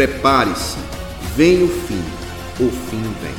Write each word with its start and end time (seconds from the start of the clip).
Prepare-se, 0.00 0.78
vem 1.36 1.62
o 1.62 1.68
fim, 1.68 2.02
o 2.58 2.70
fim 2.70 3.02
vem. 3.20 3.34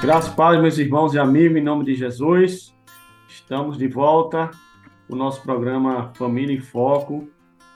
Graças 0.00 0.34
Deus, 0.34 0.62
meus 0.62 0.78
irmãos 0.78 1.12
e 1.12 1.18
amigos, 1.18 1.58
em 1.58 1.62
nome 1.62 1.84
de 1.84 1.94
Jesus, 1.94 2.74
estamos 3.28 3.76
de 3.76 3.86
volta 3.88 4.63
o 5.08 5.16
nosso 5.16 5.42
programa 5.42 6.12
Família 6.14 6.56
em 6.56 6.60
Foco, 6.60 7.28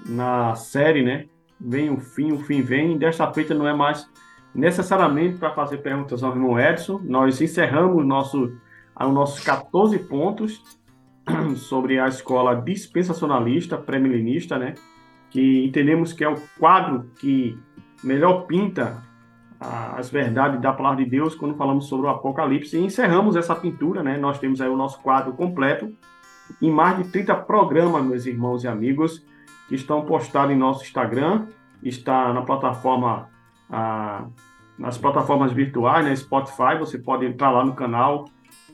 na 0.07 0.55
série, 0.55 1.03
né? 1.03 1.27
Vem 1.61 1.91
o 1.91 1.99
fim, 1.99 2.33
o 2.33 2.39
fim 2.39 2.63
vem. 2.63 2.97
Desta 2.97 3.31
feita 3.33 3.55
não 3.55 3.67
é 3.67 3.75
mais 3.75 4.09
necessariamente 4.55 5.39
para 5.39 5.51
fazer 5.51 5.79
perguntas 5.79 6.23
ao 6.23 6.33
irmão 6.33 6.59
Edson. 6.59 7.01
Nós 7.05 7.41
encerramos 7.41 8.05
nosso, 8.07 8.53
os 8.99 9.13
nossos 9.13 9.45
14 9.45 9.99
pontos 10.01 10.63
sobre 11.57 11.99
a 11.99 12.07
escola 12.09 12.55
dispensacionalista, 12.55 13.77
pré-milenista, 13.77 14.59
né? 14.59 14.75
Que 15.31 15.67
entendemos 15.67 16.13
que 16.13 16.25
é 16.25 16.29
o 16.29 16.41
quadro 16.59 17.11
que 17.19 17.59
melhor 18.03 18.47
pinta 18.47 19.03
as 19.61 20.09
verdades 20.09 20.61
da 20.61 20.73
palavra 20.73 21.05
de 21.05 21.11
Deus 21.11 21.35
quando 21.35 21.57
falamos 21.57 21.89
sobre 21.89 22.07
o 22.07 22.11
Apocalipse. 22.11 22.79
E 22.79 22.85
encerramos 22.85 23.35
essa 23.37 23.55
pintura, 23.55 24.03
né? 24.03 24.17
Nós 24.17 24.39
temos 24.39 24.61
aí 24.61 24.69
o 24.69 24.77
nosso 24.77 25.01
quadro 25.01 25.33
completo 25.33 25.93
em 26.61 26.71
mais 26.71 26.97
de 26.97 27.05
30 27.11 27.35
programas, 27.35 28.05
meus 28.05 28.27
irmãos 28.27 28.65
e 28.65 28.69
amigos, 28.69 29.25
que 29.69 29.75
estão 29.75 30.05
postados 30.05 30.55
em 30.55 30.59
nosso 30.59 30.83
Instagram, 30.83 31.47
está 31.83 32.33
na 32.33 32.43
plataforma, 32.43 33.29
ah, 33.71 34.25
nas 34.79 34.97
plataformas 34.97 35.53
virtuais, 35.53 36.05
né? 36.05 36.15
Spotify, 36.17 36.79
você 36.79 36.99
pode 36.99 37.27
entrar 37.27 37.51
lá 37.51 37.65
no 37.65 37.75
canal, 37.75 38.29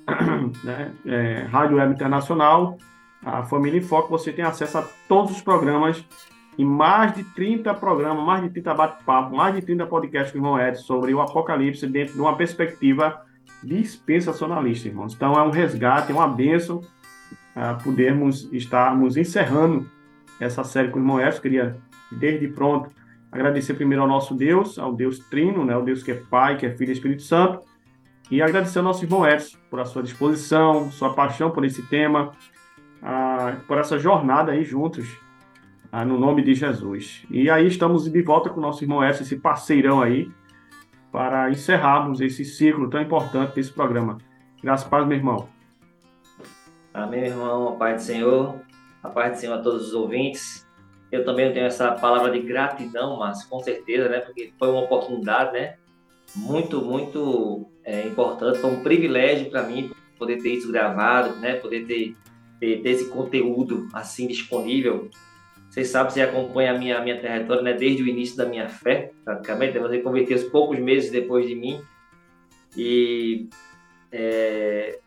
né? 0.62 0.92
É, 1.04 1.46
Rádio 1.50 1.76
Web 1.76 1.94
Internacional, 1.94 2.78
a 3.24 3.42
Família 3.42 3.78
em 3.78 3.82
Foco, 3.82 4.08
você 4.08 4.32
tem 4.32 4.44
acesso 4.44 4.78
a 4.78 4.84
todos 5.08 5.32
os 5.32 5.42
programas 5.42 6.04
e 6.56 6.64
mais 6.64 7.14
de 7.14 7.24
30 7.24 7.74
programas, 7.74 8.24
mais 8.24 8.42
de 8.42 8.50
30 8.50 8.74
bate-papo, 8.74 9.36
mais 9.36 9.54
de 9.54 9.62
30 9.62 9.86
podcasts 9.86 10.32
com 10.32 10.38
o 10.38 10.40
irmão 10.40 10.60
Edson 10.60 10.82
sobre 10.82 11.12
o 11.14 11.20
Apocalipse 11.20 11.86
dentro 11.86 12.14
de 12.14 12.20
uma 12.20 12.36
perspectiva 12.36 13.22
dispensacionalista, 13.62 14.88
irmãos. 14.88 15.14
Então 15.14 15.34
é 15.34 15.42
um 15.42 15.50
resgate, 15.50 16.12
é 16.12 16.14
uma 16.14 16.28
bênção 16.28 16.80
podermos 17.82 18.52
estarmos 18.52 19.16
encerrando 19.16 19.88
essa 20.40 20.64
série 20.64 20.88
com 20.88 20.98
o 20.98 21.02
irmão 21.02 21.20
Edson. 21.20 21.40
Queria, 21.40 21.76
desde 22.10 22.48
pronto, 22.48 22.90
agradecer 23.30 23.74
primeiro 23.74 24.02
ao 24.02 24.08
nosso 24.08 24.34
Deus, 24.34 24.78
ao 24.78 24.94
Deus 24.94 25.18
Trino, 25.18 25.64
né, 25.64 25.76
o 25.76 25.82
Deus 25.82 26.02
que 26.02 26.10
é 26.10 26.14
Pai, 26.14 26.56
que 26.56 26.66
é 26.66 26.70
Filho 26.70 26.90
e 26.90 26.92
Espírito 26.92 27.22
Santo, 27.22 27.60
e 28.30 28.40
agradecer 28.40 28.78
ao 28.78 28.84
nosso 28.84 29.04
irmão 29.04 29.26
Edson 29.26 29.58
por 29.70 29.80
a 29.80 29.84
sua 29.84 30.02
disposição, 30.02 30.90
sua 30.90 31.12
paixão 31.14 31.50
por 31.50 31.64
esse 31.64 31.82
tema, 31.82 32.32
por 33.66 33.78
essa 33.78 33.98
jornada 33.98 34.52
aí 34.52 34.64
juntos 34.64 35.06
no 36.06 36.18
nome 36.18 36.42
de 36.42 36.54
Jesus. 36.54 37.24
E 37.30 37.48
aí 37.50 37.66
estamos 37.66 38.10
de 38.10 38.22
volta 38.22 38.50
com 38.50 38.58
o 38.58 38.62
nosso 38.62 38.82
irmão 38.82 39.04
Edson, 39.04 39.22
esse 39.22 39.36
parceirão 39.36 40.00
aí, 40.00 40.30
para 41.12 41.50
encerrarmos 41.50 42.20
esse 42.20 42.44
ciclo 42.44 42.90
tão 42.90 43.00
importante 43.00 43.54
desse 43.54 43.70
programa. 43.70 44.18
Graças 44.62 44.86
a 44.86 44.90
paz, 44.90 45.06
meu 45.06 45.16
irmão. 45.16 45.53
Amém, 46.94 47.24
irmão. 47.24 47.68
A 47.68 47.72
paz 47.72 48.02
do 48.02 48.06
Senhor. 48.06 48.60
A 49.02 49.10
paz 49.10 49.32
do 49.32 49.40
Senhor 49.40 49.54
a 49.54 49.62
todos 49.62 49.88
os 49.88 49.94
ouvintes. 49.94 50.66
Eu 51.10 51.24
também 51.24 51.52
tenho 51.52 51.66
essa 51.66 51.92
palavra 51.92 52.30
de 52.30 52.40
gratidão, 52.40 53.18
mas 53.18 53.44
com 53.44 53.58
certeza, 53.58 54.08
né? 54.08 54.20
Porque 54.20 54.52
foi 54.58 54.68
uma 54.68 54.82
oportunidade, 54.82 55.52
né? 55.52 55.76
Muito, 56.34 56.80
muito 56.80 57.66
é, 57.84 58.06
importante. 58.06 58.58
Foi 58.58 58.70
um 58.70 58.82
privilégio 58.82 59.50
para 59.50 59.64
mim 59.64 59.90
poder 60.18 60.40
ter 60.40 60.54
isso 60.54 60.72
gravado, 60.72 61.34
né? 61.40 61.56
Poder 61.56 61.84
ter, 61.84 62.16
ter, 62.58 62.80
ter 62.80 62.88
esse 62.88 63.10
conteúdo 63.10 63.88
assim 63.92 64.26
disponível 64.26 65.10
vocês 65.74 65.88
sabem, 65.88 66.12
você 66.12 66.20
acompanha 66.20 66.72
a 66.72 66.78
minha, 66.78 67.00
minha 67.00 67.18
trajetória 67.18 67.60
né, 67.60 67.72
desde 67.72 68.00
o 68.00 68.06
início 68.06 68.36
da 68.36 68.46
minha 68.46 68.68
fé, 68.68 69.10
praticamente. 69.24 69.76
Você 69.76 69.98
converteu 69.98 70.48
poucos 70.48 70.78
meses 70.78 71.10
depois 71.10 71.48
de 71.48 71.56
mim. 71.56 71.82
E 72.76 73.48
é, 74.12 75.00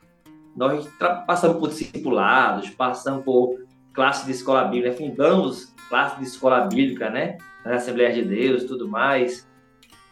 nós 0.57 0.89
passamos 1.27 1.57
por 1.57 1.69
discipulados, 1.69 2.71
passamos 2.71 3.23
por 3.23 3.59
classe 3.93 4.25
de 4.25 4.31
escola 4.31 4.63
bíblica, 4.63 4.97
fundamos 4.97 5.71
classe 5.87 6.19
de 6.19 6.25
escola 6.25 6.61
bíblica, 6.61 7.11
né? 7.11 7.37
Na 7.63 7.75
Assembleia 7.75 8.11
de 8.11 8.23
Deus 8.23 8.63
tudo 8.63 8.87
mais. 8.87 9.47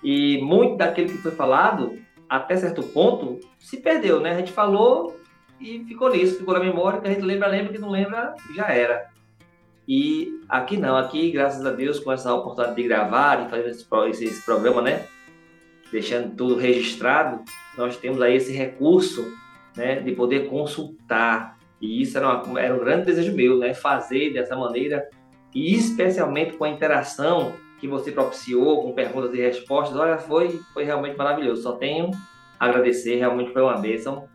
E 0.04 0.40
muito 0.44 0.78
daquilo 0.78 1.10
que 1.10 1.18
foi 1.18 1.32
falado, 1.32 1.98
até 2.30 2.56
certo 2.56 2.84
ponto, 2.84 3.40
se 3.60 3.78
perdeu, 3.78 4.20
né? 4.20 4.34
A 4.34 4.38
gente 4.38 4.52
falou 4.52 5.20
e 5.60 5.84
ficou 5.86 6.12
nisso, 6.12 6.38
ficou 6.38 6.54
na 6.54 6.60
memória, 6.60 7.02
que 7.02 7.08
a 7.08 7.12
gente 7.12 7.24
lembra, 7.24 7.48
lembra, 7.48 7.74
que 7.74 7.80
não 7.80 7.90
lembra, 7.90 8.36
já 8.56 8.68
era. 8.68 9.10
E 9.88 10.42
aqui 10.48 10.78
não, 10.78 10.96
aqui, 10.96 11.32
graças 11.32 11.66
a 11.66 11.72
Deus, 11.72 12.00
com 12.00 12.12
essa 12.12 12.32
oportunidade 12.32 12.76
de 12.76 12.84
gravar, 12.88 13.44
de 13.44 13.50
fazer 13.50 13.70
esse, 13.70 14.26
esse 14.26 14.46
programa, 14.46 14.82
né? 14.82 15.08
Deixando 15.92 16.36
tudo 16.36 16.56
registrado, 16.56 17.44
nós 17.76 17.98
temos 17.98 18.22
aí 18.22 18.36
esse 18.36 18.52
recurso, 18.52 19.26
né? 19.76 20.00
De 20.00 20.12
poder 20.14 20.48
consultar. 20.50 21.58
E 21.82 22.02
isso 22.02 22.18
era, 22.18 22.44
uma, 22.44 22.60
era 22.60 22.74
um 22.74 22.80
grande 22.80 23.06
desejo 23.06 23.36
meu, 23.36 23.58
né? 23.58 23.74
Fazer 23.74 24.34
dessa 24.34 24.56
maneira, 24.56 25.08
e 25.54 25.74
especialmente 25.74 26.54
com 26.58 26.66
a 26.66 26.70
interação 26.70 27.54
que 27.80 27.88
você 27.88 28.12
propiciou, 28.12 28.82
com 28.82 28.94
perguntas 28.94 29.34
e 29.34 29.42
respostas. 29.42 29.98
Olha, 29.98 30.18
foi, 30.18 30.60
foi 30.74 30.84
realmente 30.84 31.18
maravilhoso. 31.18 31.62
Só 31.62 31.74
tenho 31.74 32.12
a 32.60 32.66
agradecer, 32.66 33.16
realmente 33.16 33.52
foi 33.52 33.62
uma 33.62 33.78
bênção. 33.78 34.28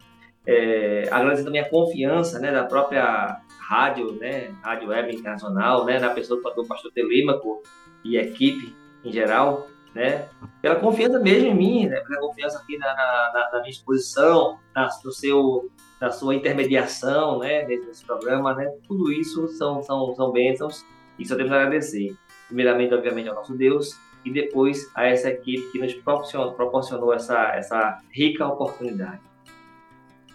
É, 0.46 1.08
agradecer 1.10 1.44
também 1.44 1.60
a 1.60 1.68
confiança 1.68 2.38
né, 2.38 2.50
da 2.50 2.64
própria 2.64 3.40
rádio, 3.58 4.12
né, 4.12 4.50
rádio 4.62 4.88
web 4.88 5.14
internacional, 5.14 5.84
né, 5.84 5.98
na 5.98 6.10
pessoa 6.10 6.40
do 6.54 6.66
pastor 6.66 6.90
Telêmaco 6.92 7.62
e 8.04 8.16
equipe 8.16 8.74
em 9.04 9.12
geral, 9.12 9.68
né, 9.94 10.28
pela 10.62 10.76
confiança 10.76 11.18
mesmo 11.18 11.48
em 11.48 11.54
mim, 11.54 11.86
né, 11.86 12.00
pela 12.00 12.20
confiança 12.20 12.58
aqui 12.58 12.78
na, 12.78 12.86
na, 12.94 13.50
na 13.52 13.58
minha 13.60 13.70
exposição, 13.70 14.58
na, 14.74 14.88
no 15.04 15.12
seu, 15.12 15.70
na 16.00 16.10
sua 16.10 16.34
intermediação, 16.34 17.38
né, 17.38 17.64
nesse 17.66 18.04
programa, 18.04 18.54
né, 18.54 18.72
tudo 18.86 19.12
isso 19.12 19.48
são, 19.48 19.82
são, 19.82 20.14
são 20.14 20.30
bênçãos 20.30 20.84
e 21.18 21.26
só 21.26 21.36
temos 21.36 21.52
a 21.52 21.56
agradecer. 21.56 22.16
Primeiramente, 22.46 22.94
obviamente, 22.94 23.28
ao 23.28 23.34
nosso 23.34 23.54
Deus 23.54 23.98
e 24.24 24.32
depois 24.32 24.90
a 24.94 25.06
essa 25.06 25.30
equipe 25.30 25.70
que 25.72 25.78
nos 25.78 25.94
proporcionou, 25.94 26.52
proporcionou 26.52 27.14
essa, 27.14 27.54
essa 27.54 27.98
rica 28.10 28.46
oportunidade. 28.46 29.20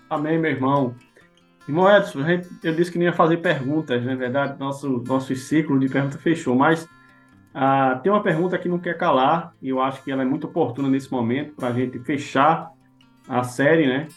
Amém, 0.09 0.37
meu 0.37 0.51
irmão. 0.51 0.95
Irmão 1.67 1.89
Edson, 1.89 2.19
eu 2.63 2.75
disse 2.75 2.91
que 2.91 2.97
não 2.97 3.05
ia 3.05 3.13
fazer 3.13 3.37
perguntas, 3.37 4.03
na 4.03 4.11
é 4.11 4.15
verdade, 4.15 4.59
nosso, 4.59 5.03
nosso 5.07 5.35
ciclo 5.35 5.79
de 5.79 5.89
perguntas 5.89 6.21
fechou, 6.21 6.55
mas 6.55 6.87
ah, 7.57 7.97
tem 8.03 8.11
uma 8.11 8.21
pergunta 8.21 8.57
que 8.57 8.67
não 8.67 8.77
quer 8.77 8.97
calar, 8.97 9.55
e 9.61 9.69
eu 9.69 9.81
acho 9.81 10.03
que 10.03 10.11
ela 10.11 10.23
é 10.23 10.25
muito 10.25 10.45
oportuna 10.45 10.89
nesse 10.89 11.09
momento 11.09 11.53
para 11.55 11.69
a 11.69 11.71
gente 11.71 11.97
fechar 11.99 12.69
a 13.29 13.43
série, 13.43 13.87
né? 13.87 14.09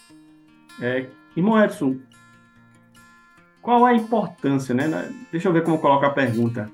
É, 0.83 1.07
irmão 1.37 1.63
Edson, 1.63 1.99
qual 3.63 3.85
a 3.85 3.95
importância, 3.95 4.75
né? 4.75 5.09
Deixa 5.31 5.49
eu 5.49 5.53
ver 5.53 5.63
como 5.63 5.79
coloca 5.79 6.09
a 6.09 6.11
pergunta. 6.11 6.69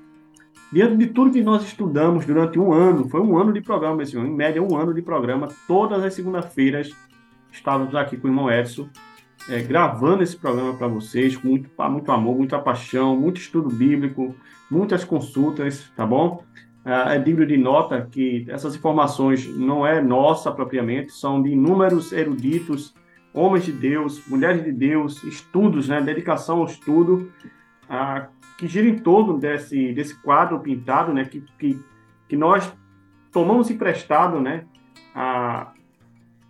Diante 0.73 0.97
de 0.97 1.05
tudo 1.07 1.31
que 1.31 1.43
nós 1.43 1.63
estudamos 1.63 2.25
durante 2.25 2.57
um 2.57 2.73
ano, 2.73 3.07
foi 3.09 3.21
um 3.21 3.37
ano 3.37 3.53
de 3.53 3.61
programa, 3.61 4.01
esse 4.01 4.17
ano, 4.17 4.25
em 4.25 4.35
média 4.35 4.61
um 4.61 4.75
ano 4.75 4.91
de 4.91 5.03
programa, 5.03 5.47
todas 5.67 6.03
as 6.03 6.15
segundas-feiras 6.15 6.91
estávamos 7.51 7.93
aqui 7.93 8.17
com 8.17 8.27
o 8.27 8.31
irmão 8.31 8.51
Edson, 8.51 8.89
é, 9.47 9.61
gravando 9.61 10.23
esse 10.23 10.35
programa 10.35 10.73
para 10.73 10.87
vocês, 10.87 11.37
com 11.37 11.47
muito, 11.47 11.69
muito 11.91 12.11
amor, 12.11 12.35
muita 12.35 12.57
paixão, 12.57 13.15
muito 13.15 13.39
estudo 13.39 13.69
bíblico, 13.69 14.35
muitas 14.69 15.03
consultas, 15.03 15.91
tá 15.95 16.05
bom? 16.05 16.43
É, 16.85 17.15
é 17.15 17.19
digno 17.19 17.45
de 17.45 17.57
nota 17.57 18.07
que 18.11 18.45
essas 18.47 18.75
informações 18.75 19.47
não 19.47 19.85
é 19.85 20.01
nossa 20.01 20.51
propriamente, 20.51 21.11
são 21.11 21.41
de 21.41 21.49
inúmeros 21.49 22.11
eruditos, 22.11 22.93
homens 23.33 23.65
de 23.65 23.71
Deus, 23.71 24.25
mulheres 24.27 24.63
de 24.63 24.71
Deus, 24.71 25.23
estudos, 25.23 25.89
né, 25.89 25.99
dedicação 25.99 26.59
ao 26.59 26.65
estudo, 26.65 27.31
ah, 27.89 28.27
que 28.57 28.67
gira 28.67 28.87
em 28.87 28.97
torno 28.97 29.37
desse, 29.37 29.91
desse 29.93 30.15
quadro 30.21 30.59
pintado, 30.59 31.11
né, 31.11 31.25
que, 31.25 31.43
que, 31.59 31.79
que 32.29 32.37
nós 32.37 32.71
tomamos 33.31 33.69
emprestado, 33.69 34.39
né, 34.39 34.63
a, 35.13 35.73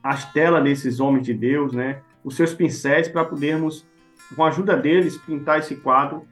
as 0.03 0.31
telas 0.31 0.63
desses 0.63 0.99
homens 0.99 1.25
de 1.25 1.33
Deus, 1.33 1.73
né, 1.73 2.01
os 2.23 2.35
seus 2.35 2.53
pincéis 2.53 3.07
para 3.07 3.25
podermos, 3.25 3.87
com 4.35 4.43
a 4.43 4.49
ajuda 4.49 4.77
deles, 4.77 5.17
pintar 5.17 5.59
esse 5.59 5.75
quadro 5.77 6.27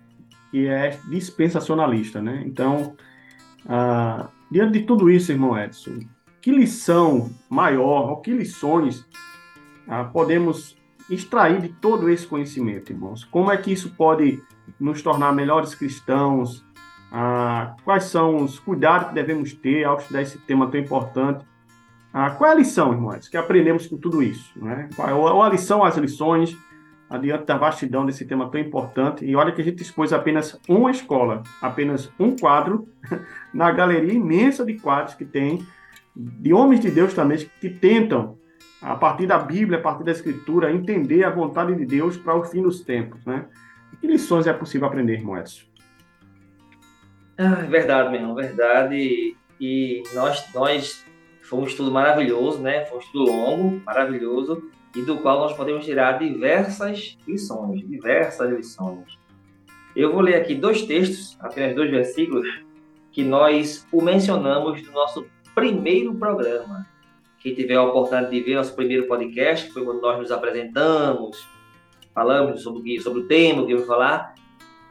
que 0.54 0.68
é 0.68 1.00
dispensacionalista, 1.10 2.22
né? 2.22 2.44
Então, 2.46 2.96
ah, 3.68 4.28
diante 4.52 4.74
de 4.74 4.86
tudo 4.86 5.10
isso, 5.10 5.32
irmão 5.32 5.58
Edson, 5.58 6.02
que 6.40 6.52
lição 6.52 7.32
maior, 7.50 8.12
ou 8.12 8.18
que 8.18 8.32
lições 8.32 9.04
ah, 9.88 10.04
podemos 10.04 10.78
extrair 11.10 11.60
de 11.60 11.70
todo 11.70 12.08
esse 12.08 12.28
conhecimento, 12.28 12.92
irmãos? 12.92 13.24
Como 13.24 13.52
é 13.52 13.58
que 13.58 13.74
isso 13.74 13.96
pode 13.96 14.44
nos 14.80 15.02
tornar 15.02 15.34
melhores 15.34 15.74
cristãos? 15.74 16.64
Ah, 17.12 17.76
quais 17.84 18.04
são 18.04 18.44
os 18.44 18.60
cuidados 18.60 19.08
que 19.08 19.16
devemos 19.16 19.54
ter 19.54 19.84
ao 19.86 19.98
estudar 19.98 20.22
esse 20.22 20.38
tema 20.38 20.70
tão 20.70 20.80
importante? 20.80 21.44
Ah, 22.14 22.30
qual 22.30 22.52
é 22.52 22.54
a 22.54 22.58
lição, 22.58 22.94
irmãos, 22.94 23.28
que 23.28 23.38
aprendemos 23.38 23.88
com 23.88 23.98
tudo 23.98 24.22
isso? 24.22 24.52
Né? 24.56 24.88
Qual 24.96 25.44
é 25.44 25.48
a 25.48 25.50
lição, 25.50 25.84
as 25.84 25.98
lições, 25.98 26.56
adiante 27.10 27.46
da 27.46 27.58
vastidão 27.58 28.06
desse 28.06 28.26
tema 28.26 28.50
tão 28.50 28.60
importante? 28.60 29.26
E 29.26 29.36
olha 29.36 29.52
que 29.52 29.62
a 29.62 29.64
gente 29.64 29.82
expôs 29.82 30.12
apenas 30.12 30.60
uma 30.68 30.92
escola, 30.92 31.44
apenas 31.62 32.12
um 32.20 32.36
quadro, 32.36 32.88
na 33.54 33.72
galeria 33.72 34.14
imensa 34.14 34.66
de 34.66 34.76
quadros 34.76 35.16
que 35.16 35.26
tem, 35.26 35.66
de 36.16 36.54
homens 36.54 36.80
de 36.80 36.92
Deus 36.92 37.14
também, 37.14 37.38
que 37.60 37.70
tentam, 37.70 38.38
a 38.82 38.96
partir 38.96 39.26
da 39.26 39.38
Bíblia, 39.38 39.80
a 39.80 39.82
partir 39.82 40.04
da 40.04 40.12
Escritura, 40.12 40.72
entender 40.72 41.24
a 41.24 41.30
vontade 41.30 41.76
de 41.76 41.86
Deus 41.86 42.18
para 42.18 42.36
o 42.36 42.44
fim 42.44 42.62
dos 42.62 42.82
tempos. 42.82 43.26
Né? 43.26 43.46
Que 44.00 44.08
lições 44.08 44.48
é 44.48 44.54
possível 44.54 44.88
aprender, 44.88 45.14
irmão 45.14 45.38
Edson? 45.38 45.64
Ah, 47.38 47.66
verdade, 47.68 48.10
meu 48.10 48.20
irmão, 48.20 48.36
verdade. 48.36 49.36
E 49.60 50.04
nós, 50.14 50.46
nós 50.54 51.06
foi 51.42 51.60
um 51.60 51.66
estudo 51.66 51.92
maravilhoso, 51.92 52.60
né? 52.60 52.86
Foi 52.86 52.98
um 52.98 53.02
estudo 53.02 53.32
longo, 53.32 53.82
maravilhoso, 53.86 54.70
e 54.96 55.02
do 55.02 55.18
qual 55.18 55.40
nós 55.40 55.54
podemos 55.56 55.86
tirar 55.86 56.20
diversas 56.20 57.18
lições, 57.28 57.88
diversas 57.88 58.52
lições. 58.52 59.18
Eu 59.96 60.12
vou 60.12 60.22
ler 60.22 60.36
aqui 60.36 60.56
dois 60.56 60.84
textos, 60.84 61.38
apenas 61.40 61.76
dois 61.76 61.90
versículos, 61.90 62.48
que 63.12 63.24
nós 63.24 63.88
o 63.92 64.02
mencionamos 64.02 64.82
no 64.84 64.92
nosso 64.92 65.26
primeiro 65.54 66.16
programa. 66.16 66.88
Quem 67.40 67.54
tiver 67.54 67.76
a 67.76 67.84
oportunidade 67.84 68.32
de 68.32 68.42
ver 68.42 68.56
nosso 68.56 68.76
primeiro 68.76 69.08
podcast, 69.08 69.72
foi 69.72 69.84
quando 69.84 70.02
nós 70.02 70.20
nos 70.20 70.32
apresentamos, 70.32 71.48
falamos 72.14 72.62
sobre, 72.62 73.00
sobre 73.00 73.22
o 73.22 73.28
tema 73.28 73.66
que 73.66 73.74
eu 73.74 73.80
vou 73.80 73.88
falar, 73.88 74.34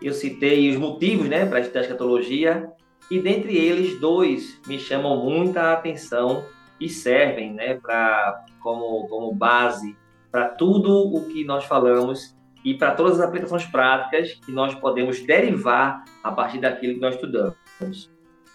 eu 0.00 0.12
citei 0.12 0.70
os 0.70 0.76
motivos 0.76 1.28
né, 1.28 1.46
para 1.46 1.60
estudar 1.60 1.82
escatologia, 1.82 2.70
e 3.10 3.19
dentre 3.19 3.56
eles, 3.56 4.00
dois 4.00 4.60
me 4.66 4.78
chamam 4.78 5.16
muita 5.25 5.72
atenção 5.72 6.44
e 6.82 6.88
servem 6.88 7.55
né, 7.55 7.75
pra, 7.75 8.44
como, 8.61 9.06
como 9.06 9.32
base 9.32 9.96
para 10.32 10.49
tudo 10.49 11.14
o 11.14 11.29
que 11.29 11.44
nós 11.44 11.64
falamos 11.64 12.37
e 12.64 12.75
para 12.75 12.94
todas 12.94 13.20
as 13.20 13.29
aplicações 13.29 13.64
práticas 13.67 14.32
que 14.44 14.50
nós 14.50 14.75
podemos 14.75 15.20
derivar 15.20 16.05
a 16.25 16.32
partir 16.32 16.58
daquilo 16.58 16.94
que 16.94 17.00
nós 17.00 17.14
estudamos. 17.14 18.11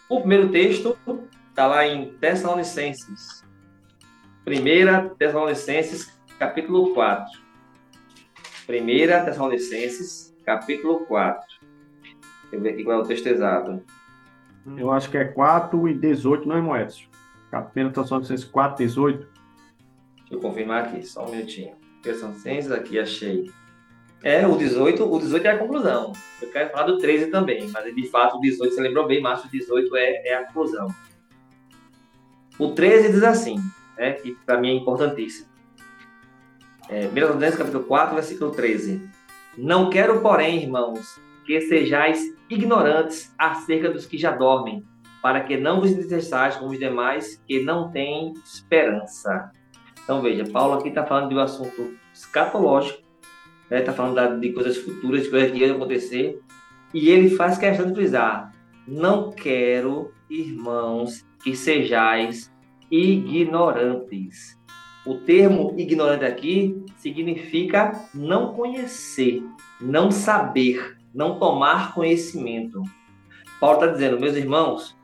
O 0.09 0.19
primeiro 0.19 0.49
texto 0.49 0.97
está 1.49 1.67
lá 1.67 1.87
em 1.87 2.11
Tessalonicenses. 2.17 3.45
Primeira 4.43 5.09
Tessalonicenses, 5.17 6.19
capítulo 6.37 6.93
4. 6.93 7.39
Primeira 8.65 9.23
Tessalonicenses, 9.23 10.35
capítulo 10.45 11.05
4. 11.05 11.41
Deixa 12.01 12.55
eu 12.55 12.61
ver 12.61 12.69
aqui 12.71 12.83
qual 12.83 12.99
é 12.99 13.01
o 13.01 13.05
texto 13.05 13.27
exato. 13.27 13.81
Eu 14.77 14.91
acho 14.91 15.09
que 15.09 15.17
é 15.17 15.25
4 15.25 15.87
e 15.87 15.93
18, 15.93 16.47
não 16.47 16.55
é, 16.55 16.59
irmão 16.59 16.75
Primeira 17.49 17.93
Tessalonicenses 17.93 18.45
4, 18.45 18.77
18. 18.77 19.19
Deixa 19.19 19.31
eu 20.31 20.39
confirmar 20.39 20.85
aqui, 20.85 21.05
só 21.05 21.25
um 21.25 21.31
minutinho. 21.31 21.75
Tessalonicenses, 22.03 22.71
aqui 22.71 22.99
achei. 22.99 23.51
É, 24.23 24.47
o 24.47 24.57
18, 24.57 25.09
o 25.09 25.19
18 25.19 25.45
é 25.45 25.51
a 25.51 25.57
conclusão. 25.57 26.11
Eu 26.41 26.49
quero 26.49 26.71
falar 26.71 26.87
do 26.87 26.97
13 26.97 27.27
também, 27.27 27.69
mas 27.69 27.95
de 27.95 28.09
fato 28.09 28.37
o 28.37 28.41
18, 28.41 28.73
você 28.73 28.81
lembrou 28.81 29.07
bem, 29.07 29.21
mas 29.21 29.43
o 29.45 29.49
18 29.49 29.95
é, 29.95 30.27
é 30.27 30.35
a 30.35 30.45
conclusão. 30.45 30.87
O 32.57 32.71
13 32.71 33.11
diz 33.11 33.23
assim, 33.23 33.57
né, 33.97 34.13
que 34.13 34.35
para 34.45 34.59
mim 34.59 34.69
é 34.69 34.73
importantíssimo. 34.73 35.47
É, 36.89 37.07
1 37.07 37.13
Tessalonicenses 37.13 37.57
capítulo 37.57 37.83
4, 37.83 38.15
versículo 38.15 38.51
13. 38.51 39.07
Não 39.57 39.89
quero, 39.89 40.21
porém, 40.21 40.63
irmãos, 40.63 41.19
que 41.45 41.61
sejais 41.61 42.21
ignorantes 42.49 43.33
acerca 43.37 43.89
dos 43.89 44.05
que 44.05 44.17
já 44.17 44.31
dormem, 44.31 44.85
para 45.27 45.41
que 45.41 45.57
não 45.57 45.81
vos 45.81 45.91
entristeçais 45.91 46.55
como 46.55 46.71
os 46.71 46.79
demais 46.79 47.43
que 47.45 47.61
não 47.61 47.91
têm 47.91 48.33
esperança. 48.45 49.51
Então 50.01 50.21
veja, 50.21 50.45
Paulo 50.45 50.75
aqui 50.75 50.87
está 50.87 51.05
falando 51.05 51.27
de 51.27 51.35
um 51.35 51.39
assunto 51.39 51.97
escatológico, 52.13 52.99
está 53.63 53.75
né? 53.75 53.81
Tá 53.81 53.91
falando 53.91 54.39
de 54.39 54.53
coisas 54.53 54.77
futuras, 54.77 55.23
de 55.23 55.29
coisas 55.29 55.51
que 55.51 55.57
iam 55.57 55.75
acontecer, 55.75 56.39
e 56.93 57.09
ele 57.09 57.29
faz 57.31 57.57
questão 57.57 57.87
de 57.87 57.93
frisar: 57.93 58.53
não 58.87 59.29
quero, 59.29 60.13
irmãos, 60.29 61.25
que 61.43 61.53
sejais 61.57 62.49
ignorantes. 62.89 64.57
O 65.05 65.15
termo 65.15 65.75
ignorante 65.77 66.23
aqui 66.23 66.85
significa 66.95 67.91
não 68.13 68.53
conhecer, 68.53 69.43
não 69.81 70.09
saber, 70.09 70.97
não 71.13 71.37
tomar 71.37 71.93
conhecimento. 71.93 72.81
Paulo 73.59 73.81
está 73.81 73.87
dizendo, 73.87 74.17
meus 74.17 74.37
irmãos, 74.37 74.95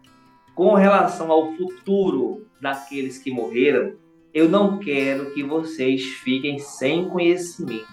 com 0.55 0.73
relação 0.73 1.31
ao 1.31 1.53
futuro 1.53 2.47
daqueles 2.61 3.17
que 3.17 3.31
morreram, 3.31 3.93
eu 4.33 4.49
não 4.49 4.79
quero 4.79 5.31
que 5.31 5.43
vocês 5.43 6.03
fiquem 6.03 6.59
sem 6.59 7.09
conhecimento. 7.09 7.87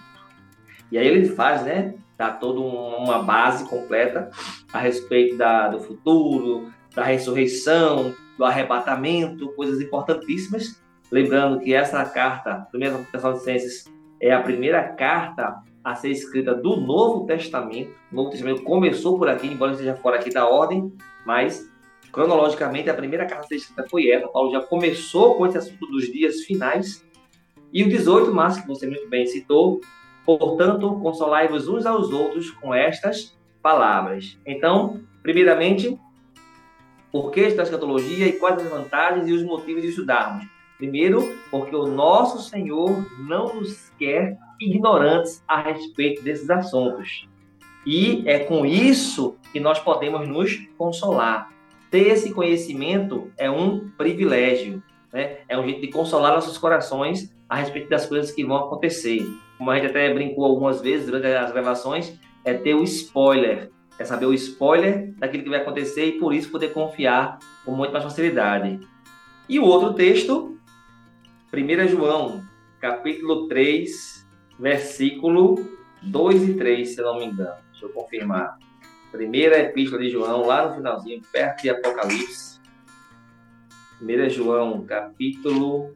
E 0.91 0.97
aí 0.97 1.07
ele 1.07 1.27
faz, 1.29 1.63
né? 1.63 1.95
Dá 2.17 2.31
toda 2.31 2.59
uma 2.59 3.21
base 3.23 3.67
completa 3.67 4.29
a 4.71 4.79
respeito 4.79 5.37
da, 5.37 5.69
do 5.69 5.79
futuro, 5.79 6.71
da 6.95 7.03
ressurreição, 7.03 8.13
do 8.37 8.43
arrebatamento, 8.43 9.53
coisas 9.53 9.79
importantíssimas 9.81 10.81
Lembrando 11.11 11.59
que 11.59 11.73
essa 11.73 12.05
carta, 12.05 12.65
primeira 12.71 12.97
Tessalonicenses, 13.11 13.91
é 14.19 14.31
a 14.31 14.41
primeira 14.41 14.81
carta 14.81 15.61
a 15.83 15.93
ser 15.93 16.09
escrita 16.09 16.55
do 16.55 16.77
Novo 16.77 17.25
Testamento. 17.25 17.91
O 18.11 18.15
Novo 18.15 18.29
Testamento 18.29 18.63
começou 18.63 19.17
por 19.17 19.27
aqui, 19.27 19.47
embora 19.47 19.75
seja 19.75 19.95
fora 19.95 20.15
aqui 20.15 20.29
da 20.29 20.47
ordem, 20.47 20.93
mas 21.25 21.69
cronologicamente 22.11 22.89
a 22.89 22.93
primeira 22.93 23.25
carta 23.25 23.55
escrita 23.55 23.85
foi 23.89 24.09
essa. 24.09 24.27
Paulo 24.27 24.51
já 24.51 24.61
começou 24.61 25.35
com 25.35 25.45
esse 25.45 25.57
assunto 25.57 25.87
dos 25.87 26.11
dias 26.11 26.41
finais. 26.41 27.05
E 27.73 27.83
o 27.83 27.89
18, 27.89 28.33
mas 28.33 28.59
que 28.59 28.67
você 28.67 28.85
muito 28.85 29.07
bem 29.07 29.25
citou, 29.25 29.79
portanto, 30.25 30.99
consolai-vos 31.01 31.67
uns 31.67 31.85
aos 31.85 32.11
outros 32.11 32.51
com 32.51 32.73
estas 32.73 33.37
palavras. 33.61 34.37
Então, 34.45 35.01
primeiramente, 35.23 35.97
por 37.11 37.31
que 37.31 37.41
esta 37.41 37.63
escatologia 37.63 38.27
e 38.27 38.33
quais 38.33 38.61
as 38.61 38.69
vantagens 38.69 39.27
e 39.27 39.33
os 39.33 39.43
motivos 39.43 39.81
de 39.81 39.89
estudarmos? 39.89 40.45
Primeiro, 40.77 41.37
porque 41.49 41.75
o 41.75 41.87
nosso 41.87 42.41
Senhor 42.49 43.05
não 43.19 43.53
nos 43.55 43.89
quer 43.99 44.37
ignorantes 44.59 45.43
a 45.47 45.61
respeito 45.61 46.23
desses 46.23 46.49
assuntos. 46.49 47.29
E 47.85 48.23
é 48.25 48.39
com 48.39 48.65
isso 48.65 49.35
que 49.51 49.59
nós 49.59 49.79
podemos 49.79 50.27
nos 50.27 50.57
consolar. 50.77 51.49
Ter 51.91 52.07
esse 52.07 52.31
conhecimento 52.31 53.29
é 53.37 53.51
um 53.51 53.89
privilégio, 53.89 54.81
né? 55.11 55.39
é 55.49 55.59
um 55.59 55.65
jeito 55.65 55.81
de 55.81 55.89
consolar 55.89 56.33
nossos 56.33 56.57
corações 56.57 57.35
a 57.49 57.57
respeito 57.57 57.89
das 57.89 58.05
coisas 58.05 58.31
que 58.31 58.45
vão 58.45 58.55
acontecer. 58.55 59.27
Como 59.57 59.69
a 59.69 59.75
gente 59.75 59.87
até 59.87 60.13
brincou 60.13 60.45
algumas 60.45 60.79
vezes 60.79 61.05
durante 61.05 61.27
as 61.27 61.51
gravações, 61.51 62.17
é 62.45 62.53
ter 62.53 62.73
o 62.75 62.83
spoiler, 62.83 63.69
é 63.99 64.05
saber 64.05 64.25
o 64.25 64.33
spoiler 64.33 65.13
daquilo 65.17 65.43
que 65.43 65.49
vai 65.49 65.59
acontecer 65.59 66.05
e 66.05 66.11
por 66.13 66.33
isso 66.33 66.49
poder 66.49 66.71
confiar 66.71 67.39
com 67.65 67.73
muito 67.73 67.91
mais 67.91 68.05
facilidade. 68.05 68.79
E 69.49 69.59
o 69.59 69.65
outro 69.65 69.93
texto 69.93 70.57
1 71.53 71.87
João, 71.89 72.41
capítulo 72.79 73.49
3, 73.49 74.25
versículo 74.57 75.59
2 76.01 76.49
e 76.49 76.53
3, 76.53 76.95
se 76.95 77.01
não 77.01 77.19
me 77.19 77.25
engano. 77.25 77.57
Deixa 77.71 77.85
eu 77.85 77.89
confirmar. 77.89 78.57
Primeira 79.11 79.59
epístola 79.59 80.01
de 80.01 80.09
João, 80.09 80.45
lá 80.45 80.67
no 80.67 80.75
finalzinho, 80.75 81.21
perto 81.31 81.61
de 81.61 81.69
Apocalipse. 81.69 82.59
1 84.01 84.29
João, 84.29 84.85
capítulo 84.85 85.93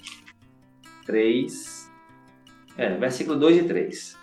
3, 1.05 1.91
é, 2.77 2.89
versículo 2.95 3.39
2 3.39 3.57
e 3.57 3.63
3. 3.63 4.17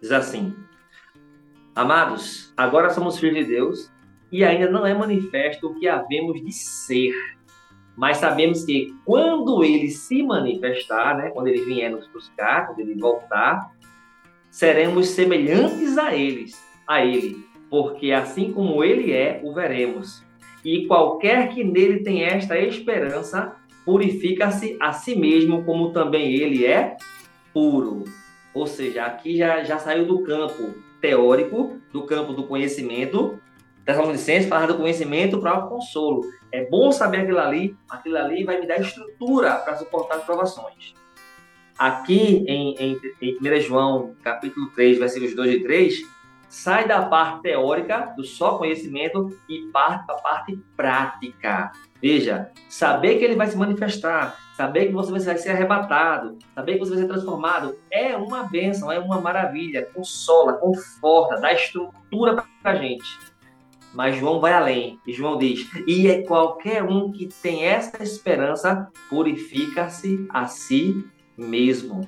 Diz 0.00 0.12
assim: 0.12 0.54
Amados, 1.74 2.52
agora 2.56 2.90
somos 2.90 3.18
filhos 3.18 3.46
de 3.46 3.52
Deus 3.52 3.90
e 4.30 4.44
ainda 4.44 4.70
não 4.70 4.86
é 4.86 4.94
manifesto 4.94 5.68
o 5.68 5.74
que 5.78 5.88
havemos 5.88 6.40
de 6.44 6.52
ser 6.52 7.14
mas 7.96 8.18
sabemos 8.18 8.64
que 8.64 8.94
quando 9.04 9.62
ele 9.62 9.90
se 9.90 10.22
manifestar, 10.22 11.16
né, 11.16 11.30
quando 11.30 11.48
ele 11.48 11.64
vier 11.64 11.90
nos 11.90 12.06
buscar, 12.08 12.66
quando 12.66 12.80
ele 12.80 12.98
voltar, 12.98 13.70
seremos 14.50 15.08
semelhantes 15.08 15.98
a 15.98 16.14
eles, 16.14 16.60
a 16.92 17.04
ele, 17.04 17.44
porque 17.70 18.12
assim 18.12 18.52
como 18.52 18.84
ele 18.84 19.12
é, 19.12 19.40
o 19.42 19.52
veremos. 19.52 20.22
E 20.64 20.86
qualquer 20.86 21.48
que 21.48 21.64
nele 21.64 22.02
tem 22.02 22.22
esta 22.22 22.58
esperança, 22.58 23.56
purifica-se 23.84 24.76
a 24.80 24.92
si 24.92 25.16
mesmo, 25.16 25.64
como 25.64 25.92
também 25.92 26.34
ele 26.34 26.64
é 26.64 26.96
puro. 27.52 28.04
Ou 28.54 28.66
seja, 28.66 29.04
aqui 29.04 29.36
já, 29.36 29.64
já 29.64 29.78
saiu 29.78 30.06
do 30.06 30.22
campo 30.22 30.74
teórico, 31.00 31.80
do 31.92 32.02
campo 32.04 32.32
do 32.32 32.44
conhecimento, 32.44 33.40
Tessalonicenses 33.84 34.48
fala 34.48 34.66
do 34.66 34.76
conhecimento 34.76 35.40
para 35.40 35.58
o 35.58 35.68
consolo. 35.68 36.22
É 36.52 36.64
bom 36.64 36.92
saber 36.92 37.22
aquilo 37.22 37.38
ali, 37.38 37.76
aquilo 37.88 38.16
ali 38.16 38.44
vai 38.44 38.60
me 38.60 38.66
dar 38.66 38.80
estrutura 38.80 39.56
para 39.56 39.76
suportar 39.76 40.16
as 40.16 40.24
provações. 40.24 40.94
aqui 41.76 42.44
em, 42.46 42.76
em, 42.78 43.00
em 43.20 43.36
1 43.36 43.60
João, 43.62 44.14
capítulo 44.22 44.70
3, 44.70 44.98
versículos 44.98 45.34
2 45.34 45.54
e 45.54 45.60
3, 45.64 46.02
sai 46.52 46.86
da 46.86 47.06
parte 47.06 47.44
teórica, 47.44 48.12
do 48.14 48.22
só 48.22 48.58
conhecimento, 48.58 49.34
e 49.48 49.70
parte 49.72 50.04
para 50.04 50.16
a 50.16 50.20
parte 50.20 50.54
prática. 50.76 51.72
Veja, 52.00 52.50
saber 52.68 53.16
que 53.16 53.24
ele 53.24 53.36
vai 53.36 53.46
se 53.46 53.56
manifestar, 53.56 54.36
saber 54.54 54.88
que 54.88 54.92
você 54.92 55.10
vai 55.10 55.38
ser 55.38 55.48
arrebatado, 55.48 56.36
saber 56.54 56.74
que 56.74 56.80
você 56.80 56.90
vai 56.90 57.00
ser 57.00 57.08
transformado, 57.08 57.78
é 57.90 58.14
uma 58.14 58.42
bênção, 58.42 58.92
é 58.92 58.98
uma 58.98 59.18
maravilha, 59.18 59.88
consola, 59.94 60.52
conforta, 60.52 61.40
dá 61.40 61.54
estrutura 61.54 62.44
para 62.62 62.72
a 62.72 62.74
gente. 62.74 63.18
Mas 63.94 64.16
João 64.16 64.38
vai 64.38 64.52
além, 64.52 65.00
e 65.06 65.12
João 65.14 65.38
diz: 65.38 65.66
e 65.86 66.06
é 66.06 66.20
qualquer 66.20 66.82
um 66.82 67.10
que 67.10 67.28
tem 67.42 67.64
essa 67.64 68.02
esperança, 68.02 68.90
purifica-se 69.08 70.26
a 70.28 70.46
si 70.46 71.02
mesmo. 71.34 72.06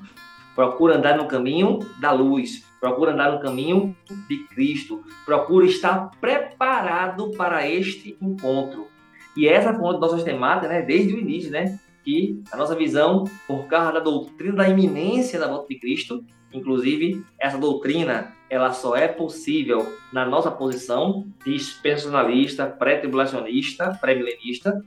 Procura 0.54 0.96
andar 0.96 1.16
no 1.16 1.26
caminho 1.26 1.78
da 1.98 2.12
luz, 2.12 2.63
procura 2.84 3.12
andar 3.12 3.32
no 3.32 3.40
caminho 3.40 3.96
de 4.28 4.44
Cristo, 4.48 5.02
procura 5.24 5.64
estar 5.64 6.10
preparado 6.20 7.30
para 7.30 7.66
este 7.66 8.14
encontro. 8.20 8.88
E 9.34 9.48
essa 9.48 9.72
foi 9.72 9.82
uma 9.82 9.92
das 9.92 10.00
nossas 10.02 10.22
temáticas, 10.22 10.68
né, 10.68 10.82
desde 10.82 11.14
o 11.14 11.18
início, 11.18 11.50
né, 11.50 11.78
que 12.04 12.42
a 12.52 12.58
nossa 12.58 12.76
visão, 12.76 13.24
por 13.46 13.64
causa 13.68 13.92
da 13.92 14.00
doutrina 14.00 14.56
da 14.56 14.68
iminência 14.68 15.40
da 15.40 15.48
volta 15.48 15.66
de 15.66 15.80
Cristo, 15.80 16.22
inclusive 16.52 17.24
essa 17.40 17.56
doutrina, 17.56 18.34
ela 18.50 18.70
só 18.74 18.94
é 18.94 19.08
possível 19.08 19.90
na 20.12 20.26
nossa 20.26 20.50
posição 20.50 21.26
dispensacionalista, 21.42 22.66
pré-tribulacionista, 22.66 23.96
pré-milenista. 23.98 24.84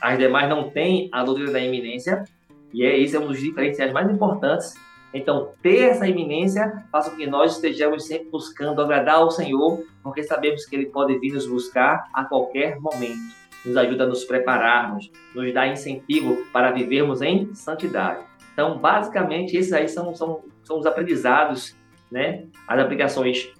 As 0.00 0.16
demais 0.16 0.48
não 0.48 0.70
têm 0.70 1.10
a 1.12 1.22
doutrina 1.22 1.52
da 1.52 1.60
iminência, 1.60 2.24
e 2.72 2.82
é, 2.82 2.98
esse 2.98 3.14
é 3.14 3.20
um 3.20 3.26
dos 3.26 3.40
diferenciais 3.40 3.92
mais 3.92 4.10
importantes 4.10 4.85
então, 5.16 5.52
ter 5.62 5.90
essa 5.90 6.06
iminência 6.06 6.84
faz 6.92 7.08
com 7.08 7.16
que 7.16 7.26
nós 7.26 7.54
estejamos 7.54 8.06
sempre 8.06 8.28
buscando 8.28 8.82
agradar 8.82 9.16
ao 9.16 9.30
Senhor, 9.30 9.82
porque 10.02 10.22
sabemos 10.22 10.66
que 10.66 10.76
Ele 10.76 10.86
pode 10.86 11.18
vir 11.18 11.32
nos 11.32 11.46
buscar 11.46 12.08
a 12.12 12.24
qualquer 12.24 12.78
momento. 12.78 13.34
Nos 13.64 13.76
ajuda 13.76 14.04
a 14.04 14.06
nos 14.06 14.24
prepararmos, 14.24 15.10
nos 15.34 15.52
dá 15.54 15.66
incentivo 15.66 16.44
para 16.52 16.70
vivermos 16.70 17.22
em 17.22 17.52
santidade. 17.54 18.24
Então, 18.52 18.78
basicamente, 18.78 19.56
esses 19.56 19.72
aí 19.72 19.88
são, 19.88 20.14
são, 20.14 20.44
são 20.62 20.78
os 20.78 20.86
aprendizados, 20.86 21.74
né? 22.10 22.44
as 22.68 22.78
aplicações 22.78 23.52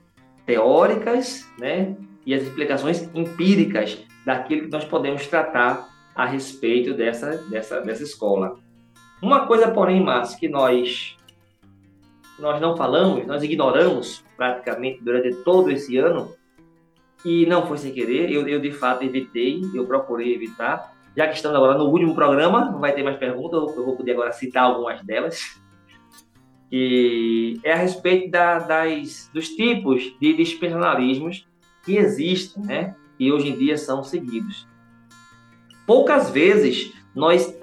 teóricas 0.45 1.51
né? 1.59 1.97
e 2.25 2.35
as 2.35 2.43
explicações 2.43 3.11
empíricas 3.15 4.05
daquilo 4.25 4.63
que 4.63 4.71
nós 4.71 4.85
podemos 4.85 5.27
tratar 5.27 5.89
a 6.15 6.25
respeito 6.25 6.95
dessa, 6.95 7.37
dessa, 7.49 7.81
dessa 7.81 8.03
escola. 8.03 8.59
Uma 9.23 9.47
coisa, 9.47 9.71
porém, 9.71 10.03
Márcio, 10.03 10.39
que 10.39 10.49
nós 10.49 11.17
nós 12.38 12.61
não 12.61 12.76
falamos, 12.76 13.26
nós 13.26 13.43
ignoramos 13.43 14.25
praticamente 14.37 15.02
durante 15.02 15.35
todo 15.43 15.71
esse 15.71 15.97
ano, 15.97 16.35
e 17.25 17.47
não 17.47 17.66
foi 17.66 17.78
sem 17.78 17.93
querer, 17.93 18.31
eu, 18.31 18.47
eu 18.47 18.61
de 18.61 18.71
fato 18.71 19.02
evitei, 19.02 19.61
eu 19.75 19.87
procurei 19.87 20.35
evitar, 20.35 20.95
já 21.16 21.26
que 21.26 21.35
estamos 21.35 21.57
agora 21.57 21.78
no 21.78 21.87
último 21.87 22.14
programa, 22.14 22.71
não 22.71 22.78
vai 22.78 22.95
ter 22.95 23.02
mais 23.02 23.16
perguntas, 23.16 23.75
eu 23.76 23.85
vou 23.85 23.97
poder 23.97 24.12
agora 24.12 24.33
citar 24.33 24.64
algumas 24.64 25.02
delas, 25.02 25.61
que 26.69 27.59
é 27.64 27.73
a 27.73 27.76
respeito 27.76 28.31
da, 28.31 28.59
das, 28.59 29.31
dos 29.33 29.49
tipos 29.49 30.14
de 30.21 30.35
dispensacionalismos 30.35 31.49
que 31.85 31.97
existem, 31.97 32.62
né, 32.62 32.95
e 33.19 33.33
hoje 33.33 33.49
em 33.49 33.57
dia 33.57 33.78
são 33.78 34.05
seguidos. 34.05 34.69
Poucas 35.87 36.31
vezes 36.31 36.93
nós 37.14 37.57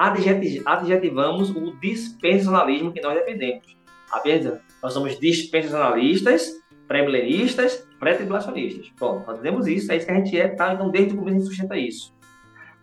adjetivamos 0.65 1.51
o 1.51 1.75
dispensacionalismo 1.80 2.92
que 2.92 3.01
nós 3.01 3.13
defendemos 3.13 3.77
apenas 4.13 4.60
nós 4.82 4.93
somos 4.93 5.20
dispensacionalistas, 5.20 6.62
pré-milenistas, 6.88 7.88
pré-tribulacionistas. 8.00 8.91
Bom, 9.00 9.24
nós 9.25 9.38
dizemos 9.38 9.67
isso, 9.67 9.91
é 9.91 9.98
isso 9.98 10.05
que 10.05 10.12
a 10.12 10.15
gente 10.15 10.38
é, 10.38 10.50
tá? 10.50 10.74
Então, 10.74 10.89
desde 10.89 11.13
o 11.13 11.17
começo 11.17 11.38
a 11.38 11.39
gente 11.39 11.50
sustenta 11.50 11.77
isso. 11.77 12.13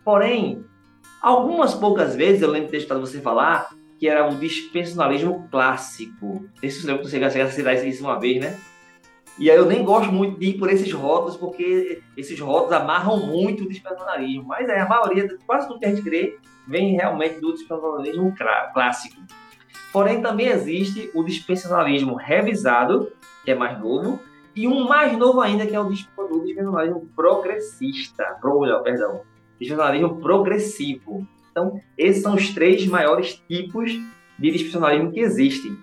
Porém, 0.03 0.65
algumas 1.21 1.73
poucas 1.73 2.15
vezes, 2.15 2.41
eu 2.41 2.49
lembro 2.49 2.71
de 2.71 2.85
ter 2.85 2.93
você 2.95 3.21
falar 3.21 3.69
que 3.99 4.07
era 4.07 4.27
um 4.27 4.39
dispensacionalismo 4.39 5.47
clássico. 5.51 6.41
Não 6.41 6.59
sei 6.59 6.71
se 6.71 6.81
você 6.81 7.19
consegue 7.19 7.51
citar 7.51 7.87
isso 7.87 8.03
uma 8.03 8.19
vez, 8.19 8.41
né? 8.41 8.59
E 9.37 9.49
aí 9.49 9.57
eu 9.57 9.65
nem 9.65 9.83
gosto 9.83 10.11
muito 10.11 10.39
de 10.39 10.47
ir 10.47 10.57
por 10.57 10.69
esses 10.69 10.91
rótulos, 10.91 11.37
porque 11.37 12.01
esses 12.17 12.39
rótulos 12.39 12.73
amarram 12.73 13.25
muito 13.27 13.63
o 13.63 13.69
dispensacionalismo. 13.69 14.45
Mas 14.47 14.67
é, 14.67 14.79
a 14.79 14.87
maioria, 14.87 15.27
quase 15.45 15.67
tudo 15.67 15.79
que 15.79 15.85
a 15.85 15.89
gente 15.89 16.01
crê, 16.01 16.37
vem 16.67 16.95
realmente 16.95 17.39
do 17.39 17.53
dispensacionalismo 17.53 18.33
clássico. 18.73 19.21
Porém, 19.91 20.21
também 20.21 20.47
existe 20.47 21.11
o 21.13 21.23
dispensacionalismo 21.23 22.15
revisado, 22.15 23.11
que 23.43 23.51
é 23.51 23.55
mais 23.55 23.79
novo, 23.79 24.19
e 24.55 24.67
um 24.67 24.87
mais 24.87 25.17
novo 25.17 25.41
ainda, 25.41 25.65
que 25.65 25.75
é 25.75 25.79
o 25.79 25.89
dispensacionalismo 25.89 27.07
progressista, 27.15 28.37
pro, 28.39 28.61
melhor, 28.61 28.83
perdão, 28.83 29.21
dispensacionalismo 29.59 30.21
progressivo. 30.21 31.27
Então, 31.51 31.79
esses 31.97 32.23
são 32.23 32.35
os 32.35 32.53
três 32.53 32.85
maiores 32.87 33.41
tipos 33.47 33.91
de 34.39 34.51
dispensacionalismo 34.51 35.11
que 35.11 35.19
existem. 35.19 35.77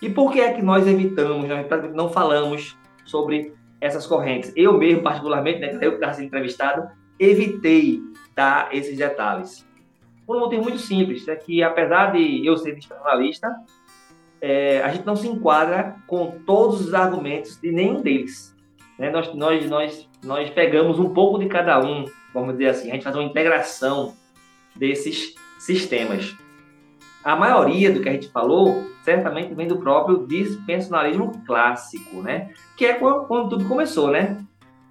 E 0.00 0.08
por 0.08 0.32
que 0.32 0.40
é 0.40 0.52
que 0.52 0.62
nós 0.62 0.86
evitamos, 0.86 1.48
nós 1.48 1.66
não 1.92 2.08
falamos 2.08 2.76
sobre 3.04 3.52
essas 3.80 4.06
correntes? 4.06 4.52
Eu 4.54 4.78
mesmo, 4.78 5.02
particularmente, 5.02 5.60
né, 5.60 5.78
eu 5.80 5.90
que 5.90 5.96
estava 5.96 6.14
sendo 6.14 6.26
entrevistado, 6.26 6.88
evitei 7.18 8.00
dar 8.36 8.72
esses 8.72 8.96
detalhes 8.96 9.67
por 10.28 10.36
um 10.36 10.40
motivo 10.40 10.62
muito 10.62 10.78
simples, 10.78 11.26
é 11.26 11.34
que 11.34 11.62
apesar 11.62 12.12
de 12.12 12.46
eu 12.46 12.54
ser 12.58 12.78
jornalista, 12.78 13.50
é, 14.42 14.82
a 14.82 14.92
gente 14.92 15.06
não 15.06 15.16
se 15.16 15.26
enquadra 15.26 15.96
com 16.06 16.38
todos 16.44 16.82
os 16.82 16.92
argumentos 16.92 17.58
de 17.58 17.72
nenhum 17.72 18.02
deles. 18.02 18.54
Né? 18.98 19.08
Nós, 19.10 19.32
nós, 19.32 19.66
nós, 19.66 20.08
nós 20.22 20.50
pegamos 20.50 20.98
um 20.98 21.14
pouco 21.14 21.38
de 21.38 21.46
cada 21.46 21.80
um, 21.80 22.04
vamos 22.34 22.52
dizer 22.52 22.68
assim, 22.68 22.90
a 22.90 22.92
gente 22.92 23.04
faz 23.04 23.16
uma 23.16 23.24
integração 23.24 24.14
desses 24.76 25.34
sistemas. 25.58 26.36
A 27.24 27.34
maioria 27.34 27.90
do 27.90 28.02
que 28.02 28.08
a 28.10 28.12
gente 28.12 28.28
falou 28.28 28.84
certamente 29.02 29.54
vem 29.54 29.66
do 29.66 29.78
próprio 29.78 30.26
dispensacionalismo 30.26 31.42
clássico, 31.46 32.20
né? 32.20 32.50
Que 32.76 32.84
é 32.84 32.92
quando, 32.92 33.24
quando 33.24 33.48
tudo 33.48 33.64
começou, 33.64 34.10
né? 34.10 34.44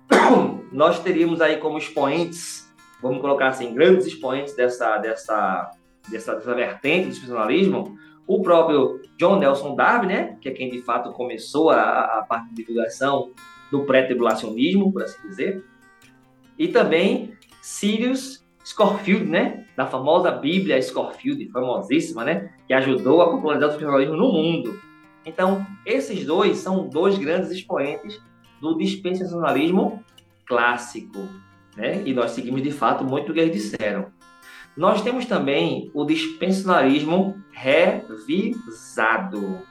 Nós 0.73 0.99
teríamos 0.99 1.41
aí 1.41 1.57
como 1.57 1.77
expoentes 1.77 2.66
vamos 3.01 3.21
colocar 3.21 3.49
assim, 3.49 3.73
grandes 3.73 4.05
expoentes 4.05 4.55
dessa, 4.55 4.97
dessa, 4.97 5.71
dessa, 6.09 6.35
dessa 6.35 6.55
vertente 6.55 7.03
do 7.03 7.09
institucionalismo, 7.09 7.97
o 8.25 8.41
próprio 8.41 9.01
John 9.17 9.39
Nelson 9.39 9.75
Darby, 9.75 10.07
né, 10.07 10.37
que 10.41 10.49
é 10.49 10.51
quem 10.51 10.69
de 10.69 10.81
fato 10.81 11.13
começou 11.13 11.69
a, 11.69 12.19
a 12.19 12.25
parte 12.27 12.49
de 12.49 12.55
divulgação 12.55 13.31
do 13.71 13.85
pré-tribulacionismo, 13.85 14.91
por 14.91 15.03
assim 15.03 15.27
dizer, 15.27 15.63
e 16.57 16.67
também 16.67 17.33
Sirius 17.61 18.45
Scorfield, 18.65 19.25
né, 19.25 19.65
da 19.77 19.85
famosa 19.85 20.31
Bíblia 20.31 20.81
Scorfield, 20.81 21.49
famosíssima, 21.51 22.25
né, 22.25 22.51
que 22.67 22.73
ajudou 22.73 23.21
a 23.21 23.29
popularizar 23.29 23.69
o 23.69 23.71
institucionalismo 23.71 24.17
no 24.17 24.31
mundo. 24.31 24.79
Então, 25.25 25.65
esses 25.85 26.25
dois 26.25 26.57
são 26.57 26.87
dois 26.87 27.17
grandes 27.17 27.51
expoentes 27.51 28.21
do 28.59 28.77
dispensacionalismo 28.77 30.03
clássico 30.45 31.27
né? 31.77 32.01
E 32.03 32.13
nós 32.13 32.31
seguimos 32.31 32.61
de 32.61 32.71
fato 32.71 33.05
muito 33.05 33.31
o 33.31 33.33
que 33.33 33.39
eles 33.39 33.53
disseram. 33.53 34.07
Nós 34.75 35.01
temos 35.01 35.25
também 35.25 35.89
o 35.93 36.03
dispensacionalismo 36.03 37.41
revisado. 37.51 39.61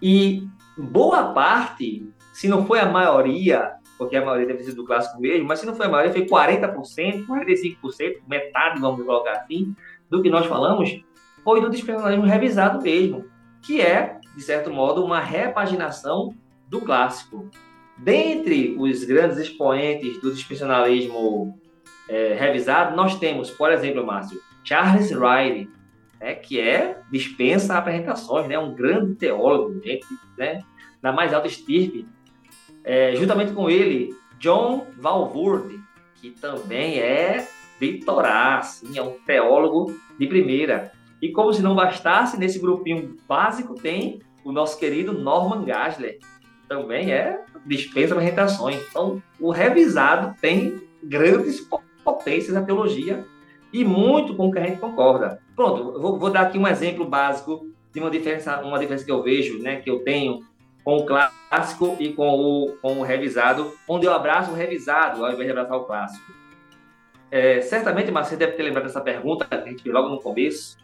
E 0.00 0.46
boa 0.76 1.32
parte, 1.32 2.08
se 2.32 2.46
não 2.46 2.66
foi 2.66 2.80
a 2.80 2.86
maioria, 2.86 3.72
porque 3.98 4.16
a 4.16 4.24
maioria 4.24 4.46
deve 4.46 4.62
ser 4.62 4.74
do 4.74 4.84
clássico 4.84 5.20
mesmo, 5.20 5.46
mas 5.46 5.58
se 5.58 5.66
não 5.66 5.74
foi 5.74 5.86
a 5.86 5.90
maioria, 5.90 6.12
foi 6.12 6.26
40%, 6.26 7.26
45%, 7.26 8.20
metade, 8.28 8.80
vamos 8.80 9.04
colocar 9.04 9.32
assim, 9.32 9.74
do 10.08 10.22
que 10.22 10.30
nós 10.30 10.46
falamos, 10.46 11.02
foi 11.42 11.60
do 11.60 11.70
dispensacionalismo 11.70 12.24
revisado 12.24 12.82
mesmo, 12.82 13.24
que 13.62 13.80
é, 13.80 14.18
de 14.34 14.42
certo 14.42 14.70
modo, 14.70 15.04
uma 15.04 15.20
repaginação 15.20 16.34
do 16.66 16.80
clássico. 16.80 17.50
Dentre 17.98 18.76
os 18.78 19.04
grandes 19.04 19.38
expoentes 19.38 20.20
do 20.20 20.32
dispensacionalismo 20.32 21.58
é, 22.08 22.34
revisado, 22.34 22.96
nós 22.96 23.18
temos, 23.18 23.50
por 23.50 23.70
exemplo, 23.70 24.04
Márcio, 24.04 24.40
Charles 24.64 25.10
Riley, 25.10 25.68
né, 26.20 26.34
que 26.34 26.60
é 26.60 26.98
dispensa 27.10 27.76
apresentações, 27.76 28.46
né, 28.48 28.58
um 28.58 28.74
grande 28.74 29.14
teólogo, 29.14 29.80
gente 29.82 30.06
né, 30.36 30.62
da 31.02 31.12
mais 31.12 31.32
alta 31.32 31.46
estirpe. 31.46 32.06
É, 32.82 33.14
juntamente 33.16 33.52
com 33.52 33.68
ele, 33.68 34.14
John 34.38 34.86
Valvoorde, 34.98 35.78
que 36.16 36.30
também 36.30 36.98
é 36.98 37.46
doutorado, 37.80 38.60
assim, 38.60 38.98
é 38.98 39.02
um 39.02 39.18
teólogo 39.26 39.94
de 40.18 40.26
primeira. 40.26 40.92
E 41.20 41.30
como 41.30 41.52
se 41.52 41.62
não 41.62 41.74
bastasse, 41.74 42.38
nesse 42.38 42.58
grupinho 42.58 43.16
básico 43.28 43.74
tem 43.74 44.20
o 44.44 44.52
nosso 44.52 44.78
querido 44.78 45.12
Norman 45.12 45.64
Gasler, 45.64 46.18
também 46.70 47.12
é 47.12 47.42
dispensa 47.66 48.14
apresentações. 48.14 48.80
Então, 48.88 49.20
o 49.40 49.50
revisado 49.50 50.36
tem 50.40 50.80
grandes 51.02 51.66
potências 52.04 52.54
na 52.54 52.62
teologia 52.62 53.26
e 53.72 53.84
muito 53.84 54.36
com 54.36 54.48
o 54.48 54.52
que 54.52 54.58
a 54.60 54.64
gente 54.64 54.78
concorda. 54.78 55.42
Pronto, 55.56 56.00
vou, 56.00 56.16
vou 56.16 56.30
dar 56.30 56.42
aqui 56.42 56.56
um 56.56 56.68
exemplo 56.68 57.04
básico 57.04 57.66
de 57.92 57.98
uma 57.98 58.08
diferença, 58.08 58.60
uma 58.62 58.78
diferença 58.78 59.04
que 59.04 59.10
eu 59.10 59.20
vejo, 59.20 59.60
né, 59.60 59.80
que 59.80 59.90
eu 59.90 60.04
tenho 60.04 60.44
com 60.84 60.98
o 60.98 61.06
clássico 61.06 61.96
e 61.98 62.12
com 62.12 62.28
o, 62.28 62.76
com 62.80 63.00
o 63.00 63.02
revisado, 63.02 63.72
onde 63.88 64.06
eu 64.06 64.12
abraço 64.12 64.52
o 64.52 64.54
revisado 64.54 65.24
ao 65.24 65.32
invés 65.32 65.46
de 65.46 65.50
abraçar 65.50 65.76
o 65.76 65.84
clássico. 65.84 66.32
É, 67.32 67.60
certamente, 67.62 68.12
Marcelo 68.12 68.38
deve 68.38 68.52
ter 68.52 68.62
lembrado 68.62 68.84
dessa 68.84 69.00
pergunta 69.00 69.44
que 69.44 69.54
a 69.54 69.64
gente 69.64 69.82
fez 69.82 69.92
logo 69.92 70.08
no 70.08 70.20
começo, 70.20 70.78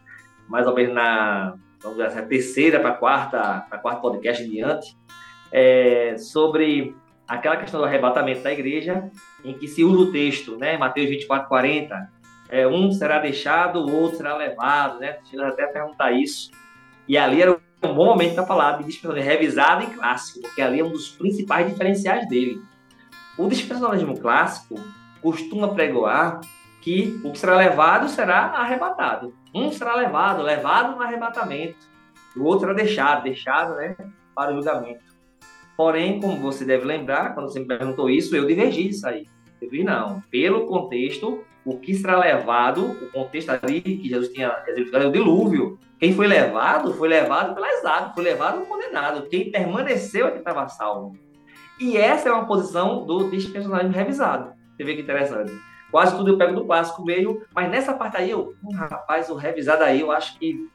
mais 0.49 0.67
ou 0.67 0.75
menos 0.75 0.95
na 0.95 1.57
vamos 1.81 1.99
dizer, 1.99 2.09
assim, 2.09 2.29
terceira 2.29 2.81
para 2.81 2.93
quarta, 2.93 3.65
para 3.69 3.79
quarta 3.79 4.01
podcast 4.01 4.43
em 4.43 4.51
diante, 4.51 4.97
é, 5.53 6.17
sobre 6.19 6.95
aquela 7.27 7.57
questão 7.57 7.81
do 7.81 7.87
arrebatamento 7.87 8.43
da 8.43 8.53
igreja, 8.53 9.11
em 9.45 9.55
que 9.55 9.67
se 9.67 9.83
usa 9.85 10.03
o 10.03 10.13
texto, 10.13 10.57
né, 10.57 10.77
Mateus 10.77 11.09
24, 11.09 11.49
40, 11.49 12.17
é, 12.49 12.67
um 12.67 12.93
será 12.93 13.19
deixado, 13.19 13.81
o 13.81 13.93
outro 13.93 14.19
será 14.19 14.37
levado, 14.37 15.01
né? 15.01 15.19
Chega 15.25 15.49
até 15.49 15.65
a 15.65 15.69
perguntar 15.69 16.13
isso. 16.13 16.51
E 17.09 17.17
ali 17.17 17.43
era 17.43 17.53
um 17.83 17.95
bom 17.95 18.07
momento 18.07 18.35
para 18.35 18.47
falar 18.47 18.79
de 18.79 18.85
dispensacionalismo 18.85 19.31
revisado 19.31 19.83
e 19.83 19.87
clássico, 19.87 20.41
porque 20.43 20.63
ali 20.63 20.81
é 20.81 20.85
um 20.85 20.91
dos 20.91 21.09
principais 21.09 21.69
diferenciais 21.69 22.29
dele. 22.29 22.61
O 23.37 23.49
dispensacionalismo 23.49 24.19
clássico 24.19 24.77
costuma 25.21 25.75
pregoar 25.75 26.41
que 26.81 27.21
o 27.25 27.33
que 27.33 27.39
será 27.39 27.57
levado 27.57 28.09
será 28.09 28.47
arrebatado. 28.53 29.35
Um 29.53 29.73
será 29.73 29.97
levado, 29.97 30.43
levado 30.43 30.95
no 30.95 31.03
arrebatamento. 31.03 31.79
O 32.37 32.45
outro 32.45 32.61
será 32.61 32.75
deixado, 32.75 33.25
deixado 33.25 33.75
né, 33.75 33.97
para 34.35 34.53
o 34.53 34.55
julgamento. 34.55 35.16
Porém, 35.77 36.21
como 36.21 36.41
você 36.41 36.65
deve 36.65 36.85
lembrar, 36.85 37.35
quando 37.35 37.51
você 37.51 37.61
me 37.61 37.67
perguntou 37.67 38.09
isso, 38.09 38.35
eu 38.35 38.47
divergi 38.47 38.89
disso 38.89 39.07
aí. 39.07 39.27
Eu 39.61 39.69
vi, 39.69 39.85
não. 39.85 40.23
Pelo 40.31 40.67
contexto, 40.67 41.45
o 41.65 41.79
que 41.79 41.95
será 41.95 42.19
levado, 42.19 42.93
o 42.93 43.11
contexto 43.11 43.51
ali 43.51 43.81
que 43.81 44.09
Jesus 44.09 44.33
tinha 44.33 44.57
exemplificado 44.67 45.05
é 45.05 45.09
o 45.09 45.13
dilúvio. 45.13 45.79
Quem 45.99 46.15
foi 46.15 46.27
levado, 46.27 46.95
foi 46.95 47.09
levado 47.09 47.55
pelas 47.55 47.85
águas, 47.85 48.15
foi 48.15 48.25
levado 48.25 48.65
condenado. 48.67 49.29
Quem 49.29 49.51
permaneceu 49.51 50.27
é 50.27 50.31
que 50.31 50.39
estava 50.39 50.69
salvo. 50.69 51.17
E 51.79 51.97
essa 51.97 52.29
é 52.29 52.33
uma 52.33 52.47
posição 52.47 53.05
do 53.05 53.31
dispensacionalismo 53.31 53.95
revisado. 53.95 54.53
Você 54.77 54.85
vê 54.85 54.95
que 54.95 55.03
interessante. 55.03 55.53
Quase 55.91 56.17
tudo 56.17 56.31
eu 56.31 56.39
pego 56.39 56.55
do 56.55 56.65
clássico 56.65 57.05
meio, 57.05 57.43
mas 57.55 57.71
nessa 57.71 57.93
parte 57.95 58.17
aí, 58.17 58.31
eu, 58.31 58.55
hum, 58.63 58.75
rapaz, 58.75 59.29
o 59.29 59.35
revisado 59.35 59.85
aí 59.85 60.01
eu 60.01 60.11
acho 60.11 60.39
que 60.39 60.69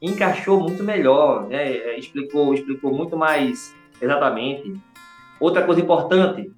encaixou 0.00 0.60
muito 0.60 0.82
melhor, 0.82 1.48
né? 1.48 1.72
É, 1.72 1.98
explicou, 1.98 2.54
explicou 2.54 2.92
muito 2.92 3.16
mais 3.16 3.74
exatamente. 4.00 4.74
Outra 5.40 5.62
coisa 5.62 5.80
importante, 5.80 6.50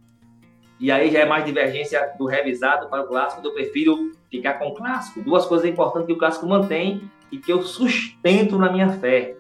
e 0.79 0.91
aí 0.91 1.11
já 1.11 1.21
é 1.21 1.27
mais 1.27 1.45
divergência 1.45 2.15
do 2.19 2.25
revisado 2.25 2.89
para 2.89 3.03
o 3.03 3.07
clássico, 3.07 3.47
eu 3.47 3.53
prefiro 3.53 4.13
ficar 4.31 4.55
com 4.55 4.69
o 4.69 4.75
clássico. 4.75 5.21
Duas 5.23 5.45
coisas 5.45 5.69
importantes 5.69 6.07
que 6.07 6.13
o 6.15 6.19
clássico 6.19 6.47
mantém 6.47 7.11
e 7.31 7.39
que 7.39 7.53
eu 7.53 7.63
sustento 7.63 8.59
na 8.59 8.73
minha 8.73 8.89
fé. 8.89 9.37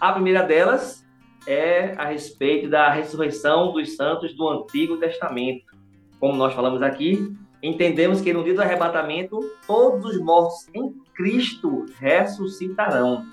A 0.00 0.12
primeira 0.12 0.42
delas 0.42 1.04
é 1.46 1.94
a 1.96 2.04
respeito 2.04 2.68
da 2.68 2.90
ressurreição 2.90 3.72
dos 3.72 3.96
santos 3.96 4.34
do 4.34 4.48
Antigo 4.48 4.96
Testamento. 4.98 5.64
Como 6.20 6.36
nós 6.36 6.54
falamos 6.54 6.82
aqui, 6.82 7.36
entendemos 7.62 8.20
que 8.20 8.32
no 8.32 8.44
dia 8.44 8.54
do 8.54 8.62
arrebatamento, 8.62 9.40
todos 9.66 10.04
os 10.04 10.20
mortos 10.20 10.68
em 10.74 10.92
Cristo 11.14 11.86
ressuscitarão. 11.98 13.26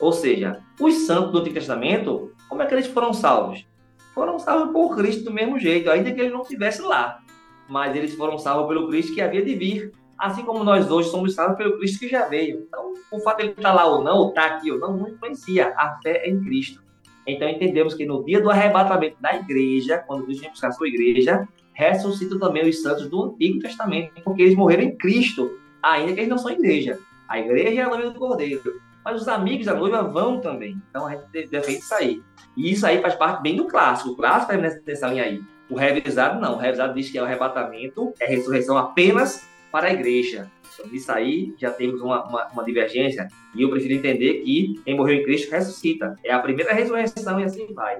Ou 0.00 0.12
seja, 0.12 0.60
os 0.80 1.06
santos 1.06 1.32
do 1.32 1.38
Antigo 1.38 1.54
Testamento, 1.54 2.32
como 2.48 2.62
é 2.62 2.66
que 2.66 2.74
eles 2.74 2.86
foram 2.86 3.12
salvos? 3.12 3.66
Foram 4.14 4.38
salvos 4.38 4.72
por 4.72 4.96
Cristo 4.96 5.24
do 5.24 5.32
mesmo 5.32 5.58
jeito, 5.58 5.90
ainda 5.90 6.12
que 6.12 6.20
ele 6.20 6.30
não 6.30 6.42
estivesse 6.42 6.82
lá. 6.82 7.20
Mas 7.68 7.94
eles 7.94 8.14
foram 8.14 8.38
salvos 8.38 8.66
pelo 8.66 8.88
Cristo 8.88 9.14
que 9.14 9.20
havia 9.20 9.44
de 9.44 9.54
vir. 9.54 9.92
Assim 10.18 10.42
como 10.42 10.64
nós 10.64 10.90
hoje 10.90 11.10
somos 11.10 11.34
salvos 11.34 11.56
pelo 11.56 11.78
Cristo 11.78 12.00
que 12.00 12.08
já 12.08 12.26
veio. 12.26 12.66
Então, 12.66 12.94
o 13.12 13.20
fato 13.20 13.38
de 13.38 13.42
ele 13.44 13.52
estar 13.52 13.72
lá 13.72 13.86
ou 13.86 14.02
não, 14.02 14.16
ou 14.16 14.28
estar 14.30 14.46
aqui 14.46 14.72
ou 14.72 14.78
não, 14.78 14.96
não 14.96 15.08
influencia. 15.08 15.72
A 15.76 15.98
fé 16.02 16.22
é 16.24 16.30
em 16.30 16.42
Cristo. 16.42 16.82
Então, 17.26 17.48
entendemos 17.48 17.94
que 17.94 18.06
no 18.06 18.24
dia 18.24 18.40
do 18.40 18.50
arrebatamento 18.50 19.16
da 19.20 19.36
igreja, 19.36 19.98
quando 19.98 20.24
Cristo 20.24 20.40
vem 20.40 20.50
buscar 20.50 20.68
a 20.68 20.72
sua 20.72 20.88
igreja, 20.88 21.46
ressuscitam 21.74 22.40
também 22.40 22.68
os 22.68 22.82
santos 22.82 23.08
do 23.08 23.22
Antigo 23.22 23.60
Testamento, 23.60 24.20
porque 24.24 24.42
eles 24.42 24.56
morreram 24.56 24.82
em 24.82 24.96
Cristo, 24.96 25.58
ainda 25.80 26.12
que 26.12 26.20
eles 26.20 26.28
não 26.28 26.38
são 26.38 26.50
igreja. 26.50 26.98
A 27.28 27.38
igreja 27.38 27.82
é 27.82 27.84
a 27.84 27.88
noiva 27.88 28.10
do 28.10 28.18
Cordeiro, 28.18 28.80
mas 29.08 29.22
os 29.22 29.28
amigos 29.28 29.64
da 29.64 29.74
noiva 29.74 30.02
vão 30.02 30.38
também. 30.38 30.76
Então 30.90 31.06
a 31.06 31.12
gente 31.12 31.48
defende 31.48 31.78
isso 31.78 31.94
aí. 31.94 32.22
E 32.54 32.72
isso 32.72 32.86
aí 32.86 33.00
faz 33.00 33.14
parte 33.14 33.40
bem 33.40 33.56
do 33.56 33.66
clássico. 33.66 34.10
O 34.10 34.16
clássico 34.16 34.52
é 34.52 34.56
nessa 34.58 35.06
linha 35.06 35.22
aí. 35.22 35.40
O 35.70 35.76
revisado 35.76 36.38
não. 36.38 36.56
O 36.56 36.58
revisado 36.58 36.92
diz 36.92 37.10
que 37.10 37.16
é 37.16 37.22
o 37.22 37.24
arrebatamento, 37.24 38.12
é 38.20 38.26
ressurreição 38.26 38.76
apenas 38.76 39.48
para 39.72 39.86
a 39.86 39.92
igreja. 39.94 40.50
Então, 40.74 40.92
isso 40.92 41.10
aí 41.10 41.54
já 41.56 41.70
temos 41.70 42.02
uma, 42.02 42.22
uma, 42.24 42.48
uma, 42.48 42.64
divergência. 42.64 43.28
E 43.54 43.62
eu 43.62 43.70
prefiro 43.70 43.94
entender 43.94 44.42
que 44.42 44.78
quem 44.84 44.94
morreu 44.94 45.16
em 45.20 45.24
Cristo 45.24 45.50
ressuscita. 45.50 46.14
É 46.22 46.30
a 46.30 46.38
primeira 46.38 46.74
ressurreição 46.74 47.40
e 47.40 47.44
assim 47.44 47.72
vai. 47.72 47.96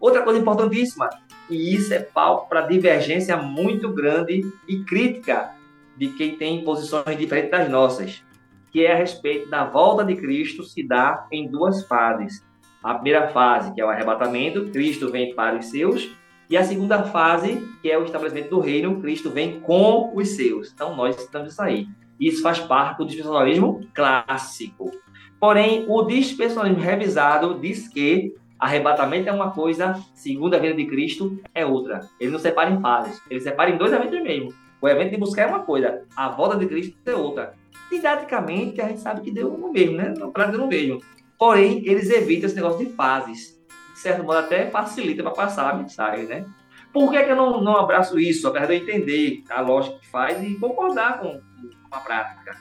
Outra 0.00 0.22
coisa 0.22 0.40
importantíssima, 0.40 1.10
e 1.50 1.74
isso 1.74 1.92
é 1.92 1.98
palco 1.98 2.48
para 2.48 2.62
divergência 2.62 3.36
muito 3.36 3.90
grande 3.90 4.50
e 4.66 4.82
crítica 4.82 5.50
de 5.94 6.08
quem 6.08 6.36
tem 6.36 6.64
posições 6.64 7.18
diferentes 7.18 7.50
das 7.50 7.68
nossas, 7.68 8.24
que 8.72 8.84
é 8.84 8.92
a 8.92 8.96
respeito 8.96 9.50
da 9.50 9.64
volta 9.64 10.04
de 10.04 10.16
Cristo 10.16 10.64
se 10.64 10.82
dá 10.82 11.26
em 11.30 11.46
duas 11.46 11.86
fases. 11.86 12.44
A 12.82 12.94
primeira 12.94 13.28
fase, 13.28 13.72
que 13.74 13.80
é 13.80 13.84
o 13.84 13.88
arrebatamento, 13.88 14.70
Cristo 14.70 15.10
vem 15.10 15.34
para 15.34 15.58
os 15.58 15.66
seus, 15.66 16.10
e 16.50 16.56
a 16.56 16.64
segunda 16.64 17.04
fase, 17.04 17.62
que 17.80 17.90
é 17.90 17.98
o 17.98 18.04
estabelecimento 18.04 18.50
do 18.50 18.60
reino, 18.60 19.00
Cristo 19.00 19.30
vem 19.30 19.60
com 19.60 20.12
os 20.16 20.30
seus. 20.30 20.72
Então, 20.72 20.96
nós 20.96 21.16
estamos 21.16 21.52
isso 21.52 21.62
aí. 21.62 21.86
Isso 22.18 22.42
faz 22.42 22.58
parte 22.58 22.98
do 22.98 23.06
dispensacionalismo 23.06 23.86
clássico. 23.94 24.90
Porém, 25.38 25.84
o 25.88 26.02
dispensacionalismo 26.02 26.82
revisado 26.82 27.58
diz 27.60 27.88
que 27.88 28.34
Arrebatamento 28.62 29.28
é 29.28 29.32
uma 29.32 29.50
coisa, 29.50 30.00
segunda 30.14 30.56
vinda 30.56 30.74
de 30.74 30.86
Cristo 30.86 31.36
é 31.52 31.66
outra. 31.66 31.98
Ele 32.20 32.30
não 32.30 32.38
separa 32.38 32.70
em 32.70 32.80
fases, 32.80 33.20
ele 33.28 33.40
separa 33.40 33.70
em 33.70 33.76
dois 33.76 33.92
eventos 33.92 34.22
mesmo. 34.22 34.54
O 34.80 34.88
evento 34.88 35.10
de 35.10 35.16
buscar 35.16 35.42
é 35.42 35.46
uma 35.46 35.64
coisa, 35.64 36.04
a 36.16 36.28
volta 36.28 36.56
de 36.56 36.66
Cristo 36.68 36.96
é 37.04 37.12
outra. 37.12 37.54
Didaticamente, 37.92 38.80
a 38.80 38.88
gente 38.88 39.00
sabe 39.00 39.20
que 39.20 39.30
deu 39.30 39.50
no 39.50 39.70
mesmo, 39.70 39.98
né? 39.98 40.14
No 40.16 40.32
prazo 40.32 40.56
no 40.56 40.66
mesmo. 40.66 41.02
Porém, 41.38 41.82
eles 41.84 42.08
evitam 42.08 42.46
esse 42.46 42.56
negócio 42.56 42.78
de 42.78 42.90
fases. 42.94 43.60
De 43.92 43.98
certo 43.98 44.24
modo, 44.24 44.38
até 44.38 44.70
facilita 44.70 45.22
para 45.22 45.32
passar 45.32 45.70
a 45.70 45.74
mensagem, 45.74 46.24
né? 46.24 46.46
Por 46.90 47.10
que, 47.10 47.22
que 47.22 47.30
eu 47.30 47.36
não, 47.36 47.62
não 47.62 47.76
abraço 47.76 48.18
isso? 48.18 48.48
Apesar 48.48 48.64
de 48.64 48.76
eu 48.76 48.82
entender 48.82 49.44
a 49.50 49.60
lógica 49.60 49.98
que 49.98 50.06
faz 50.06 50.42
e 50.42 50.54
concordar 50.54 51.20
com, 51.20 51.32
com 51.32 51.94
a 51.94 52.00
prática 52.00 52.56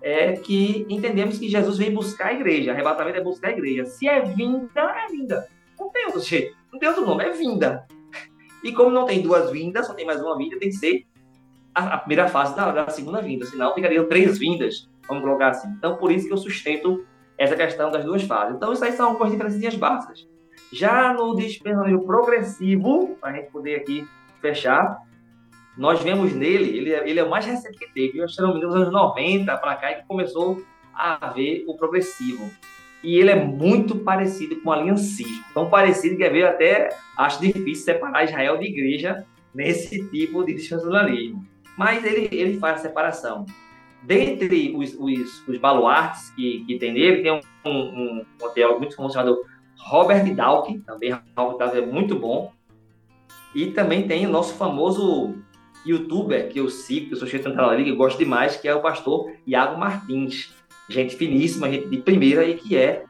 é 0.00 0.32
que 0.32 0.86
entendemos 0.88 1.38
que 1.38 1.50
Jesus 1.50 1.76
vem 1.76 1.92
buscar 1.92 2.28
a 2.28 2.32
igreja. 2.32 2.72
Arrebatamento 2.72 3.18
é 3.18 3.22
buscar 3.22 3.48
a 3.48 3.52
igreja. 3.52 3.84
Se 3.84 4.08
é 4.08 4.22
vinda, 4.22 4.80
é 4.80 5.06
vinda. 5.08 5.46
Não 5.78 5.90
tem 5.90 6.06
outro 6.06 6.20
jeito. 6.22 6.56
Não 6.72 6.78
tem 6.78 6.88
outro 6.88 7.04
nome, 7.04 7.24
é 7.24 7.30
vinda. 7.30 7.86
E 8.64 8.72
como 8.72 8.90
não 8.90 9.04
tem 9.04 9.20
duas 9.20 9.50
vindas, 9.50 9.88
só 9.88 9.92
tem 9.92 10.06
mais 10.06 10.22
uma 10.22 10.38
vinda, 10.38 10.56
tem 10.56 10.68
que 10.68 10.76
ser 10.76 11.04
a, 11.74 11.94
a 11.94 11.98
primeira 11.98 12.28
fase 12.28 12.54
da, 12.54 12.70
da, 12.70 12.88
segunda 12.90 13.20
vinda. 13.20 13.46
Senão 13.46 13.74
ficariam 13.74 14.06
três 14.08 14.38
vindas, 14.38 14.88
vamos 15.08 15.22
colocar 15.22 15.48
assim. 15.48 15.68
Então, 15.78 15.96
por 15.96 16.10
isso 16.10 16.26
que 16.26 16.32
eu 16.32 16.38
sustento 16.38 17.04
essa 17.38 17.56
questão 17.56 17.90
das 17.90 18.04
duas 18.04 18.22
fases. 18.22 18.54
Então, 18.56 18.72
isso 18.72 18.84
aí 18.84 18.92
são 18.92 19.10
algumas 19.10 19.30
diferenças 19.32 19.74
básicas. 19.74 20.28
Já 20.72 21.12
no 21.12 21.34
dispensacionalismo 21.36 22.06
progressivo, 22.06 23.16
para 23.20 23.30
a 23.30 23.32
gente 23.34 23.50
poder 23.50 23.76
aqui 23.76 24.06
fechar, 24.40 24.98
nós 25.76 26.02
vemos 26.02 26.32
nele, 26.34 26.76
ele, 26.76 26.92
é, 26.92 27.08
ele 27.08 27.18
é 27.18 27.24
o 27.24 27.30
mais 27.30 27.46
recente 27.46 27.78
que 27.78 27.92
teve, 27.92 28.18
eu 28.18 28.24
acho 28.24 28.36
que 28.36 28.42
nos 28.42 28.74
anos 28.74 28.92
90 28.92 29.56
para 29.56 29.76
cá, 29.76 29.94
que 29.94 30.06
começou 30.06 30.62
a 30.94 31.28
ver 31.28 31.64
o 31.66 31.76
progressivo. 31.76 32.50
E 33.02 33.18
ele 33.18 33.30
é 33.30 33.44
muito 33.44 33.96
parecido 33.96 34.60
com 34.60 34.70
o 34.70 34.72
aliancismo. 34.72 35.42
Tão 35.52 35.68
parecido 35.68 36.16
que 36.16 36.22
é 36.22 36.42
até 36.46 36.90
acho 37.18 37.40
difícil 37.40 37.84
separar 37.84 38.24
Israel 38.24 38.58
de 38.58 38.66
igreja 38.66 39.26
nesse 39.52 40.08
tipo 40.08 40.44
de 40.44 40.54
dispensacionalismo. 40.54 41.44
Mas 41.76 42.04
ele, 42.04 42.28
ele 42.32 42.58
faz 42.58 42.80
a 42.80 42.82
separação. 42.82 43.46
Dentre 44.02 44.74
os, 44.76 44.94
os, 44.94 45.46
os 45.46 45.58
baluartes 45.58 46.30
que, 46.30 46.64
que 46.66 46.78
tem 46.78 46.92
nele, 46.92 47.22
tem 47.22 47.32
um, 47.32 47.40
um, 47.64 48.24
um 48.40 48.78
muito 48.78 48.96
famoso 48.96 49.14
chamado 49.14 49.40
Robert 49.78 50.34
Dawkins, 50.34 50.84
também 50.84 51.12
Robert 51.36 51.58
Dawkins 51.58 51.82
é 51.82 51.86
muito 51.86 52.18
bom. 52.18 52.52
E 53.54 53.66
também 53.66 54.06
tem 54.08 54.26
o 54.26 54.30
nosso 54.30 54.54
famoso 54.54 55.34
youtuber 55.84 56.48
que 56.48 56.58
eu 56.58 56.68
sigo, 56.68 57.08
que 57.08 57.14
eu 57.14 57.18
sou 57.18 57.28
cheio 57.28 57.42
de 57.42 57.48
tanta 57.48 57.74
liga, 57.74 57.90
eu 57.90 57.96
gosto 57.96 58.18
demais, 58.18 58.56
que 58.56 58.66
é 58.66 58.74
o 58.74 58.80
pastor 58.80 59.30
Iago 59.46 59.78
Martins. 59.78 60.54
Gente 60.88 61.16
finíssima, 61.16 61.70
gente 61.70 61.88
de 61.88 61.98
primeira 61.98 62.44
e 62.44 62.54
que 62.54 62.76
é 62.76 63.04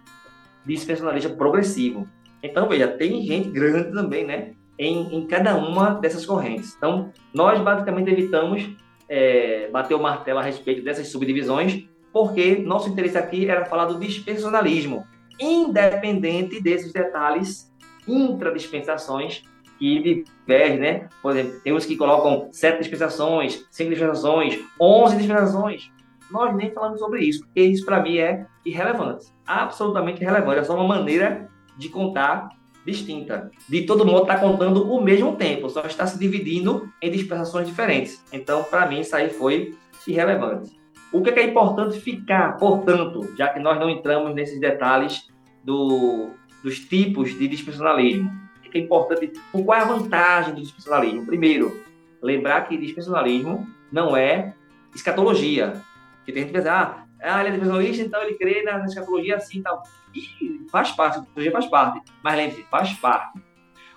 dispensacionalista 0.64 1.30
progressivo. 1.30 2.08
Então, 2.42 2.68
veja, 2.68 2.88
tem 2.88 3.24
gente 3.24 3.50
grande 3.50 3.92
também, 3.92 4.26
né? 4.26 4.54
Em, 4.84 5.14
em 5.14 5.26
cada 5.26 5.56
uma 5.56 5.94
dessas 5.94 6.26
correntes. 6.26 6.74
Então, 6.76 7.12
nós 7.32 7.60
basicamente 7.60 8.10
evitamos 8.10 8.68
é, 9.08 9.68
bater 9.70 9.94
o 9.94 10.02
martelo 10.02 10.40
a 10.40 10.42
respeito 10.42 10.82
dessas 10.82 11.08
subdivisões, 11.08 11.86
porque 12.12 12.56
nosso 12.56 12.88
interesse 12.88 13.16
aqui 13.16 13.48
era 13.48 13.64
falar 13.64 13.84
do 13.84 14.00
dispensacionalismo, 14.00 15.06
independente 15.38 16.60
desses 16.60 16.92
detalhes 16.92 17.72
intradispensações 18.08 19.44
que 19.78 20.24
diverge, 20.46 20.78
né? 20.78 21.08
Por 21.20 21.32
exemplo, 21.32 21.60
tem 21.60 21.72
uns 21.72 21.86
que 21.86 21.96
colocam 21.96 22.48
sete 22.52 22.78
dispensações, 22.78 23.66
cinco 23.70 23.90
dispensações, 23.90 24.58
onze 24.80 25.16
dispensações. 25.16 25.90
nós 26.30 26.56
nem 26.56 26.72
falamos 26.72 26.98
sobre 26.98 27.20
isso, 27.24 27.44
porque 27.44 27.62
isso 27.62 27.84
para 27.84 28.02
mim 28.02 28.16
é 28.16 28.46
irrelevante, 28.64 29.26
absolutamente 29.46 30.22
irrelevante. 30.22 30.60
É 30.60 30.64
só 30.64 30.74
uma 30.74 30.88
maneira 30.88 31.48
de 31.76 31.88
contar 31.88 32.48
distinta. 32.84 33.50
De 33.68 33.82
todo 33.82 34.04
modo, 34.04 34.22
está 34.22 34.38
contando 34.38 34.90
o 34.90 35.02
mesmo 35.02 35.36
tempo, 35.36 35.68
só 35.68 35.82
está 35.82 36.06
se 36.06 36.18
dividindo 36.18 36.88
em 37.00 37.10
dispensações 37.10 37.66
diferentes. 37.66 38.22
Então, 38.32 38.64
para 38.64 38.86
mim, 38.86 39.00
isso 39.00 39.14
aí 39.14 39.30
foi 39.30 39.74
irrelevante. 40.06 40.70
O 41.12 41.22
que 41.22 41.30
é, 41.30 41.32
que 41.32 41.40
é 41.40 41.46
importante 41.46 42.00
ficar, 42.00 42.56
portanto, 42.56 43.34
já 43.36 43.48
que 43.48 43.60
nós 43.60 43.78
não 43.78 43.90
entramos 43.90 44.34
nesses 44.34 44.58
detalhes 44.58 45.28
do, 45.62 46.30
dos 46.62 46.80
tipos 46.80 47.36
de 47.38 47.46
dispensacionalismo, 47.46 48.30
o 48.66 48.70
que 48.70 48.78
é 48.78 48.80
importante, 48.80 49.32
qual 49.52 49.78
é 49.78 49.82
a 49.82 49.84
vantagem 49.84 50.54
do 50.54 50.62
dispensacionalismo? 50.62 51.26
Primeiro, 51.26 51.82
lembrar 52.22 52.66
que 52.66 52.78
dispensacionalismo 52.78 53.66
não 53.92 54.16
é 54.16 54.54
escatologia. 54.94 55.82
Que 56.24 56.32
tem 56.32 56.42
gente 56.42 56.52
que 56.52 56.58
pensa, 56.58 57.06
ah, 57.22 57.40
ele 57.40 57.48
é 57.48 57.52
dispensacionalista, 57.52 58.02
então 58.02 58.22
ele 58.22 58.34
crê 58.34 58.62
na, 58.62 58.84
escatologia 58.84 59.36
assim 59.36 59.58
e 59.58 59.62
tal. 59.62 59.82
E 60.14 60.66
faz 60.70 60.90
parte, 60.92 61.18
a 61.18 61.20
escatologia 61.20 61.52
faz 61.52 61.66
parte. 61.66 62.12
Mas 62.22 62.36
lembre-se, 62.36 62.62
faz 62.64 62.92
parte. 62.94 63.40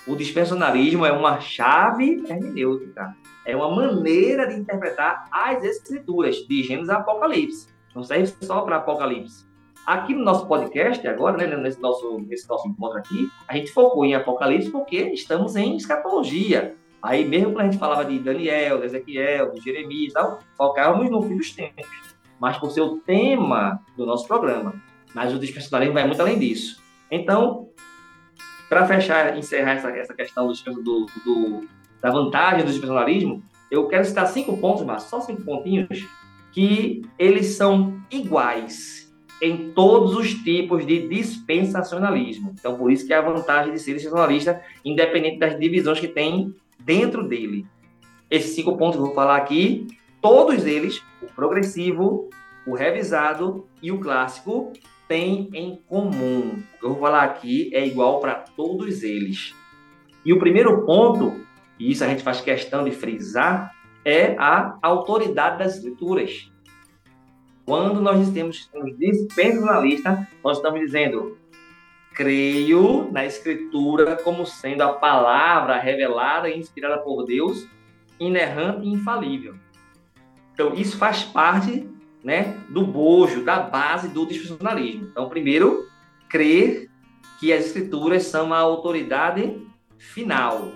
O 0.08 0.16
dispensacionalismo 0.16 1.06
é 1.06 1.12
uma 1.12 1.40
chave 1.40 2.24
hermenêutica. 2.28 3.16
É 3.44 3.56
uma 3.56 3.70
maneira 3.76 4.48
de 4.48 4.56
interpretar 4.56 5.28
as 5.32 5.64
escrituras, 5.64 6.36
de 6.48 6.64
Gênesis 6.64 6.90
a 6.90 6.98
Apocalipse. 6.98 7.68
Não 7.96 8.04
serve 8.04 8.28
só 8.42 8.62
para 8.62 8.78
Apocalipse. 8.78 9.46
Aqui 9.86 10.14
no 10.16 10.24
nosso 10.24 10.48
podcast, 10.48 11.08
agora, 11.08 11.38
né, 11.38 11.56
nesse, 11.58 11.80
nosso, 11.80 12.20
nesse 12.20 12.50
nosso 12.50 12.68
encontro 12.68 12.98
aqui, 12.98 13.30
a 13.48 13.56
gente 13.56 13.72
focou 13.72 14.04
em 14.04 14.16
Apocalipse 14.16 14.72
porque 14.72 14.98
estamos 15.14 15.56
em 15.56 15.76
escatologia. 15.76 16.76
Aí, 17.02 17.24
mesmo 17.24 17.54
quando 17.54 17.62
a 17.62 17.72
gente 17.72 17.78
falava 17.78 18.04
de 18.04 18.18
Daniel, 18.18 18.80
de 18.80 18.86
Ezequiel, 18.86 19.52
de 19.52 19.62
Jeremias 19.62 20.12
e 20.12 20.14
tal, 20.14 20.40
focávamos 20.58 21.10
no 21.12 21.22
fim 21.22 21.38
dos 21.38 21.52
tempos. 21.52 22.15
Mas 22.40 22.58
por 22.58 22.72
ser 22.72 22.82
o 22.82 22.98
tema 22.98 23.82
do 23.96 24.06
nosso 24.06 24.28
programa. 24.28 24.74
Mas 25.14 25.34
o 25.34 25.40
dispensacionalismo 25.40 25.94
vai 25.94 26.06
muito 26.06 26.22
além 26.22 26.38
disso. 26.38 26.82
Então, 27.10 27.70
para 28.68 28.86
fechar, 28.86 29.38
encerrar 29.38 29.74
essa, 29.74 29.90
essa 29.92 30.14
questão 30.14 30.48
do, 30.48 30.54
do, 30.54 31.06
do, 31.24 31.68
da 32.02 32.12
vantagem 32.12 32.66
do 32.66 32.72
dispensacionalismo, 32.72 33.44
eu 33.72 33.88
quero 33.88 34.06
citar 34.06 34.28
cinco 34.28 34.58
pontos, 34.58 34.86
mas 34.86 35.04
só 35.04 35.22
cinco 35.22 35.44
pontinhos, 35.44 36.06
que 36.52 37.02
eles 37.18 37.48
são 37.56 38.00
iguais 38.10 39.14
em 39.42 39.72
todos 39.72 40.16
os 40.16 40.34
tipos 40.34 40.86
de 40.86 41.08
dispensacionalismo. 41.08 42.54
Então, 42.58 42.78
por 42.78 42.92
isso 42.92 43.06
que 43.06 43.14
é 43.14 43.18
a 43.18 43.22
vantagem 43.22 43.74
de 43.74 43.80
ser 43.80 43.94
dispensacionalista, 43.94 44.62
independente 44.84 45.40
das 45.40 45.60
divisões 45.60 46.00
que 46.00 46.08
tem 46.08 46.56
dentro 46.80 47.28
dele. 47.28 47.66
Esses 48.30 48.56
cinco 48.56 48.78
pontos 48.78 48.96
que 48.96 49.02
eu 49.02 49.08
vou 49.08 49.16
falar 49.16 49.36
aqui, 49.36 49.88
todos 50.26 50.66
eles, 50.66 51.04
o 51.22 51.28
progressivo, 51.28 52.32
o 52.66 52.74
revisado 52.74 53.68
e 53.80 53.92
o 53.92 54.00
clássico, 54.00 54.74
têm 55.08 55.52
em 55.54 55.76
comum. 55.88 56.64
O 56.74 56.80
que 56.80 56.84
eu 56.84 56.90
vou 56.94 57.00
falar 57.00 57.22
aqui 57.22 57.70
é 57.72 57.86
igual 57.86 58.20
para 58.20 58.34
todos 58.34 59.04
eles. 59.04 59.54
E 60.26 60.34
o 60.34 60.40
primeiro 60.40 60.84
ponto, 60.84 61.46
e 61.80 61.92
isso 61.92 62.04
a 62.04 62.08
gente 62.08 62.24
faz 62.24 62.42
questão 62.42 62.84
de 62.84 62.90
frisar, 62.90 63.72
é 64.04 64.36
a 64.40 64.80
autoridade 64.82 65.60
das 65.60 65.76
escrituras. 65.76 66.52
Quando 67.64 68.02
nós 68.02 68.28
temos 68.32 68.68
dispensacionalista, 68.98 70.28
nós 70.44 70.58
estamos 70.58 70.80
dizendo 70.80 71.38
creio 72.16 73.12
na 73.12 73.24
Escritura 73.26 74.16
como 74.16 74.44
sendo 74.44 74.82
a 74.82 74.94
palavra 74.94 75.78
revelada 75.78 76.50
e 76.50 76.58
inspirada 76.58 76.98
por 76.98 77.26
Deus, 77.26 77.68
inerrante 78.20 78.88
e 78.88 78.90
infalível. 78.92 79.54
Então, 80.56 80.74
isso 80.74 80.98
faz 80.98 81.22
parte 81.22 81.86
né, 82.24 82.58
do 82.70 82.88
bojo, 82.88 83.44
da 83.44 83.60
base 83.60 84.08
do 84.08 84.26
dispensacionalismo. 84.26 85.10
Então, 85.12 85.28
primeiro, 85.28 85.86
crer 86.30 86.90
que 87.40 87.52
as 87.52 87.66
Escrituras 87.66 88.24
são 88.24 88.54
a 88.54 88.58
autoridade 88.58 89.62
final. 89.98 90.72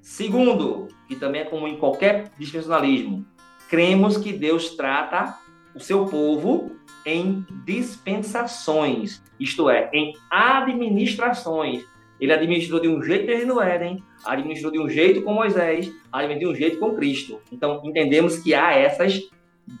Segundo, 0.00 0.86
que 1.08 1.16
também 1.16 1.42
é 1.42 1.44
comum 1.44 1.66
em 1.66 1.76
qualquer 1.76 2.30
dispensacionalismo, 2.38 3.26
cremos 3.68 4.16
que 4.16 4.32
Deus 4.32 4.76
trata 4.76 5.36
o 5.74 5.80
seu 5.80 6.06
povo 6.06 6.76
em 7.04 7.44
dispensações, 7.64 9.20
isto 9.38 9.68
é, 9.68 9.90
em 9.92 10.14
administrações. 10.30 11.84
Ele 12.20 12.32
administrou 12.32 12.80
de 12.80 12.88
um 12.88 13.02
jeito 13.02 13.46
no 13.46 13.60
Éden, 13.60 14.02
administrou 14.24 14.70
de 14.70 14.78
um 14.78 14.88
jeito 14.88 15.22
com 15.22 15.32
Moisés, 15.32 15.90
administrou 16.12 16.52
de 16.52 16.58
um 16.58 16.60
jeito 16.60 16.78
com 16.78 16.94
Cristo. 16.94 17.40
Então, 17.50 17.80
entendemos 17.84 18.38
que 18.38 18.54
há 18.54 18.74
essas 18.74 19.20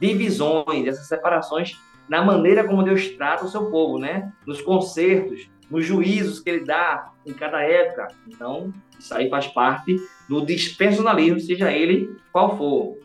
divisões, 0.00 0.86
essas 0.86 1.06
separações 1.06 1.76
na 2.08 2.24
maneira 2.24 2.66
como 2.66 2.82
Deus 2.82 3.08
trata 3.10 3.44
o 3.44 3.48
seu 3.48 3.70
povo, 3.70 3.98
né? 3.98 4.32
Nos 4.46 4.60
concertos, 4.60 5.48
nos 5.70 5.86
juízos 5.86 6.40
que 6.40 6.50
ele 6.50 6.64
dá 6.64 7.12
em 7.24 7.32
cada 7.32 7.62
época. 7.62 8.08
Então, 8.26 8.72
isso 8.98 9.14
aí 9.14 9.30
faz 9.30 9.46
parte 9.46 9.96
do 10.28 10.44
dispensacionalismo, 10.44 11.38
seja 11.38 11.70
ele 11.70 12.16
qual 12.32 12.56
for. 12.56 12.98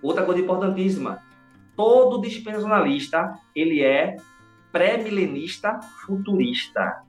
Outra 0.00 0.24
coisa 0.24 0.40
importantíssima, 0.40 1.22
todo 1.76 2.20
dispensacionalista 2.20 3.38
ele 3.54 3.82
é 3.82 4.16
pré-milenista 4.72 5.80
futurista. 6.06 7.05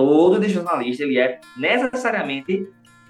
Todo 0.00 0.40
dispensacionalista 0.40 1.02
ele 1.02 1.18
é 1.18 1.38
necessariamente 1.58 2.66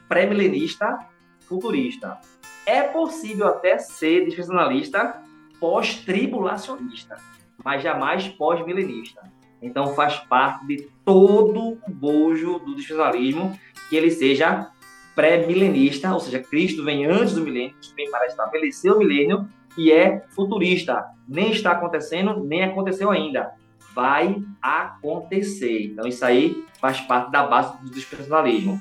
pré-milenista 0.09 0.99
futurista. 1.43 2.19
É 2.67 2.83
possível 2.83 3.47
até 3.47 3.79
ser 3.79 4.25
dispensacionalista 4.25 5.23
pós-tribulacionista, 5.61 7.17
mas 7.65 7.81
jamais 7.81 8.27
pós-milenista. 8.27 9.23
Então 9.63 9.95
faz 9.95 10.17
parte 10.17 10.67
de 10.67 10.89
todo 11.05 11.79
o 11.87 11.91
bojo 11.93 12.59
do 12.59 12.75
dispensacionalismo 12.75 13.57
que 13.89 13.95
ele 13.95 14.11
seja 14.11 14.69
pré-milenista, 15.15 16.13
ou 16.13 16.19
seja, 16.19 16.41
Cristo 16.41 16.85
vem 16.85 17.07
antes 17.07 17.37
do 17.37 17.43
milênio, 17.43 17.77
vem 17.95 18.11
para 18.11 18.27
estabelecer 18.27 18.91
o 18.91 18.99
milênio 18.99 19.49
que 19.77 19.93
é 19.93 20.25
futurista. 20.31 21.05
Nem 21.29 21.53
está 21.53 21.71
acontecendo, 21.71 22.43
nem 22.43 22.65
aconteceu 22.65 23.13
ainda. 23.13 23.55
Vai 23.95 24.43
acontecer. 24.61 25.85
Então, 25.87 26.07
isso 26.07 26.25
aí 26.25 26.65
faz 26.81 27.01
parte 27.01 27.31
da 27.31 27.47
base 27.47 27.83
do 27.83 27.91
dispensacionalismo. 27.91 28.81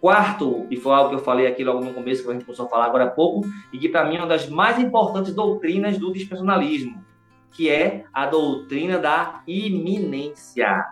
Quarto, 0.00 0.66
e 0.70 0.76
foi 0.76 0.92
algo 0.92 1.10
que 1.10 1.16
eu 1.16 1.24
falei 1.24 1.46
aqui 1.46 1.64
logo 1.64 1.82
no 1.82 1.94
começo, 1.94 2.22
que 2.22 2.28
a 2.28 2.32
gente 2.34 2.44
começou 2.44 2.66
a 2.66 2.68
falar 2.68 2.86
agora 2.86 3.04
há 3.04 3.10
pouco, 3.10 3.46
e 3.72 3.78
que 3.78 3.88
para 3.88 4.04
mim 4.04 4.16
é 4.16 4.18
uma 4.18 4.26
das 4.26 4.48
mais 4.48 4.78
importantes 4.78 5.34
doutrinas 5.34 5.96
do 5.96 6.12
dispensacionalismo, 6.12 7.02
que 7.50 7.70
é 7.70 8.04
a 8.12 8.26
doutrina 8.26 8.98
da 8.98 9.42
iminência. 9.46 10.84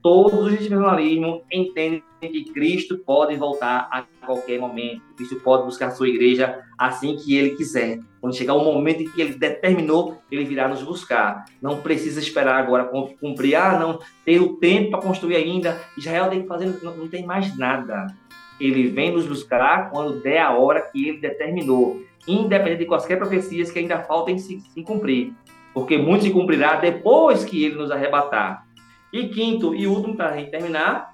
Todos 0.00 0.46
os 0.46 0.50
dispensacionalismos 0.52 1.42
entendem 1.50 2.04
que 2.28 2.52
Cristo 2.52 2.98
pode 2.98 3.36
voltar 3.36 3.88
a 3.90 4.04
qualquer 4.24 4.58
momento. 4.58 5.02
Cristo 5.16 5.36
pode 5.36 5.64
buscar 5.64 5.90
sua 5.90 6.08
igreja 6.08 6.60
assim 6.78 7.16
que 7.16 7.36
ele 7.36 7.50
quiser. 7.56 8.00
Quando 8.20 8.36
chegar 8.36 8.54
o 8.54 8.64
momento 8.64 9.02
em 9.02 9.10
que 9.10 9.20
ele 9.20 9.34
determinou, 9.34 10.20
ele 10.30 10.44
virá 10.44 10.68
nos 10.68 10.82
buscar. 10.82 11.46
Não 11.60 11.80
precisa 11.80 12.20
esperar 12.20 12.56
agora 12.56 12.90
cumprir. 13.20 13.54
Ah, 13.54 13.78
não, 13.78 13.98
tem 14.24 14.38
o 14.38 14.56
tempo 14.56 14.90
para 14.90 15.00
construir 15.00 15.36
ainda. 15.36 15.80
Israel 15.96 16.28
tem 16.28 16.42
que 16.42 16.48
fazer, 16.48 16.78
não, 16.82 16.96
não 16.96 17.08
tem 17.08 17.24
mais 17.24 17.56
nada. 17.56 18.06
Ele 18.60 18.88
vem 18.88 19.10
nos 19.10 19.26
buscar 19.26 19.90
quando 19.90 20.20
der 20.20 20.40
a 20.40 20.52
hora 20.52 20.82
que 20.82 21.08
ele 21.08 21.18
determinou, 21.18 22.02
independente 22.28 22.80
de 22.80 22.86
quaisquer 22.86 23.16
profecias 23.16 23.70
que 23.70 23.78
ainda 23.78 24.00
faltem 24.00 24.36
se, 24.36 24.60
se 24.60 24.82
cumprir. 24.82 25.32
Porque 25.72 25.96
muito 25.96 26.24
se 26.24 26.30
cumprirá 26.30 26.76
depois 26.76 27.44
que 27.44 27.64
ele 27.64 27.76
nos 27.76 27.90
arrebatar. 27.90 28.66
E 29.12 29.28
quinto 29.28 29.74
e 29.74 29.86
último, 29.86 30.16
para 30.16 30.42
terminar, 30.44 31.09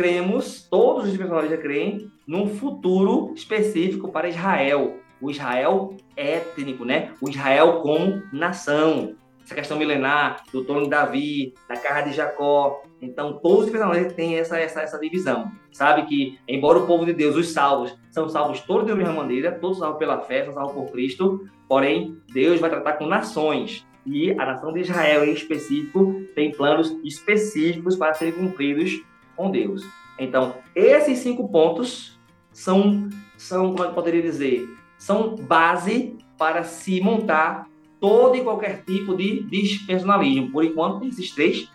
cremos, 0.00 0.62
todos 0.62 1.10
os 1.10 1.16
personagens 1.18 1.60
creem, 1.60 2.10
num 2.26 2.48
futuro 2.48 3.34
específico 3.34 4.10
para 4.10 4.30
Israel. 4.30 4.96
O 5.20 5.30
Israel 5.30 5.94
étnico, 6.16 6.86
né? 6.86 7.10
O 7.20 7.28
Israel 7.28 7.80
como 7.82 8.22
nação. 8.32 9.14
Essa 9.44 9.54
questão 9.54 9.76
milenar, 9.76 10.42
do 10.50 10.64
trono 10.64 10.84
de 10.84 10.88
Davi, 10.88 11.52
da 11.68 11.76
casa 11.76 12.08
de 12.08 12.16
Jacó. 12.16 12.82
Então, 13.02 13.38
todos 13.42 13.66
os 13.66 13.70
personagens 13.70 14.14
têm 14.14 14.38
essa, 14.38 14.58
essa, 14.58 14.80
essa 14.80 14.98
divisão. 14.98 15.52
Sabe 15.70 16.06
que, 16.06 16.38
embora 16.48 16.78
o 16.78 16.86
povo 16.86 17.04
de 17.04 17.12
Deus, 17.12 17.36
os 17.36 17.50
salvos, 17.50 17.94
são 18.10 18.26
salvos 18.26 18.60
todos 18.62 18.86
da 18.86 18.96
mesma 18.96 19.12
maneira, 19.12 19.52
todos 19.52 19.80
salvos 19.80 19.98
pela 19.98 20.20
fé, 20.20 20.46
são 20.46 20.54
salvos 20.54 20.72
por 20.72 20.92
Cristo, 20.92 21.46
porém, 21.68 22.16
Deus 22.32 22.58
vai 22.58 22.70
tratar 22.70 22.94
com 22.94 23.04
nações. 23.04 23.86
E 24.06 24.30
a 24.32 24.46
nação 24.46 24.72
de 24.72 24.80
Israel, 24.80 25.26
em 25.26 25.32
específico, 25.32 26.22
tem 26.34 26.52
planos 26.52 26.96
específicos 27.04 27.96
para 27.96 28.14
serem 28.14 28.32
cumpridos 28.32 29.02
com 29.40 29.50
Deus. 29.50 29.82
Então, 30.18 30.56
esses 30.74 31.20
cinco 31.20 31.48
pontos 31.48 32.20
são, 32.52 33.08
são 33.38 33.72
como 33.72 33.84
eu 33.84 33.94
poderia 33.94 34.20
dizer, 34.20 34.68
são 34.98 35.34
base 35.34 36.18
para 36.36 36.62
se 36.62 37.00
montar 37.00 37.66
todo 37.98 38.36
e 38.36 38.44
qualquer 38.44 38.82
tipo 38.84 39.16
de 39.16 39.42
dispersonalismo. 39.44 40.52
Por 40.52 40.62
enquanto, 40.62 41.06
esses 41.06 41.30
três. 41.30 41.70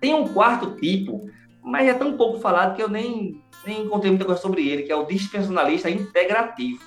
Tem 0.00 0.14
um 0.14 0.28
quarto 0.28 0.74
tipo, 0.76 1.30
mas 1.62 1.86
é 1.86 1.94
tão 1.94 2.16
pouco 2.16 2.40
falado 2.40 2.74
que 2.74 2.82
eu 2.82 2.88
nem, 2.88 3.38
nem 3.66 3.82
encontrei 3.82 4.10
muita 4.10 4.24
coisa 4.24 4.40
sobre 4.40 4.66
ele, 4.66 4.84
que 4.84 4.90
é 4.90 4.96
o 4.96 5.04
dispersonalista 5.04 5.90
integrativo. 5.90 6.80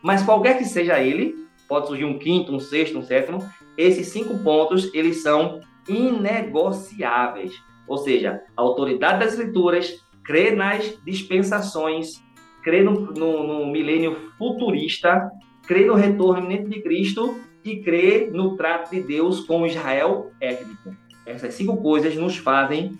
Mas 0.00 0.22
qualquer 0.22 0.58
que 0.58 0.64
seja 0.64 1.00
ele, 1.00 1.34
pode 1.68 1.88
surgir 1.88 2.04
um 2.04 2.18
quinto, 2.18 2.54
um 2.54 2.60
sexto, 2.60 2.98
um 2.98 3.02
sétimo. 3.02 3.44
Esses 3.76 4.08
cinco 4.08 4.38
pontos, 4.38 4.94
eles 4.94 5.22
são 5.22 5.60
inegociáveis. 5.88 7.67
Ou 7.88 7.98
seja, 7.98 8.42
a 8.56 8.62
autoridade 8.62 9.20
das 9.20 9.32
escrituras 9.32 10.04
crê 10.24 10.50
nas 10.50 10.98
dispensações, 11.04 12.22
crê 12.62 12.82
no, 12.82 13.12
no, 13.12 13.46
no 13.46 13.66
milênio 13.66 14.30
futurista, 14.36 15.30
crê 15.66 15.86
no 15.86 15.94
retorno 15.94 16.44
iminente 16.44 16.68
de 16.68 16.82
Cristo 16.82 17.40
e 17.64 17.80
crê 17.80 18.30
no 18.32 18.56
trato 18.56 18.90
de 18.90 19.02
Deus 19.02 19.40
com 19.40 19.66
Israel 19.66 20.30
étnico. 20.40 20.94
Essas 21.26 21.54
cinco 21.54 21.76
coisas 21.78 22.14
nos 22.16 22.36
fazem 22.36 22.98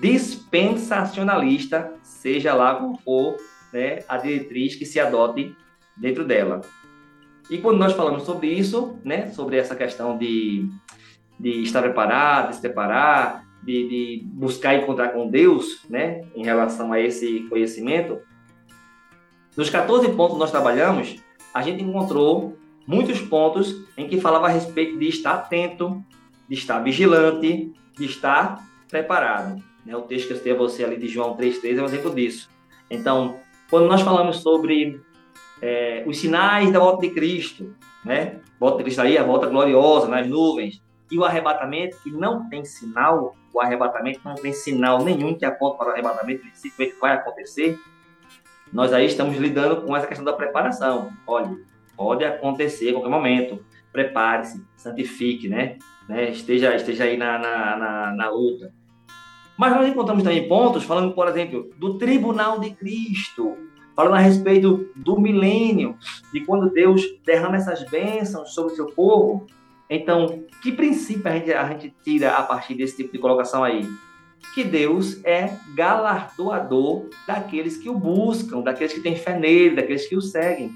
dispensacionalista, 0.00 1.92
seja 2.02 2.54
lá 2.54 2.74
qual 2.74 2.96
for 2.96 3.36
né, 3.72 4.00
a 4.08 4.16
diretriz 4.16 4.74
que 4.74 4.84
se 4.84 5.00
adote 5.00 5.54
dentro 5.96 6.24
dela. 6.24 6.60
E 7.48 7.58
quando 7.58 7.78
nós 7.78 7.92
falamos 7.92 8.24
sobre 8.24 8.48
isso, 8.48 8.98
né, 9.04 9.28
sobre 9.30 9.56
essa 9.56 9.76
questão 9.76 10.18
de, 10.18 10.68
de 11.38 11.62
estar 11.62 11.80
preparado, 11.80 12.48
de 12.50 12.56
se 12.56 12.60
preparar, 12.60 13.45
de, 13.62 13.88
de 13.88 14.24
buscar 14.26 14.74
encontrar 14.74 15.08
com 15.08 15.28
Deus, 15.28 15.84
né, 15.88 16.22
em 16.34 16.44
relação 16.44 16.92
a 16.92 17.00
esse 17.00 17.40
conhecimento, 17.48 18.18
nos 19.56 19.70
14 19.70 20.08
pontos 20.10 20.34
que 20.34 20.40
nós 20.40 20.50
trabalhamos, 20.50 21.16
a 21.52 21.62
gente 21.62 21.82
encontrou 21.82 22.56
muitos 22.86 23.20
pontos 23.20 23.84
em 23.96 24.06
que 24.06 24.20
falava 24.20 24.46
a 24.46 24.50
respeito 24.50 24.98
de 24.98 25.08
estar 25.08 25.32
atento, 25.32 26.02
de 26.48 26.54
estar 26.54 26.78
vigilante, 26.80 27.72
de 27.96 28.04
estar 28.04 28.62
preparado. 28.88 29.62
Né? 29.84 29.96
O 29.96 30.02
texto 30.02 30.26
que 30.26 30.32
eu 30.34 30.36
citei 30.36 30.52
a 30.52 30.56
você 30.56 30.84
ali 30.84 30.96
de 30.96 31.08
João 31.08 31.36
3,3 31.36 31.78
é 31.78 31.82
um 31.82 31.86
exemplo 31.86 32.14
disso. 32.14 32.50
Então, 32.90 33.38
quando 33.70 33.88
nós 33.88 34.02
falamos 34.02 34.38
sobre 34.38 35.00
é, 35.60 36.04
os 36.06 36.18
sinais 36.18 36.70
da 36.70 36.78
volta 36.78 37.06
de 37.06 37.14
Cristo, 37.14 37.74
né? 38.04 38.40
Volta 38.60 38.78
de 38.78 38.84
Cristo 38.84 39.00
aí, 39.00 39.18
a 39.18 39.24
volta 39.24 39.46
gloriosa 39.46 40.08
nas 40.08 40.26
nuvens, 40.26 40.82
e 41.10 41.18
o 41.18 41.24
arrebatamento, 41.24 41.96
que 42.02 42.10
não 42.10 42.48
tem 42.48 42.64
sinal, 42.64 43.34
o 43.56 43.60
arrebatamento 43.60 44.20
não 44.22 44.34
tem 44.34 44.52
sinal 44.52 45.02
nenhum 45.02 45.34
que 45.34 45.44
aponte 45.44 45.78
para 45.78 45.88
o 45.88 45.90
arrebatamento, 45.92 46.42
ele 46.44 46.90
que 46.90 47.00
vai 47.00 47.14
acontecer. 47.14 47.78
Nós 48.70 48.92
aí 48.92 49.06
estamos 49.06 49.34
lidando 49.38 49.80
com 49.80 49.96
essa 49.96 50.06
questão 50.06 50.24
da 50.24 50.34
preparação. 50.34 51.10
Olha, 51.26 51.56
pode 51.96 52.22
acontecer 52.22 52.90
a 52.90 52.92
qualquer 52.92 53.08
momento. 53.08 53.64
Prepare-se, 53.90 54.62
santifique, 54.76 55.48
né? 55.48 55.78
né? 56.06 56.30
Esteja, 56.30 56.74
esteja 56.76 57.04
aí 57.04 57.16
na, 57.16 57.38
na, 57.38 57.76
na, 57.76 58.12
na 58.12 58.30
luta. 58.30 58.74
Mas 59.56 59.74
nós 59.74 59.88
encontramos 59.88 60.22
também 60.22 60.46
pontos 60.46 60.84
falando, 60.84 61.14
por 61.14 61.26
exemplo, 61.26 61.70
do 61.78 61.96
tribunal 61.96 62.60
de 62.60 62.72
Cristo, 62.72 63.56
falando 63.94 64.16
a 64.16 64.18
respeito 64.18 64.90
do 64.94 65.18
milênio, 65.18 65.96
de 66.30 66.44
quando 66.44 66.70
Deus 66.70 67.02
derrama 67.24 67.56
essas 67.56 67.82
bênçãos 67.84 68.52
sobre 68.52 68.74
o 68.74 68.76
seu 68.76 68.86
povo. 68.88 69.46
Então, 69.88 70.44
que 70.62 70.72
princípio 70.72 71.30
a 71.30 71.34
gente, 71.34 71.52
a 71.52 71.68
gente 71.68 71.94
tira 72.02 72.32
a 72.32 72.42
partir 72.42 72.74
desse 72.74 72.96
tipo 72.96 73.12
de 73.12 73.18
colocação 73.18 73.62
aí? 73.62 73.88
Que 74.54 74.64
Deus 74.64 75.24
é 75.24 75.56
galardoador 75.74 77.08
daqueles 77.26 77.76
que 77.76 77.88
o 77.88 77.94
buscam, 77.94 78.60
daqueles 78.60 78.92
que 78.92 79.00
têm 79.00 79.16
fé 79.16 79.38
nele, 79.38 79.76
daqueles 79.76 80.06
que 80.08 80.16
o 80.16 80.20
seguem. 80.20 80.72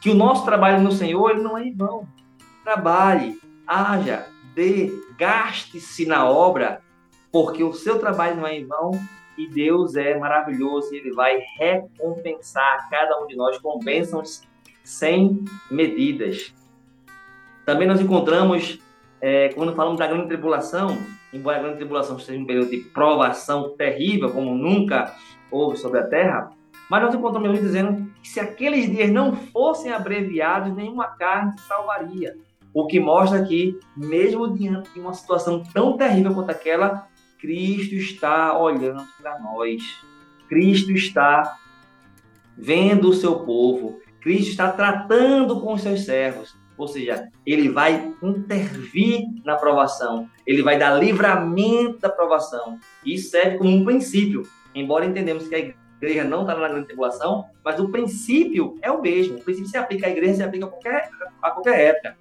Que 0.00 0.10
o 0.10 0.14
nosso 0.14 0.44
trabalho 0.44 0.82
no 0.82 0.92
Senhor 0.92 1.30
ele 1.30 1.42
não 1.42 1.56
é 1.56 1.64
em 1.64 1.74
vão. 1.74 2.06
Trabalhe, 2.64 3.40
haja, 3.66 4.26
dê, 4.54 4.92
gaste-se 5.16 6.06
na 6.06 6.28
obra, 6.28 6.80
porque 7.30 7.62
o 7.62 7.72
seu 7.72 7.98
trabalho 7.98 8.36
não 8.36 8.46
é 8.46 8.56
em 8.56 8.66
vão 8.66 8.92
e 9.38 9.46
Deus 9.46 9.94
é 9.94 10.18
maravilhoso 10.18 10.92
Ele 10.92 11.12
vai 11.12 11.40
recompensar 11.56 12.90
cada 12.90 13.22
um 13.22 13.26
de 13.28 13.36
nós 13.36 13.56
com 13.58 13.78
bênçãos 13.78 14.42
sem 14.82 15.44
medidas. 15.70 16.52
Também 17.68 17.86
nós 17.86 18.00
encontramos, 18.00 18.78
é, 19.20 19.50
quando 19.50 19.74
falamos 19.74 19.98
da 19.98 20.06
grande 20.06 20.26
tribulação, 20.26 20.96
embora 21.30 21.58
a 21.58 21.60
grande 21.60 21.76
tribulação 21.76 22.18
seja 22.18 22.40
um 22.40 22.46
período 22.46 22.70
de 22.70 22.78
provação 22.78 23.74
terrível, 23.76 24.30
como 24.30 24.54
nunca 24.54 25.14
houve 25.50 25.76
sobre 25.76 26.00
a 26.00 26.06
terra, 26.06 26.50
mas 26.88 27.02
nós 27.02 27.14
encontramos 27.14 27.50
Jesus 27.50 27.66
dizendo 27.70 28.10
que 28.22 28.28
se 28.30 28.40
aqueles 28.40 28.90
dias 28.90 29.10
não 29.10 29.36
fossem 29.36 29.92
abreviados, 29.92 30.74
nenhuma 30.74 31.08
carne 31.08 31.58
se 31.58 31.66
salvaria. 31.66 32.38
O 32.72 32.86
que 32.86 32.98
mostra 32.98 33.44
que, 33.44 33.78
mesmo 33.94 34.50
diante 34.56 34.90
de 34.94 35.00
uma 35.00 35.12
situação 35.12 35.62
tão 35.62 35.94
terrível 35.94 36.32
quanto 36.32 36.48
aquela, 36.48 37.06
Cristo 37.38 37.94
está 37.96 38.58
olhando 38.58 39.04
para 39.20 39.38
nós. 39.40 39.82
Cristo 40.48 40.90
está 40.90 41.58
vendo 42.56 43.10
o 43.10 43.14
seu 43.14 43.40
povo. 43.40 44.00
Cristo 44.22 44.48
está 44.52 44.72
tratando 44.72 45.60
com 45.60 45.74
os 45.74 45.82
seus 45.82 46.06
servos. 46.06 46.57
Ou 46.78 46.86
seja, 46.86 47.28
ele 47.44 47.68
vai 47.68 48.14
intervir 48.22 49.26
na 49.44 49.54
aprovação. 49.54 50.30
Ele 50.46 50.62
vai 50.62 50.78
dar 50.78 50.94
livramento 50.94 51.98
da 51.98 52.08
aprovação. 52.08 52.78
Isso 53.04 53.30
serve 53.30 53.58
como 53.58 53.70
um 53.70 53.84
princípio. 53.84 54.44
Embora 54.74 55.04
entendemos 55.04 55.48
que 55.48 55.54
a 55.54 55.74
igreja 56.00 56.22
não 56.22 56.42
está 56.42 56.54
na 56.54 56.68
grande 56.68 56.86
tribulação, 56.86 57.44
mas 57.64 57.80
o 57.80 57.88
princípio 57.88 58.78
é 58.80 58.90
o 58.90 59.02
mesmo. 59.02 59.38
O 59.38 59.42
princípio 59.42 59.68
se 59.68 59.76
aplica 59.76 60.06
à 60.06 60.10
igreja, 60.10 60.36
se 60.36 60.42
aplica 60.44 60.66
a 60.66 60.68
qualquer, 60.68 61.10
a 61.42 61.50
qualquer 61.50 61.80
época. 61.80 62.16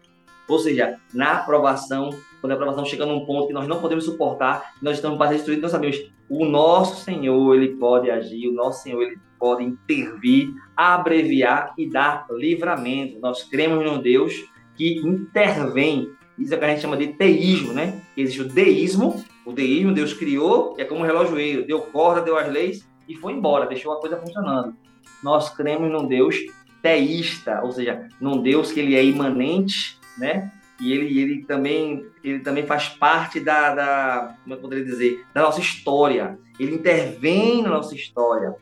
Ou 0.48 0.60
seja, 0.60 0.98
na 1.14 1.34
aprovação, 1.34 2.10
quando 2.40 2.52
a 2.52 2.56
aprovação 2.56 2.86
chega 2.86 3.06
num 3.06 3.26
ponto 3.26 3.48
que 3.48 3.54
nós 3.54 3.68
não 3.68 3.82
podemos 3.82 4.06
suportar, 4.06 4.74
nós 4.82 4.96
estamos 4.96 5.18
para 5.18 5.32
destruir, 5.32 5.60
nós 5.60 5.72
sabemos, 5.72 6.10
o 6.30 6.46
nosso 6.46 7.04
Senhor, 7.04 7.56
ele 7.56 7.76
pode 7.76 8.10
agir, 8.10 8.48
o 8.48 8.54
nosso 8.54 8.84
Senhor, 8.84 9.02
ele 9.02 9.18
pode 9.40 9.64
intervir, 9.64 10.54
abreviar 10.76 11.74
e 11.78 11.90
dar 11.90 12.26
livramento. 12.32 13.20
Nós 13.20 13.44
cremos 13.44 13.84
num 13.84 14.02
Deus 14.02 14.34
que 14.76 14.98
intervém. 15.00 16.10
Isso 16.38 16.54
é 16.54 16.58
o 16.58 16.60
que 16.60 16.66
a 16.66 16.70
gente 16.70 16.82
chama 16.82 16.98
de 16.98 17.08
teísmo, 17.08 17.74
né? 17.74 18.02
Existe 18.16 18.42
o 18.42 18.48
deísmo, 18.48 19.24
o 19.46 19.52
deísmo, 19.52 19.94
Deus 19.94 20.14
criou, 20.14 20.76
é 20.78 20.84
como 20.84 21.02
um 21.02 21.06
relojoeiro, 21.06 21.66
deu 21.66 21.82
corda, 21.82 22.22
deu 22.22 22.38
as 22.38 22.52
leis 22.52 22.88
e 23.08 23.16
foi 23.16 23.34
embora, 23.34 23.66
deixou 23.66 23.94
a 23.94 24.00
coisa 24.00 24.18
funcionando. 24.18 24.76
Nós 25.24 25.50
cremos 25.50 25.92
num 25.92 26.08
Deus 26.08 26.36
teísta, 26.82 27.62
ou 27.64 27.72
seja, 27.72 28.08
num 28.22 28.42
Deus 28.42 28.72
que 28.72 28.80
ele 28.80 28.96
é 28.96 29.04
imanente, 29.04 29.97
né? 30.18 30.52
E 30.80 30.94
ele, 30.94 31.20
ele, 31.20 31.44
também, 31.44 32.06
ele 32.24 32.40
também 32.40 32.66
faz 32.66 32.90
parte 32.90 33.40
da, 33.40 33.74
da, 33.74 34.36
como 34.44 34.56
eu 34.56 34.60
poderia 34.60 34.86
dizer, 34.86 35.26
da 35.34 35.42
nossa 35.42 35.60
história. 35.60 36.38
Ele 36.60 36.76
intervém 36.76 37.64
na 37.64 37.70
nossa 37.70 37.96
história. 37.96 38.56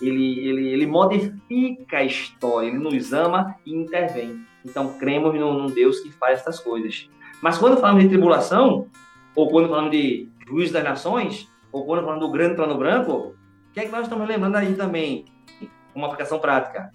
Ele, 0.00 0.38
ele, 0.46 0.68
ele 0.68 0.86
modifica 0.86 1.98
a 1.98 2.04
história. 2.04 2.68
Ele 2.68 2.78
nos 2.78 3.12
ama 3.12 3.56
e 3.64 3.74
intervém. 3.74 4.44
Então, 4.64 4.98
cremos 4.98 5.34
num, 5.34 5.54
num 5.54 5.66
Deus 5.66 6.00
que 6.00 6.12
faz 6.12 6.40
essas 6.40 6.60
coisas. 6.60 7.08
Mas 7.40 7.56
quando 7.56 7.80
falamos 7.80 8.02
de 8.02 8.10
tribulação, 8.10 8.86
ou 9.34 9.48
quando 9.48 9.68
falamos 9.68 9.90
de 9.90 10.28
juízo 10.46 10.74
das 10.74 10.84
nações, 10.84 11.48
ou 11.72 11.86
quando 11.86 12.02
falamos 12.02 12.20
do 12.20 12.30
grande 12.30 12.56
trono 12.56 12.76
branco, 12.76 13.12
o 13.12 13.72
que 13.72 13.80
é 13.80 13.86
que 13.86 13.92
nós 13.92 14.02
estamos 14.02 14.28
lembrando 14.28 14.56
aí 14.56 14.74
também? 14.74 15.24
Uma 15.94 16.06
aplicação 16.06 16.38
prática. 16.38 16.92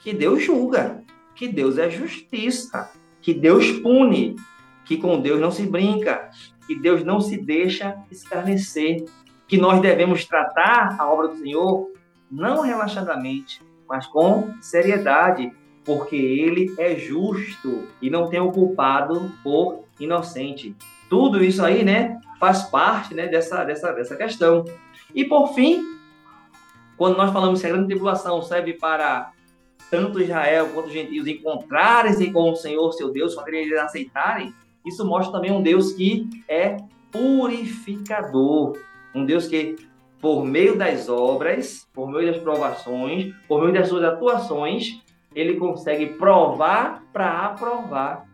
Que 0.00 0.12
Deus 0.12 0.44
julga, 0.44 1.02
que 1.34 1.48
Deus 1.48 1.76
é 1.76 1.90
justiça 1.90 2.88
que 3.26 3.34
Deus 3.34 3.72
pune, 3.72 4.36
que 4.84 4.96
com 4.96 5.20
Deus 5.20 5.40
não 5.40 5.50
se 5.50 5.66
brinca, 5.66 6.30
que 6.64 6.78
Deus 6.78 7.02
não 7.02 7.20
se 7.20 7.36
deixa 7.36 7.96
escarnecer, 8.08 9.04
que 9.48 9.58
nós 9.58 9.80
devemos 9.80 10.24
tratar 10.24 10.94
a 10.96 11.12
obra 11.12 11.26
do 11.26 11.38
Senhor 11.38 11.90
não 12.30 12.60
relaxadamente, 12.60 13.60
mas 13.88 14.06
com 14.06 14.54
seriedade, 14.60 15.52
porque 15.84 16.14
ele 16.14 16.72
é 16.78 16.94
justo 16.94 17.88
e 18.00 18.08
não 18.08 18.28
tem 18.28 18.38
o 18.38 18.52
culpado 18.52 19.32
por 19.42 19.82
inocente. 19.98 20.76
Tudo 21.10 21.42
isso 21.42 21.64
aí, 21.64 21.84
né, 21.84 22.20
faz 22.38 22.62
parte, 22.62 23.12
né, 23.12 23.26
dessa, 23.26 23.64
dessa, 23.64 23.90
dessa 23.90 24.14
questão. 24.14 24.64
E 25.12 25.24
por 25.24 25.52
fim, 25.52 25.82
quando 26.96 27.16
nós 27.16 27.32
falamos 27.32 27.60
que 27.60 27.66
a 27.66 27.70
grande 27.70 27.88
tribulação 27.88 28.40
serve 28.40 28.74
para 28.74 29.32
tanto 29.90 30.20
Israel 30.20 30.68
quanto 30.72 30.86
os 30.86 30.92
gentios 30.92 31.26
encontrarem-se 31.26 32.30
com 32.30 32.50
o 32.50 32.56
Senhor, 32.56 32.92
seu 32.92 33.10
Deus, 33.10 33.34
quando 33.34 33.48
eles 33.48 33.78
aceitarem, 33.78 34.52
isso 34.84 35.04
mostra 35.04 35.32
também 35.32 35.50
um 35.50 35.62
Deus 35.62 35.92
que 35.92 36.28
é 36.48 36.76
purificador. 37.10 38.78
Um 39.14 39.24
Deus 39.24 39.48
que, 39.48 39.76
por 40.20 40.44
meio 40.44 40.76
das 40.76 41.08
obras, 41.08 41.88
por 41.92 42.10
meio 42.10 42.32
das 42.32 42.42
provações, 42.42 43.34
por 43.48 43.62
meio 43.62 43.72
das 43.72 43.88
suas 43.88 44.04
atuações, 44.04 45.00
ele 45.34 45.54
consegue 45.54 46.06
provar 46.06 47.02
para 47.12 47.46
aprovar 47.46 48.26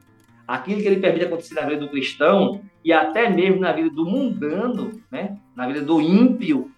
aquilo 0.47 0.81
que 0.81 0.87
ele 0.87 1.01
permite 1.01 1.25
acontecer 1.25 1.55
na 1.55 1.63
vida 1.63 1.81
do 1.81 1.89
cristão 1.89 2.61
e 2.85 2.93
até 2.93 3.29
mesmo 3.31 3.61
na 3.61 3.73
vida 3.73 3.91
do 3.91 4.05
mundano, 4.05 4.91
né? 5.11 5.39
na 5.57 5.67
vida 5.67 5.81
do 5.81 6.01
ímpio, 6.01 6.71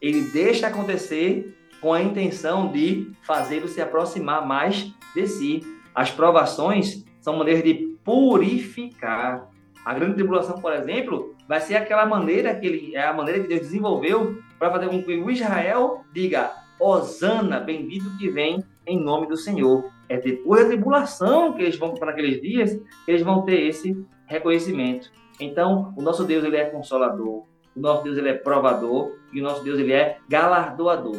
ele 0.00 0.22
deixa 0.30 0.66
acontecer 0.66 1.56
com 1.80 1.92
a 1.92 2.02
intenção 2.02 2.70
de 2.70 3.10
fazê-lo 3.22 3.68
se 3.68 3.80
aproximar 3.80 4.46
mais 4.46 4.92
de 5.14 5.26
si. 5.26 5.60
As 5.94 6.10
provações 6.10 7.04
são 7.20 7.36
maneiras 7.36 7.62
de 7.62 7.96
purificar. 8.04 9.48
A 9.84 9.94
grande 9.94 10.14
tribulação, 10.14 10.58
por 10.60 10.72
exemplo, 10.72 11.34
vai 11.48 11.60
ser 11.60 11.76
aquela 11.76 12.06
maneira 12.06 12.54
que 12.54 12.66
ele, 12.66 12.96
é 12.96 13.06
a 13.06 13.12
maneira 13.12 13.40
que 13.40 13.48
Deus 13.48 13.60
desenvolveu 13.60 14.38
para 14.58 14.70
fazer 14.70 14.88
com 14.88 15.02
que 15.02 15.16
o 15.16 15.30
Israel 15.30 16.04
diga: 16.12 16.52
Osana, 16.78 17.60
bendito 17.60 18.16
que 18.18 18.28
vem 18.28 18.62
em 18.86 18.98
nome 18.98 19.26
do 19.26 19.36
Senhor. 19.36 19.90
É 20.08 20.16
depois 20.16 20.62
da 20.62 20.68
tribulação 20.68 21.52
que 21.52 21.62
eles 21.62 21.76
vão 21.76 21.94
para 21.94 22.12
aqueles 22.12 22.40
dias, 22.40 22.80
eles 23.06 23.22
vão 23.22 23.42
ter 23.42 23.60
esse 23.62 23.96
reconhecimento. 24.26 25.10
Então, 25.40 25.92
o 25.96 26.02
nosso 26.02 26.24
Deus 26.24 26.44
ele 26.44 26.56
é 26.56 26.64
consolador, 26.66 27.44
o 27.74 27.80
nosso 27.80 28.04
Deus 28.04 28.16
ele 28.16 28.30
é 28.30 28.34
provador 28.34 29.12
e 29.32 29.40
o 29.40 29.42
nosso 29.42 29.62
Deus 29.62 29.78
ele 29.78 29.92
é 29.92 30.18
galardoador. 30.28 31.16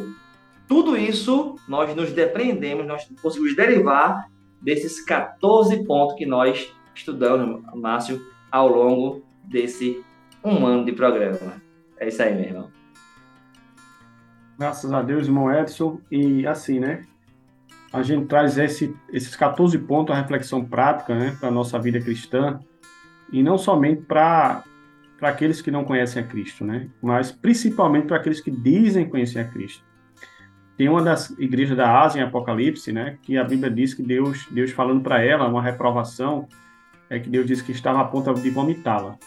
Tudo 0.68 0.96
isso 0.96 1.56
nós 1.66 1.94
nos 1.96 2.12
depreendemos, 2.12 2.86
nós 2.86 3.08
conseguimos 3.22 3.56
derivar 3.56 4.28
desses 4.60 5.00
14 5.04 5.84
pontos 5.84 6.14
que 6.16 6.26
nós 6.26 6.72
estudamos, 6.94 7.62
Márcio, 7.74 8.20
ao 8.50 8.68
longo 8.68 9.24
desse 9.44 10.04
um 10.44 10.66
ano 10.66 10.84
de 10.84 10.92
programa. 10.92 11.60
É 11.98 12.08
isso 12.08 12.22
aí, 12.22 12.34
meu 12.34 12.44
irmão. 12.44 12.70
Graças 14.58 14.92
a 14.92 15.02
Deus, 15.02 15.26
irmão 15.26 15.52
Edson. 15.52 16.00
E 16.10 16.46
assim, 16.46 16.80
né? 16.80 17.04
A 17.92 18.02
gente 18.02 18.26
traz 18.26 18.58
esse, 18.58 18.94
esses 19.10 19.34
14 19.34 19.78
pontos, 19.78 20.14
a 20.14 20.20
reflexão 20.20 20.64
prática, 20.64 21.14
né, 21.14 21.36
para 21.40 21.48
a 21.48 21.52
nossa 21.52 21.78
vida 21.78 21.98
cristã, 21.98 22.60
e 23.32 23.42
não 23.42 23.56
somente 23.56 24.02
para 24.02 24.62
aqueles 25.22 25.62
que 25.62 25.70
não 25.70 25.84
conhecem 25.84 26.22
a 26.22 26.26
Cristo, 26.26 26.66
né, 26.66 26.90
mas 27.00 27.32
principalmente 27.32 28.06
para 28.06 28.18
aqueles 28.18 28.42
que 28.42 28.50
dizem 28.50 29.08
conhecer 29.08 29.38
a 29.38 29.44
Cristo. 29.44 29.87
Tem 30.78 30.88
uma 30.88 31.02
das 31.02 31.30
igrejas 31.30 31.76
da 31.76 32.00
Ásia 32.00 32.20
em 32.20 32.22
Apocalipse, 32.22 32.92
né, 32.92 33.18
que 33.22 33.36
a 33.36 33.42
Bíblia 33.42 33.68
diz 33.68 33.94
que 33.94 34.02
Deus, 34.02 34.46
Deus 34.48 34.70
falando 34.70 35.02
para 35.02 35.20
ela, 35.20 35.48
uma 35.48 35.60
reprovação, 35.60 36.46
é 37.10 37.18
que 37.18 37.28
Deus 37.28 37.46
disse 37.46 37.64
que 37.64 37.72
estava 37.72 38.00
a 38.00 38.04
ponto 38.04 38.32
de 38.34 38.48
vomitá-la. 38.48 39.18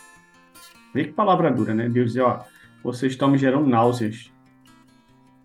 Vê 0.94 1.04
que 1.04 1.12
palavra 1.12 1.52
dura, 1.52 1.74
né? 1.74 1.90
Deus 1.90 2.14
diz, 2.14 2.22
ó, 2.22 2.46
vocês 2.82 3.12
estão 3.12 3.30
me 3.30 3.38
gerando 3.38 3.68
náuseas. 3.68 4.32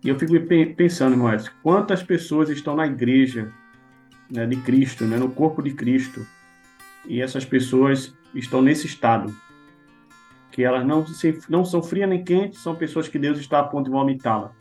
E 0.01 0.07
eu 0.07 0.17
fico 0.17 0.33
pensando, 0.75 1.13
irmão 1.13 1.33
Edson, 1.33 1.51
quantas 1.61 2.01
pessoas 2.01 2.49
estão 2.49 2.75
na 2.75 2.87
igreja 2.87 3.51
né, 4.31 4.45
de 4.45 4.55
Cristo, 4.57 5.03
né, 5.03 5.17
no 5.17 5.29
corpo 5.29 5.61
de 5.61 5.71
Cristo, 5.71 6.25
e 7.05 7.21
essas 7.21 7.43
pessoas 7.43 8.15
estão 8.33 8.61
nesse 8.61 8.85
estado, 8.85 9.35
que 10.51 10.63
elas 10.63 10.85
não, 10.85 11.05
se, 11.05 11.37
não 11.49 11.65
são 11.65 11.83
frias 11.83 12.07
nem 12.07 12.23
quentes, 12.23 12.61
são 12.61 12.75
pessoas 12.75 13.09
que 13.09 13.19
Deus 13.19 13.39
está 13.39 13.59
a 13.59 13.63
ponto 13.63 13.85
de 13.85 13.91
vomitá-la. 13.91 14.53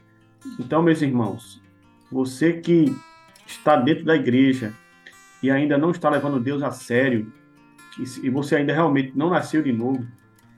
Então, 0.59 0.82
meus 0.82 1.02
irmãos, 1.02 1.61
você 2.11 2.54
que 2.54 2.94
está 3.46 3.76
dentro 3.76 4.04
da 4.04 4.16
igreja 4.16 4.72
e 5.42 5.50
ainda 5.50 5.76
não 5.78 5.90
está 5.90 6.09
levando 6.09 6.40
Deus 6.40 6.62
a 6.62 6.70
sério, 6.70 7.32
e 8.22 8.28
você 8.28 8.56
ainda 8.56 8.74
realmente 8.74 9.12
não 9.16 9.30
nasceu 9.30 9.62
de 9.62 9.72
novo, 9.72 10.06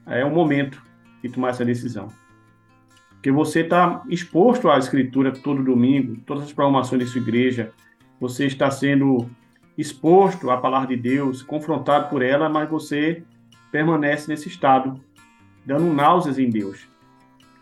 é 0.07 0.25
o 0.25 0.31
momento 0.31 0.83
de 1.23 1.29
tomar 1.29 1.51
essa 1.51 1.65
decisão. 1.65 2.09
Porque 3.11 3.31
você 3.31 3.61
está 3.61 4.03
exposto 4.09 4.71
à 4.71 4.79
escritura 4.79 5.33
todo 5.33 5.63
domingo, 5.63 6.17
todas 6.25 6.45
as 6.45 6.53
programações 6.53 7.05
de 7.05 7.11
sua 7.11 7.21
igreja, 7.21 7.73
você 8.21 8.47
está 8.47 8.71
sendo 8.71 9.29
exposto 9.77 10.51
à 10.51 10.57
palavra 10.57 10.89
de 10.89 10.97
Deus, 10.97 11.43
confrontado 11.43 12.09
por 12.09 12.23
ela, 12.23 12.49
mas 12.49 12.69
você 12.69 13.23
permanece 13.71 14.29
nesse 14.29 14.49
estado, 14.49 15.01
dando 15.65 15.93
náuseas 15.93 16.39
em 16.39 16.49
Deus. 16.49 16.89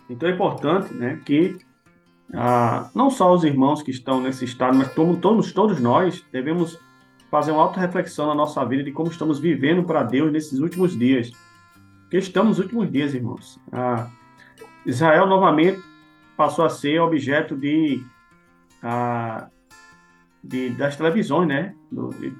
Então 0.08 0.28
é 0.28 0.32
importante 0.32 0.94
né, 0.94 1.20
que 1.24 1.56
ah, 2.34 2.90
não 2.94 3.10
só 3.10 3.32
os 3.32 3.44
irmãos 3.44 3.82
que 3.82 3.90
estão 3.90 4.20
nesse 4.20 4.44
estado, 4.44 4.76
mas 4.76 4.92
todos, 4.92 5.52
todos 5.52 5.80
nós 5.80 6.24
devemos 6.32 6.78
fazer 7.30 7.52
uma 7.52 7.62
auto-reflexão 7.62 8.26
na 8.26 8.34
nossa 8.34 8.64
vida 8.64 8.82
de 8.82 8.92
como 8.92 9.10
estamos 9.10 9.38
vivendo 9.38 9.84
para 9.84 10.02
Deus 10.02 10.32
nesses 10.32 10.58
últimos 10.58 10.96
dias. 10.98 11.30
Porque 12.02 12.18
estamos 12.18 12.56
nos 12.56 12.58
últimos 12.58 12.90
dias, 12.90 13.14
irmãos. 13.14 13.60
Ah, 13.72 14.08
Israel 14.84 15.26
novamente 15.26 15.80
passou 16.36 16.64
a 16.64 16.70
ser 16.70 17.00
objeto 17.00 17.56
de, 17.56 18.04
ah, 18.82 19.48
de 20.42 20.70
das 20.70 20.96
televisões, 20.96 21.48
né? 21.48 21.74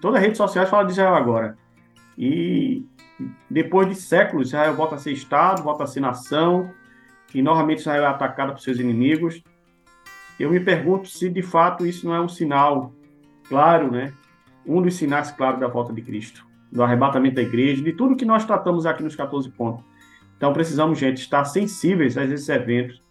toda 0.00 0.18
a 0.18 0.20
rede 0.20 0.36
social 0.36 0.66
fala 0.66 0.84
de 0.84 0.92
Israel 0.92 1.14
agora. 1.14 1.58
E 2.16 2.84
depois 3.50 3.88
de 3.88 3.94
séculos, 3.94 4.48
Israel 4.48 4.74
volta 4.74 4.96
a 4.96 4.98
ser 4.98 5.12
Estado, 5.12 5.62
volta 5.62 5.84
a 5.84 5.86
ser 5.86 6.00
nação, 6.00 6.70
e 7.34 7.42
novamente 7.42 7.80
Israel 7.80 8.04
é 8.04 8.06
atacada 8.06 8.52
por 8.52 8.60
seus 8.60 8.78
inimigos. 8.78 9.42
Eu 10.38 10.50
me 10.50 10.60
pergunto 10.60 11.08
se 11.08 11.28
de 11.30 11.42
fato 11.42 11.86
isso 11.86 12.06
não 12.06 12.14
é 12.14 12.20
um 12.20 12.28
sinal 12.28 12.92
claro, 13.48 13.90
né? 13.90 14.12
Um 14.66 14.82
dos 14.82 14.94
sinais 14.94 15.30
claros 15.30 15.60
da 15.60 15.68
volta 15.68 15.92
de 15.92 16.02
Cristo, 16.02 16.46
do 16.70 16.82
arrebatamento 16.82 17.36
da 17.36 17.42
igreja, 17.42 17.82
de 17.82 17.92
tudo 17.92 18.16
que 18.16 18.24
nós 18.24 18.44
tratamos 18.44 18.84
aqui 18.84 19.02
nos 19.02 19.16
14 19.16 19.48
pontos. 19.50 19.84
Então 20.36 20.52
precisamos, 20.52 20.98
gente, 20.98 21.18
estar 21.18 21.44
sensíveis 21.44 22.18
a 22.18 22.24
esses 22.24 22.48
eventos. 22.48 23.02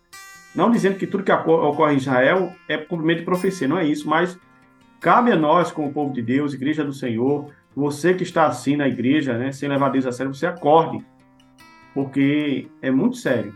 Não 0.54 0.70
dizendo 0.70 0.98
que 0.98 1.08
tudo 1.08 1.24
que 1.24 1.32
ocorre 1.32 1.94
em 1.94 1.98
Israel 1.98 2.54
é 2.70 2.78
cumprimento 2.78 3.20
de 3.20 3.26
profecia, 3.26 3.68
não 3.68 3.78
é 3.78 3.86
isso, 3.86 4.08
mas 4.08 4.40
cabe 5.02 5.32
a 5.32 5.36
nós, 5.36 5.72
como 5.72 5.92
povo 5.92 6.14
de 6.14 6.22
Deus, 6.22 6.54
igreja 6.54 6.84
do 6.84 6.94
Senhor, 6.94 7.52
você 7.76 8.14
que 8.14 8.24
está 8.24 8.46
assim 8.46 8.78
na 8.78 8.88
igreja, 8.88 9.38
né, 9.38 9.52
sem 9.52 9.68
levar 9.68 9.90
Deus 9.90 10.06
a 10.06 10.12
sério, 10.12 10.34
você 10.34 10.46
acorde, 10.46 11.04
porque 11.94 12.68
é 12.82 12.90
muito 12.90 13.18
sério 13.18 13.54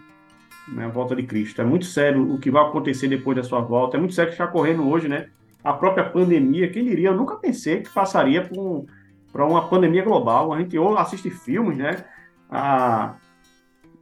né, 0.74 0.86
a 0.86 0.90
volta 0.90 1.16
de 1.16 1.24
Cristo. 1.24 1.62
É 1.62 1.66
muito 1.66 1.86
sério 1.86 2.34
o 2.34 2.40
que 2.40 2.52
vai 2.52 2.64
acontecer 2.64 3.08
depois 3.08 3.36
da 3.36 3.44
sua 3.44 3.62
volta. 3.62 3.98
É 3.98 4.00
muito 4.00 4.14
sério 4.14 4.32
que 4.32 4.36
está 4.36 4.48
correndo 4.48 4.88
hoje, 4.88 5.08
né? 5.08 5.28
A 5.64 5.74
própria 5.74 6.04
pandemia, 6.04 6.70
quem 6.70 6.86
diria? 6.86 7.10
Eu 7.10 7.16
nunca 7.16 7.36
pensei 7.36 7.82
que 7.82 7.90
passaria 7.90 8.44
por 8.44 8.86
uma 9.34 9.68
pandemia 9.68 10.04
global. 10.04 10.54
A 10.54 10.60
gente 10.60 10.78
ou 10.78 10.98
assiste 10.98 11.30
filmes, 11.30 11.78
né? 11.78 12.06
A, 12.50 13.16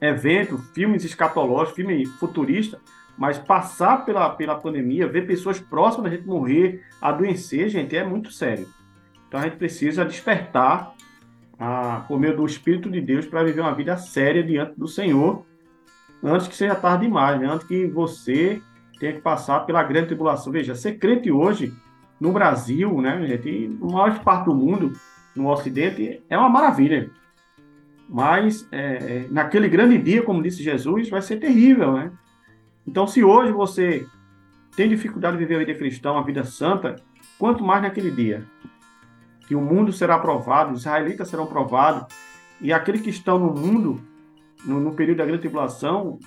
evento, 0.01 0.58
filmes 0.73 1.03
escatológicos, 1.03 1.75
filme 1.75 2.06
futurista, 2.06 2.80
mas 3.17 3.38
passar 3.38 4.06
pela, 4.06 4.30
pela 4.30 4.56
pandemia, 4.56 5.08
ver 5.08 5.25
pessoas 5.25 5.60
próximas 5.60 6.12
da 6.12 6.17
gente 6.17 6.27
morrer, 6.27 6.84
adoecer, 7.01 7.69
gente, 7.69 7.95
é 7.95 8.03
muito 8.03 8.32
sério. 8.32 8.67
Então 9.27 9.39
a 9.39 9.43
gente 9.43 9.58
precisa 9.58 10.06
despertar 10.06 10.93
a, 11.60 12.06
por 12.08 12.19
meio 12.19 12.36
do 12.38 12.45
Espírito 12.45 12.89
de 12.89 13.01
Deus 13.01 13.25
para 13.25 13.43
viver 13.43 13.62
uma 13.62 13.73
vida 13.73 13.97
séria 13.97 14.43
diante 14.43 14.77
do 14.77 14.88
Senhor, 14.88 15.45
antes 16.23 16.47
que 16.47 16.56
seja 16.56 16.75
tarde 16.75 17.06
demais, 17.06 17.39
né? 17.39 17.47
antes 17.47 17.67
que 17.67 17.88
você 17.88 18.62
tenha 18.99 19.13
que 19.13 19.21
passar 19.21 19.62
pela 19.62 19.84
grande 19.84 20.08
tribulação. 20.08 20.51
Veja, 20.51 20.75
ser 20.75 20.97
crente 20.97 21.32
hoje, 21.32 21.73
no 22.19 22.32
Brasil, 22.32 22.99
né, 23.01 23.25
gente, 23.27 23.77
na 23.80 23.91
maior 23.91 24.19
parte 24.19 24.45
do 24.45 24.56
mundo, 24.56 24.93
no 25.36 25.49
Ocidente, 25.49 26.23
é 26.30 26.38
uma 26.38 26.49
maravilha. 26.49 27.10
Mas 28.10 28.67
é, 28.71 28.80
é, 28.80 29.27
naquele 29.30 29.69
grande 29.69 29.97
dia, 29.97 30.23
como 30.23 30.41
disse 30.41 30.63
Jesus, 30.63 31.10
vai 31.10 31.21
ser 31.21 31.38
terrível, 31.38 31.93
né? 31.93 32.12
Então, 32.88 33.06
se 33.06 33.23
hoje 33.23 33.51
você 33.51 34.08
tem 34.75 34.88
dificuldade 34.88 35.38
de 35.38 35.43
viver 35.43 35.56
a 35.56 35.65
vida 35.65 35.77
cristã, 35.77 36.17
a 36.17 36.21
vida 36.21 36.43
santa, 36.45 36.95
quanto 37.38 37.63
mais 37.63 37.82
naquele 37.82 38.10
dia, 38.10 38.45
que 39.47 39.56
o 39.56 39.62
mundo 39.62 39.91
será 39.91 40.17
provado, 40.17 40.73
os 40.73 40.82
israelitas 40.82 41.27
serão 41.27 41.45
provados, 41.45 42.13
e 42.62 42.71
aqueles 42.71 43.01
que 43.01 43.10
estão 43.10 43.38
no 43.38 43.51
mundo, 43.51 44.01
no, 44.65 44.80
no 44.80 44.93
período 44.93 45.17
da 45.17 45.26
grande 45.26 45.41
tribulação, 45.41 46.20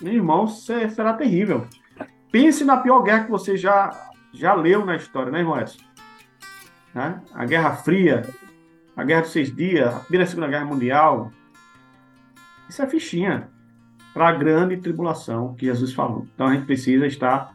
meu 0.00 0.12
irmão, 0.12 0.46
será 0.46 1.14
terrível. 1.14 1.66
Pense 2.30 2.64
na 2.64 2.76
pior 2.76 3.02
guerra 3.02 3.24
que 3.24 3.30
você 3.30 3.56
já, 3.56 3.90
já 4.32 4.54
leu 4.54 4.84
na 4.84 4.96
história, 4.96 5.32
né, 5.32 5.40
irmão 5.40 5.58
Edson? 5.58 5.82
Né? 6.94 7.20
A 7.34 7.44
Guerra 7.44 7.76
Fria, 7.76 8.22
a 8.96 9.04
Guerra 9.04 9.22
dos 9.22 9.32
Seis 9.32 9.54
Dias, 9.54 9.94
a 9.94 10.00
Primeira 10.00 10.24
e 10.24 10.26
Segunda 10.26 10.48
Guerra 10.48 10.64
Mundial. 10.64 11.30
Isso 12.68 12.82
é 12.82 12.86
fichinha 12.86 13.48
para 14.12 14.28
a 14.28 14.32
grande 14.32 14.78
tribulação 14.78 15.54
que 15.54 15.66
Jesus 15.66 15.92
falou. 15.92 16.26
Então 16.34 16.46
a 16.46 16.54
gente 16.54 16.66
precisa 16.66 17.06
estar 17.06 17.54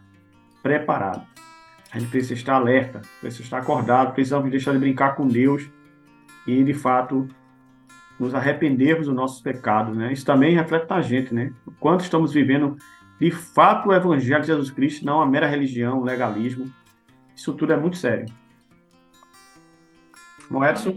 preparado. 0.61 1.25
A 1.91 1.99
gente 1.99 2.09
precisa 2.09 2.35
estar 2.35 2.55
alerta, 2.55 3.01
precisa 3.19 3.43
estar 3.43 3.57
acordado, 3.57 4.13
precisamos 4.13 4.49
deixar 4.49 4.71
de 4.71 4.77
brincar 4.77 5.15
com 5.15 5.27
Deus 5.27 5.67
e, 6.47 6.63
de 6.63 6.73
fato, 6.73 7.27
nos 8.21 8.35
arrependermos 8.35 9.07
dos 9.07 9.15
nossos 9.15 9.41
pecados, 9.41 9.97
né? 9.97 10.13
Isso 10.13 10.23
também 10.23 10.53
reflete 10.53 10.87
na 10.87 11.01
gente, 11.01 11.33
né? 11.33 11.51
O 11.65 11.71
quanto 11.71 12.01
estamos 12.01 12.31
vivendo, 12.31 12.77
de 13.19 13.31
fato, 13.31 13.89
o 13.89 13.93
Evangelho 13.93 14.41
de 14.41 14.47
Jesus 14.47 14.69
Cristo, 14.69 15.03
não 15.03 15.19
a 15.19 15.25
mera 15.25 15.47
religião, 15.47 16.03
legalismo. 16.03 16.71
Isso 17.35 17.51
tudo 17.53 17.73
é 17.73 17.77
muito 17.77 17.97
sério. 17.97 18.31
Bom, 20.51 20.63
Edson? 20.63 20.95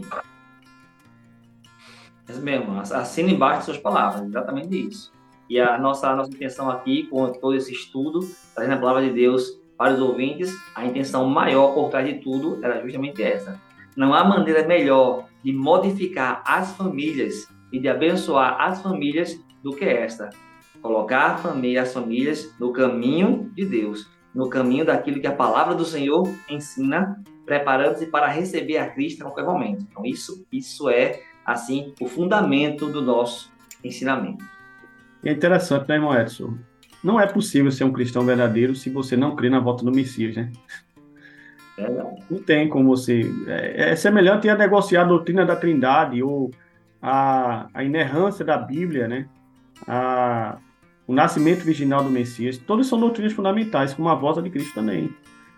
Isso 2.29 2.41
mesmo, 2.43 2.79
assina 2.79 3.31
embaixo 3.31 3.65
suas 3.65 3.79
palavras, 3.79 4.21
exatamente 4.21 4.87
isso. 4.87 5.11
E 5.49 5.59
a 5.59 5.79
nossa, 5.79 6.11
a 6.11 6.15
nossa 6.15 6.29
intenção 6.29 6.69
aqui, 6.69 7.07
com 7.07 7.31
todo 7.31 7.55
esse 7.55 7.71
estudo, 7.71 8.19
trazendo 8.53 8.75
a 8.75 8.79
palavra 8.79 9.01
de 9.01 9.13
Deus 9.13 9.59
para 9.75 9.95
os 9.95 9.99
ouvintes, 9.99 10.55
a 10.75 10.85
intenção 10.85 11.27
maior 11.27 11.73
por 11.73 11.89
trás 11.89 12.05
de 12.05 12.19
tudo 12.19 12.63
era 12.63 12.83
justamente 12.83 13.23
essa. 13.23 13.59
Não 13.97 14.13
há 14.13 14.23
maneira 14.23 14.67
melhor 14.67 15.25
de 15.45 15.53
modificar 15.53 16.41
as 16.43 16.75
famílias 16.75 17.47
e 17.71 17.79
de 17.79 17.87
abençoar 17.87 18.59
as 18.59 18.81
famílias 18.81 19.39
do 19.61 19.71
que 19.71 19.85
esta. 19.85 20.31
Colocar 20.81 21.33
a 21.33 21.37
família, 21.37 21.83
as 21.83 21.93
famílias 21.93 22.51
no 22.59 22.73
caminho 22.73 23.51
de 23.53 23.63
Deus, 23.63 24.09
no 24.33 24.49
caminho 24.49 24.83
daquilo 24.83 25.21
que 25.21 25.27
a 25.27 25.35
palavra 25.35 25.75
do 25.75 25.85
Senhor 25.85 26.27
ensina, 26.49 27.23
preparando-se 27.45 28.07
para 28.07 28.27
receber 28.27 28.77
a 28.77 28.89
Cristo 28.89 29.21
a 29.21 29.25
qualquer 29.25 29.45
momento. 29.45 29.85
Então, 29.87 30.03
isso, 30.03 30.43
isso 30.51 30.89
é 30.89 31.21
assim, 31.45 31.93
o 32.01 32.07
fundamento 32.07 32.87
do 32.87 32.99
nosso 32.99 33.53
ensinamento. 33.83 34.43
É 35.23 35.31
interessante, 35.31 35.87
né, 35.87 35.95
irmão 35.95 36.19
Edson? 36.19 36.57
Não 37.03 37.19
é 37.19 37.27
possível 37.27 37.71
ser 37.71 37.83
um 37.83 37.93
cristão 37.93 38.25
verdadeiro 38.25 38.73
se 38.73 38.89
você 38.89 39.15
não 39.15 39.35
crê 39.35 39.47
na 39.47 39.59
volta 39.59 39.85
do 39.85 39.91
Messias, 39.91 40.35
né? 40.35 40.51
Não 42.29 42.39
tem 42.39 42.67
como 42.67 42.89
você. 42.89 43.31
É, 43.47 43.91
é, 43.91 43.95
semelhante 43.95 44.49
a 44.49 44.55
negociar 44.55 45.01
a 45.01 45.05
doutrina 45.05 45.45
da 45.45 45.55
Trindade 45.55 46.23
ou 46.23 46.51
a, 47.01 47.67
a 47.73 47.83
inerrância 47.83 48.43
da 48.43 48.57
Bíblia, 48.57 49.07
né? 49.07 49.27
A, 49.87 50.57
o 51.07 51.13
nascimento 51.13 51.63
virginal 51.63 52.03
do 52.03 52.09
Messias. 52.09 52.57
Todas 52.57 52.87
são 52.87 52.99
doutrinas 52.99 53.33
fundamentais, 53.33 53.93
como 53.93 54.09
a 54.09 54.15
voz 54.15 54.41
de 54.41 54.49
Cristo 54.49 54.73
também. 54.73 55.13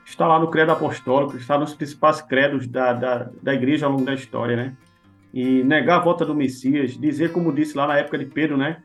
Está 0.05 0.27
lá 0.27 0.39
no 0.39 0.49
credo 0.49 0.71
apostólico, 0.71 1.37
está 1.37 1.57
nos 1.57 1.73
principais 1.73 2.21
credos 2.21 2.67
da, 2.67 2.93
da, 2.93 3.29
da 3.41 3.53
igreja 3.53 3.85
ao 3.85 3.91
longo 3.91 4.05
da 4.05 4.13
história, 4.13 4.55
né? 4.55 4.73
E 5.33 5.63
negar 5.63 5.97
a 5.97 6.03
volta 6.03 6.25
do 6.25 6.33
Messias, 6.33 6.97
dizer 6.97 7.31
como 7.31 7.53
disse 7.53 7.77
lá 7.77 7.87
na 7.87 7.97
época 7.97 8.17
de 8.17 8.25
Pedro, 8.25 8.57
né? 8.57 8.81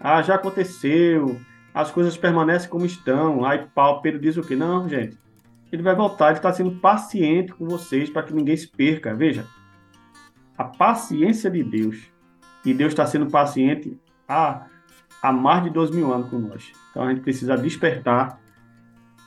Ah, 0.00 0.22
já 0.22 0.34
aconteceu, 0.34 1.40
as 1.74 1.90
coisas 1.90 2.16
permanecem 2.16 2.68
como 2.68 2.86
estão. 2.86 3.44
Aí 3.44 3.66
Pedro 4.02 4.20
diz 4.20 4.36
o 4.36 4.42
quê? 4.42 4.54
Não, 4.54 4.88
gente, 4.88 5.18
ele 5.72 5.82
vai 5.82 5.94
voltar, 5.94 6.28
ele 6.28 6.36
está 6.36 6.52
sendo 6.52 6.72
paciente 6.72 7.52
com 7.52 7.66
vocês 7.66 8.08
para 8.08 8.22
que 8.22 8.34
ninguém 8.34 8.56
se 8.56 8.68
perca. 8.68 9.14
Veja, 9.14 9.46
a 10.56 10.64
paciência 10.64 11.50
de 11.50 11.62
Deus. 11.62 12.10
E 12.64 12.74
Deus 12.74 12.92
está 12.92 13.06
sendo 13.06 13.26
paciente 13.26 13.98
há, 14.28 14.66
há 15.22 15.32
mais 15.32 15.64
de 15.64 15.70
dois 15.70 15.90
mil 15.90 16.12
anos 16.12 16.28
com 16.28 16.38
nós. 16.38 16.72
Então 16.90 17.04
a 17.04 17.10
gente 17.10 17.20
precisa 17.20 17.56
despertar 17.56 18.40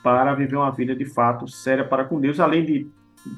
para 0.02 0.34
viver 0.34 0.56
uma 0.56 0.70
vida 0.70 0.94
de 0.94 1.04
fato 1.04 1.46
séria 1.46 1.84
para 1.84 2.04
com 2.04 2.20
Deus, 2.20 2.40
além 2.40 2.64
de, 2.64 2.90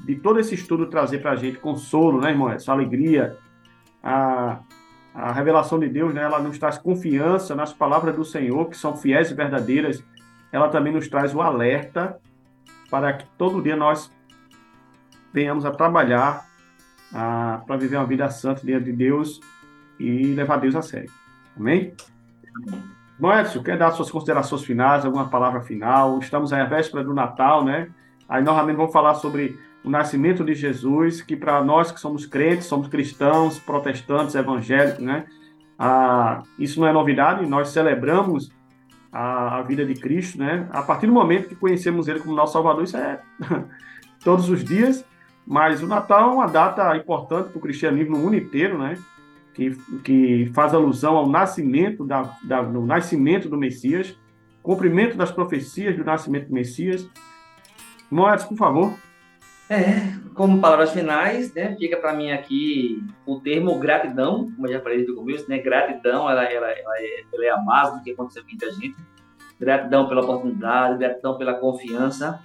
de 0.07 0.17
todo 0.17 0.39
esse 0.39 0.55
estudo 0.55 0.87
trazer 0.87 1.19
para 1.19 1.33
a 1.33 1.37
gente 1.37 1.59
consolo, 1.59 2.21
né, 2.21 2.31
irmão? 2.31 2.51
Essa 2.51 2.73
alegria, 2.73 3.37
a, 4.03 4.61
a 5.15 5.33
revelação 5.33 5.79
de 5.79 5.89
Deus, 5.89 6.15
né, 6.15 6.23
ela 6.23 6.41
nos 6.41 6.59
traz 6.59 6.79
confiança 6.79 7.55
nas 7.55 7.73
palavras 7.73 8.15
do 8.15 8.25
Senhor, 8.25 8.69
que 8.69 8.77
são 8.77 8.97
fiéis 8.97 9.31
e 9.31 9.35
verdadeiras. 9.35 10.05
Ela 10.53 10.69
também 10.69 10.93
nos 10.93 11.09
traz 11.09 11.35
o 11.35 11.41
alerta 11.41 12.19
para 12.93 13.15
que 13.15 13.25
todo 13.39 13.63
dia 13.63 13.75
nós 13.75 14.13
venhamos 15.33 15.65
a 15.65 15.71
trabalhar 15.71 16.45
para 17.11 17.79
viver 17.79 17.97
uma 17.97 18.05
vida 18.05 18.29
santa 18.29 18.61
diante 18.67 18.85
de 18.85 18.93
Deus 18.93 19.41
e 19.99 20.35
levar 20.35 20.59
Deus 20.59 20.77
a 20.77 20.83
sério. 20.83 21.11
Amém? 21.57 21.95
Bom, 23.19 23.33
Edson, 23.33 23.63
quer 23.63 23.79
dar 23.79 23.93
suas 23.93 24.11
considerações 24.11 24.63
finais, 24.63 25.07
alguma 25.07 25.27
palavra 25.31 25.63
final? 25.63 26.19
Estamos 26.19 26.53
aí 26.53 26.61
à 26.61 26.67
véspera 26.67 27.03
do 27.03 27.15
Natal, 27.15 27.65
né? 27.65 27.89
Aí, 28.29 28.43
novamente, 28.43 28.77
vamos 28.77 28.93
falar 28.93 29.15
sobre 29.15 29.59
o 29.83 29.89
nascimento 29.89 30.45
de 30.45 30.55
Jesus, 30.55 31.23
que 31.23 31.35
para 31.35 31.65
nós 31.65 31.91
que 31.91 31.99
somos 31.99 32.27
crentes, 32.27 32.67
somos 32.67 32.89
cristãos, 32.89 33.59
protestantes, 33.59 34.35
evangélicos, 34.35 35.03
né? 35.03 35.25
Ah, 35.79 36.43
isso 36.59 36.79
não 36.79 36.87
é 36.87 36.93
novidade, 36.93 37.47
nós 37.47 37.69
celebramos 37.69 38.51
a, 39.13 39.59
a, 39.59 39.63
vida 39.63 39.85
de 39.85 39.95
Cristo, 39.95 40.39
né? 40.39 40.67
A 40.73 40.83
partir 40.83 41.07
do 41.07 41.13
momento 41.13 41.49
que 41.49 41.55
conhecemos 41.55 42.09
Ele 42.09 42.21
como 42.21 42.35
nosso 42.35 42.55
Salvador, 42.55 42.85
isso 42.85 42.97
é 42.97 43.21
todos 44.25 44.49
os 44.49 44.65
dias. 44.65 45.05
Mas 45.47 45.83
o 45.83 45.87
Natal 45.87 46.31
é 46.31 46.35
uma 46.35 46.47
data 46.47 46.97
importante 46.97 47.51
para 47.51 47.59
o 47.59 47.61
cristianismo 47.61 48.17
no 48.17 48.23
mundo 48.23 48.37
inteiro, 48.37 48.79
né? 48.79 48.97
Que, 49.53 49.77
que 50.03 50.51
faz 50.55 50.73
alusão 50.73 51.17
ao 51.17 51.29
nascimento 51.29 52.05
da, 52.05 52.23
da, 52.43 52.63
do 52.63 52.81
nascimento 52.87 53.49
do 53.51 53.59
Messias, 53.59 54.17
cumprimento 54.63 55.17
das 55.17 55.31
profecias 55.31 55.97
do 55.97 56.05
nascimento 56.05 56.49
do 56.49 56.55
Messias. 56.55 57.07
Moedas, 58.11 58.45
por 58.45 58.57
favor. 58.57 58.95
É, 59.73 60.13
como 60.35 60.61
palavras 60.61 60.93
finais, 60.93 61.55
né, 61.55 61.75
fica 61.79 61.97
para 61.97 62.13
mim 62.13 62.31
aqui 62.31 63.03
o 63.25 63.41
termo 63.41 63.79
gratidão, 63.79 64.53
como 64.55 64.67
eu 64.67 64.73
já 64.75 64.81
falei 64.83 64.99
desde 64.99 65.15
o 65.15 65.17
começo, 65.17 65.49
né, 65.49 65.57
gratidão, 65.57 66.29
ela, 66.29 66.45
ela, 66.45 66.71
ela, 66.71 66.99
é, 66.99 67.25
ela 67.33 67.45
é 67.47 67.49
a 67.49 67.57
base 67.57 67.97
do 67.97 68.05
que 68.05 68.11
aconteceu 68.11 68.43
com 68.43 68.51
muita 68.51 68.71
gente, 68.73 68.97
gratidão 69.59 70.07
pela 70.07 70.21
oportunidade, 70.21 70.99
gratidão 70.99 71.39
pela 71.39 71.55
confiança 71.55 72.39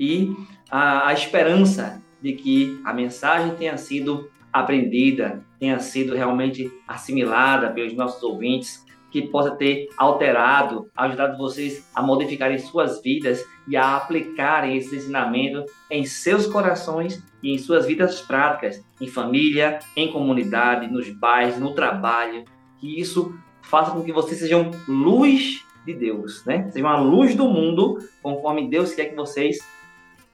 e 0.00 0.34
a, 0.70 1.08
a 1.08 1.12
esperança 1.12 2.02
de 2.22 2.32
que 2.32 2.80
a 2.82 2.94
mensagem 2.94 3.54
tenha 3.56 3.76
sido 3.76 4.30
aprendida, 4.50 5.44
tenha 5.60 5.78
sido 5.80 6.14
realmente 6.14 6.72
assimilada 6.88 7.70
pelos 7.72 7.92
nossos 7.92 8.22
ouvintes, 8.22 8.86
que 9.12 9.28
possa 9.28 9.50
ter 9.50 9.90
alterado, 9.98 10.90
ajudado 10.96 11.36
vocês 11.36 11.86
a 11.94 12.02
modificarem 12.02 12.58
suas 12.58 13.02
vidas 13.02 13.44
e 13.68 13.76
a 13.76 13.96
aplicarem 13.96 14.76
esse 14.76 14.96
ensinamento 14.96 15.64
em 15.90 16.04
seus 16.06 16.46
corações 16.46 17.22
e 17.42 17.52
em 17.54 17.58
suas 17.58 17.86
vidas 17.86 18.22
práticas, 18.22 18.82
em 18.98 19.06
família, 19.06 19.80
em 19.94 20.10
comunidade, 20.10 20.90
nos 20.90 21.10
bairros, 21.10 21.58
no 21.58 21.74
trabalho. 21.74 22.44
Que 22.80 22.98
isso 22.98 23.38
faça 23.60 23.90
com 23.90 24.02
que 24.02 24.12
vocês 24.12 24.38
sejam 24.38 24.70
luz 24.88 25.62
de 25.84 25.92
Deus, 25.92 26.44
né? 26.46 26.70
Sejam 26.70 26.88
a 26.88 26.98
luz 26.98 27.34
do 27.34 27.46
mundo, 27.48 27.98
conforme 28.22 28.70
Deus 28.70 28.94
quer 28.94 29.06
que 29.06 29.14
vocês 29.14 29.58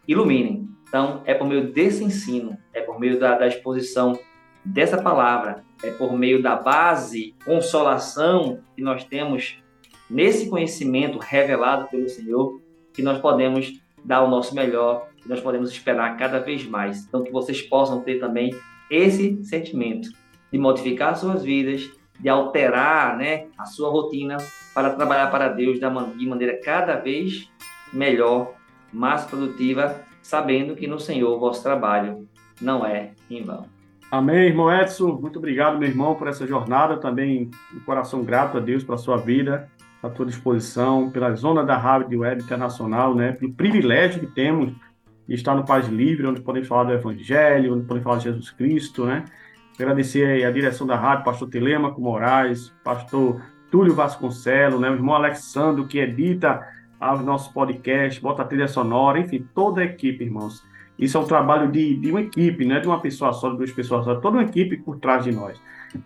iluminem. 0.07 0.69
Então, 0.89 1.23
é 1.27 1.35
por 1.35 1.47
meio 1.47 1.73
desse 1.73 2.05
ensino, 2.05 2.57
é 2.73 2.81
por 2.81 2.99
meio 3.01 3.19
da, 3.19 3.37
da 3.37 3.47
exposição 3.47 4.19
dessa 4.65 5.03
palavra, 5.03 5.65
é 5.83 5.91
por 5.91 6.13
meio 6.13 6.43
da 6.43 6.57
base, 6.57 7.35
consolação 7.45 8.61
que 8.75 8.83
nós 8.83 9.05
temos 9.05 9.63
nesse 10.11 10.49
conhecimento 10.49 11.19
revelado 11.19 11.89
pelo 11.89 12.09
Senhor, 12.09 12.61
que 12.93 13.03
nós 13.03 13.21
podemos 13.21 13.81
dar 14.05 14.23
o 14.23 14.29
nosso 14.29 14.55
melhor, 14.55 15.09
que 15.17 15.29
nós 15.29 15.41
podemos 15.41 15.71
esperar 15.71 16.17
cada 16.17 16.39
vez 16.41 16.67
mais. 16.67 17.05
Então, 17.05 17.23
que 17.23 17.31
vocês 17.31 17.63
possam 17.63 18.01
ter 18.01 18.19
também 18.19 18.55
esse 18.91 19.43
sentimento 19.45 20.11
de 20.51 20.59
modificar 20.59 21.17
suas 21.17 21.43
vidas, 21.43 21.91
de 22.19 22.29
alterar 22.29 23.17
né, 23.17 23.47
a 23.57 23.65
sua 23.65 23.91
rotina 23.91 24.39
para 24.75 24.91
trabalhar 24.91 25.31
para 25.31 25.49
Deus 25.49 25.79
de 25.79 26.27
maneira 26.27 26.61
cada 26.61 26.97
vez 26.97 27.51
melhor, 27.93 28.55
mais 28.93 29.25
produtiva, 29.25 30.03
sabendo 30.23 30.75
que 30.75 30.87
no 30.87 30.99
Senhor 30.99 31.37
o 31.37 31.39
vosso 31.39 31.63
trabalho 31.63 32.27
não 32.61 32.85
é 32.85 33.13
em 33.31 33.43
vão. 33.43 33.78
Amém, 34.11 34.47
irmão 34.47 34.73
Edson. 34.73 35.19
Muito 35.21 35.39
obrigado, 35.39 35.79
meu 35.79 35.87
irmão, 35.87 36.15
por 36.15 36.29
essa 36.29 36.47
jornada. 36.47 36.97
Também 36.97 37.51
um 37.75 37.81
coração 37.81 38.25
grato 38.25 38.57
a 38.57 38.61
Deus 38.61 38.83
pela 38.83 38.97
sua 38.97 39.19
vida, 39.19 39.69
à 40.03 40.09
tua 40.09 40.25
disposição, 40.25 41.11
pela 41.11 41.35
zona 41.35 41.63
da 41.63 41.77
Rádio 41.77 42.21
Web 42.21 42.43
Internacional, 42.43 43.15
né? 43.15 43.33
Pelo 43.33 43.53
privilégio 43.53 44.21
que 44.21 44.27
temos 44.27 44.73
de 45.29 45.35
estar 45.35 45.55
no 45.55 45.63
País 45.63 45.89
Livre, 45.89 46.27
onde 46.27 46.41
podemos 46.41 46.67
falar 46.67 46.85
do 46.85 46.95
Evangelho, 46.95 47.75
onde 47.75 47.85
podemos 47.85 48.05
falar 48.05 48.17
de 48.17 48.25
Jesus 48.25 48.51
Cristo, 48.51 49.05
né? 49.05 49.27
Agradecer 49.79 50.43
a 50.43 50.51
direção 50.51 50.87
da 50.87 50.97
rádio, 50.97 51.25
pastor 51.25 51.51
Telemaco 51.51 52.01
Moraes, 52.01 52.73
pastor 52.83 53.43
Túlio 53.71 53.95
Vasconcelos, 53.95 54.81
né? 54.81 54.91
o 54.91 54.95
irmão 54.95 55.15
Alexandre, 55.15 55.85
que 55.85 55.99
edita 55.99 56.67
os 57.15 57.21
nossos 57.21 57.53
podcasts, 57.53 58.21
bota 58.21 58.43
a 58.43 58.45
trilha 58.45 58.67
sonora, 58.67 59.21
enfim, 59.21 59.47
toda 59.55 59.83
a 59.83 59.85
equipe, 59.85 60.25
irmãos. 60.25 60.65
Isso 60.99 61.17
é 61.17 61.21
um 61.21 61.25
trabalho 61.25 61.71
de, 61.71 61.95
de 61.97 62.11
uma 62.11 62.21
equipe, 62.21 62.65
não 62.65 62.77
é 62.77 62.81
de 62.81 62.89
uma 62.89 63.01
pessoa 63.01 63.33
só, 63.33 63.51
de 63.51 63.57
duas 63.57 63.71
pessoas 63.71 64.05
só, 64.05 64.17
toda 64.17 64.39
uma 64.39 64.43
equipe 64.43 64.77
por 64.79 64.99
trás 64.99 65.25
de 65.25 65.33
nós. 65.33 65.61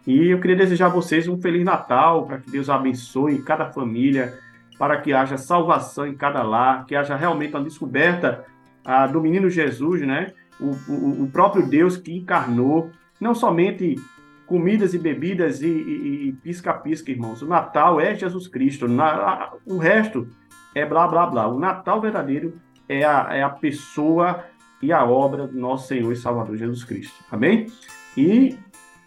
E 0.06 0.28
eu 0.28 0.38
queria 0.38 0.56
desejar 0.56 0.86
a 0.86 0.90
vocês 0.90 1.26
um 1.26 1.40
Feliz 1.40 1.64
Natal, 1.64 2.26
para 2.26 2.38
que 2.38 2.50
Deus 2.50 2.68
abençoe 2.68 3.42
cada 3.42 3.70
família, 3.72 4.38
para 4.78 5.00
que 5.00 5.12
haja 5.12 5.38
salvação 5.38 6.06
em 6.06 6.14
cada 6.14 6.42
lar, 6.42 6.84
que 6.86 6.94
haja 6.94 7.16
realmente 7.16 7.54
uma 7.54 7.64
descoberta 7.64 8.44
ah, 8.84 9.06
do 9.06 9.20
menino 9.20 9.48
Jesus, 9.48 10.02
né? 10.02 10.32
O, 10.60 10.70
o, 10.92 11.22
o, 11.24 11.30
próprio 11.30 11.66
Deus 11.66 11.96
que 11.96 12.12
encarnou, 12.16 12.90
não 13.20 13.34
somente 13.34 13.96
comidas 14.46 14.92
e 14.92 14.98
bebidas 14.98 15.62
e 15.62 16.36
pisca-pisca, 16.42 17.10
irmãos. 17.10 17.42
O 17.42 17.46
Natal 17.46 18.00
é 18.00 18.14
Jesus 18.14 18.46
Cristo, 18.46 18.86
na, 18.86 19.52
o 19.66 19.78
resto 19.78 20.28
é 20.74 20.84
blá 20.84 21.08
blá 21.08 21.26
blá. 21.26 21.48
O 21.48 21.58
Natal 21.58 22.00
verdadeiro 22.00 22.54
é 22.88 23.04
a, 23.04 23.28
é 23.30 23.42
a 23.42 23.48
pessoa 23.48 24.44
e 24.82 24.92
a 24.92 25.04
obra 25.04 25.46
do 25.46 25.58
nosso 25.58 25.88
Senhor 25.88 26.12
e 26.12 26.16
Salvador 26.16 26.56
Jesus 26.56 26.82
Cristo. 26.82 27.14
Amém? 27.30 27.66
E 28.16 28.58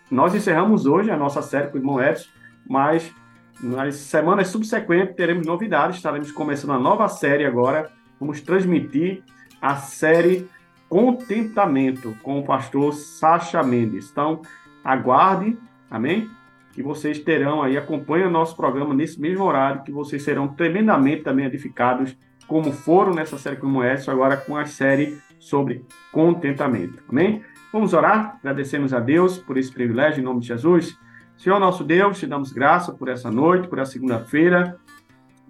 nós 0.10 0.34
encerramos 0.34 0.86
hoje 0.86 1.12
a 1.12 1.18
nossa 1.18 1.42
série 1.42 1.68
com 1.68 1.78
o 1.78 1.82
irmão 1.82 2.02
Edson, 2.02 2.30
mas 2.68 3.14
nas 3.62 3.96
semanas 3.96 4.48
subsequentes 4.48 5.16
teremos 5.16 5.46
novidades, 5.46 5.98
estaremos 5.98 6.32
começando 6.32 6.72
uma 6.72 6.80
nova 6.80 7.08
série 7.08 7.46
agora. 7.46 7.92
Vamos 8.20 8.42
transmitir 8.42 9.24
a 9.62 9.76
série 9.76 10.48
Contentamento 10.88 12.16
com 12.22 12.40
o 12.40 12.44
pastor 12.44 12.94
Sacha 12.94 13.62
Mendes. 13.64 14.10
Então, 14.12 14.42
aguarde, 14.84 15.58
amém? 15.90 16.30
Que 16.74 16.84
vocês 16.84 17.20
terão 17.20 17.64
aí, 17.64 17.76
acompanhem 17.76 18.28
o 18.28 18.32
nosso 18.32 18.56
programa 18.56 18.94
nesse 18.94 19.20
mesmo 19.20 19.44
horário, 19.44 19.84
que 19.84 19.92
vocês 19.92 20.24
serão 20.24 20.48
tremendamente 20.48 21.24
também 21.24 21.46
edificados, 21.46 22.16
como 22.48 22.72
foram 22.72 23.14
nessa 23.14 23.38
série 23.38 23.56
com 23.56 23.68
o 23.68 23.84
Edson, 23.84 24.12
agora 24.12 24.38
com 24.38 24.56
a 24.56 24.66
série 24.66 25.18
sobre 25.40 25.86
contentamento. 26.12 27.04
Amém? 27.10 27.42
Vamos 27.72 27.94
orar, 27.94 28.38
agradecemos 28.40 28.94
a 28.94 29.00
Deus 29.00 29.38
por 29.38 29.58
esse 29.58 29.72
privilégio 29.72 30.22
em 30.22 30.24
nome 30.24 30.40
de 30.40 30.48
Jesus. 30.48 30.98
Senhor 31.38 31.60
nosso 31.60 31.84
Deus, 31.84 32.18
te 32.20 32.26
damos 32.26 32.52
graça 32.52 32.94
por 32.94 33.10
essa 33.10 33.30
noite, 33.30 33.68
por 33.68 33.80
essa 33.80 33.92
segunda-feira, 33.92 34.78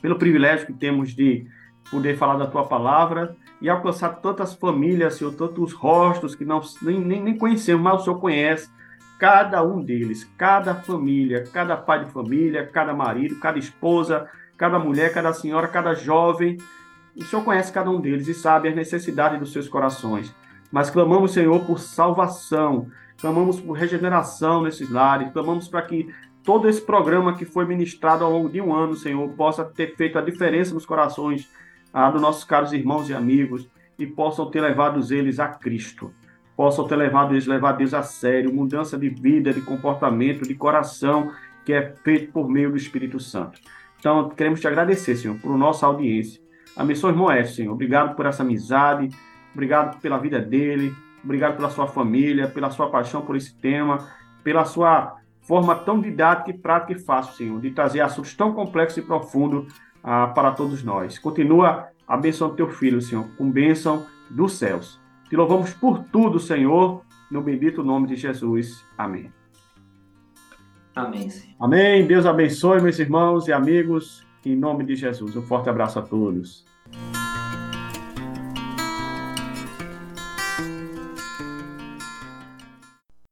pelo 0.01 0.17
privilégio 0.17 0.65
que 0.65 0.73
temos 0.73 1.13
de 1.13 1.47
poder 1.91 2.17
falar 2.17 2.37
da 2.37 2.47
tua 2.47 2.65
palavra 2.65 3.35
e 3.61 3.69
alcançar 3.69 4.09
tantas 4.21 4.55
famílias, 4.55 5.15
Senhor, 5.15 5.33
tantos 5.33 5.73
rostos 5.73 6.35
que 6.35 6.43
não, 6.43 6.61
nem, 6.81 6.99
nem, 6.99 7.21
nem 7.21 7.37
conhecemos, 7.37 7.83
mas 7.83 8.01
o 8.01 8.03
Senhor 8.03 8.19
conhece 8.19 8.69
cada 9.19 9.63
um 9.63 9.81
deles, 9.81 10.29
cada 10.37 10.75
família, 10.75 11.45
cada 11.53 11.77
pai 11.77 12.05
de 12.05 12.11
família, 12.11 12.65
cada 12.65 12.93
marido, 12.93 13.39
cada 13.39 13.57
esposa, 13.57 14.27
cada 14.57 14.77
mulher, 14.79 15.13
cada 15.13 15.31
senhora, 15.33 15.67
cada 15.67 15.93
jovem, 15.93 16.57
O 17.15 17.23
Senhor 17.23 17.43
conhece 17.43 17.71
cada 17.71 17.89
um 17.89 18.01
deles 18.01 18.27
e 18.27 18.33
sabe 18.33 18.67
as 18.67 18.75
necessidades 18.75 19.39
dos 19.39 19.53
seus 19.53 19.67
corações. 19.67 20.33
Mas 20.71 20.89
clamamos, 20.89 21.31
Senhor, 21.31 21.65
por 21.65 21.79
salvação, 21.79 22.87
clamamos 23.17 23.59
por 23.59 23.73
regeneração 23.73 24.61
nesses 24.61 24.89
lares, 24.89 25.31
clamamos 25.31 25.67
para 25.67 25.81
que 25.83 26.13
todo 26.43 26.67
esse 26.67 26.81
programa 26.81 27.35
que 27.35 27.45
foi 27.45 27.65
ministrado 27.65 28.23
ao 28.23 28.31
longo 28.31 28.49
de 28.49 28.61
um 28.61 28.73
ano, 28.73 28.95
Senhor, 28.95 29.27
possa 29.29 29.63
ter 29.63 29.95
feito 29.95 30.19
a 30.19 30.21
diferença 30.21 30.73
nos 30.73 30.85
corações 30.85 31.49
ah, 31.93 32.09
dos 32.09 32.21
nossos 32.21 32.43
caros 32.43 32.73
irmãos 32.73 33.09
e 33.09 33.13
amigos 33.13 33.67
e 33.97 34.05
possam 34.05 34.51
ter 34.51 34.61
levado 34.61 35.01
eles 35.13 35.39
a 35.39 35.47
Cristo. 35.47 36.13
Possam 36.55 36.87
ter 36.87 36.95
levado 36.95 37.33
eles, 37.33 37.47
levar 37.47 37.77
a 37.81 38.03
sério, 38.03 38.53
mudança 38.53 38.97
de 38.97 39.09
vida, 39.09 39.53
de 39.53 39.61
comportamento, 39.61 40.47
de 40.47 40.55
coração, 40.55 41.31
que 41.65 41.73
é 41.73 41.93
feito 42.03 42.31
por 42.31 42.49
meio 42.49 42.71
do 42.71 42.77
Espírito 42.77 43.19
Santo. 43.19 43.59
Então, 43.99 44.29
queremos 44.29 44.59
te 44.59 44.67
agradecer, 44.67 45.15
Senhor, 45.15 45.37
por 45.39 45.57
nossa 45.57 45.85
audiência. 45.85 46.44
Abençoe 46.75 47.11
o 47.11 47.13
irmão 47.13 47.31
Edson, 47.31 47.53
Senhor. 47.53 47.73
Obrigado 47.73 48.15
por 48.15 48.25
essa 48.25 48.43
amizade, 48.43 49.09
obrigado 49.53 49.99
pela 49.99 50.17
vida 50.17 50.39
dele, 50.39 50.93
obrigado 51.23 51.55
pela 51.55 51.69
sua 51.69 51.87
família, 51.87 52.47
pela 52.47 52.69
sua 52.69 52.89
paixão 52.89 53.21
por 53.21 53.35
esse 53.35 53.55
tema, 53.55 54.07
pela 54.43 54.65
sua 54.65 55.15
forma 55.41 55.75
tão 55.75 56.01
didática 56.01 56.49
e 56.51 56.53
prática 56.57 56.93
e 56.93 56.99
fácil, 56.99 57.33
Senhor, 57.35 57.61
de 57.61 57.71
trazer 57.71 58.01
assuntos 58.01 58.33
tão 58.35 58.53
complexos 58.53 58.97
e 58.97 59.01
profundos 59.01 59.73
ah, 60.03 60.27
para 60.27 60.51
todos 60.51 60.83
nós. 60.83 61.17
Continua 61.17 61.87
abençoando 62.07 62.55
teu 62.55 62.69
filho, 62.69 63.01
Senhor, 63.01 63.27
com 63.37 63.49
bênção 63.49 64.05
dos 64.29 64.53
céus. 64.53 64.99
Te 65.29 65.35
louvamos 65.35 65.73
por 65.73 66.03
tudo, 66.05 66.39
Senhor, 66.39 67.03
no 67.31 67.41
bendito 67.41 67.83
nome 67.83 68.07
de 68.07 68.15
Jesus. 68.15 68.85
Amém. 68.97 69.31
Amém. 70.95 71.29
Senhor. 71.29 71.55
Amém. 71.59 72.05
Deus 72.05 72.25
abençoe, 72.25 72.81
meus 72.81 72.99
irmãos 72.99 73.47
e 73.47 73.53
amigos, 73.53 74.24
em 74.45 74.55
nome 74.55 74.85
de 74.85 74.95
Jesus, 74.95 75.35
um 75.35 75.41
forte 75.41 75.69
abraço 75.69 75.97
a 75.97 76.03
todos. 76.03 76.63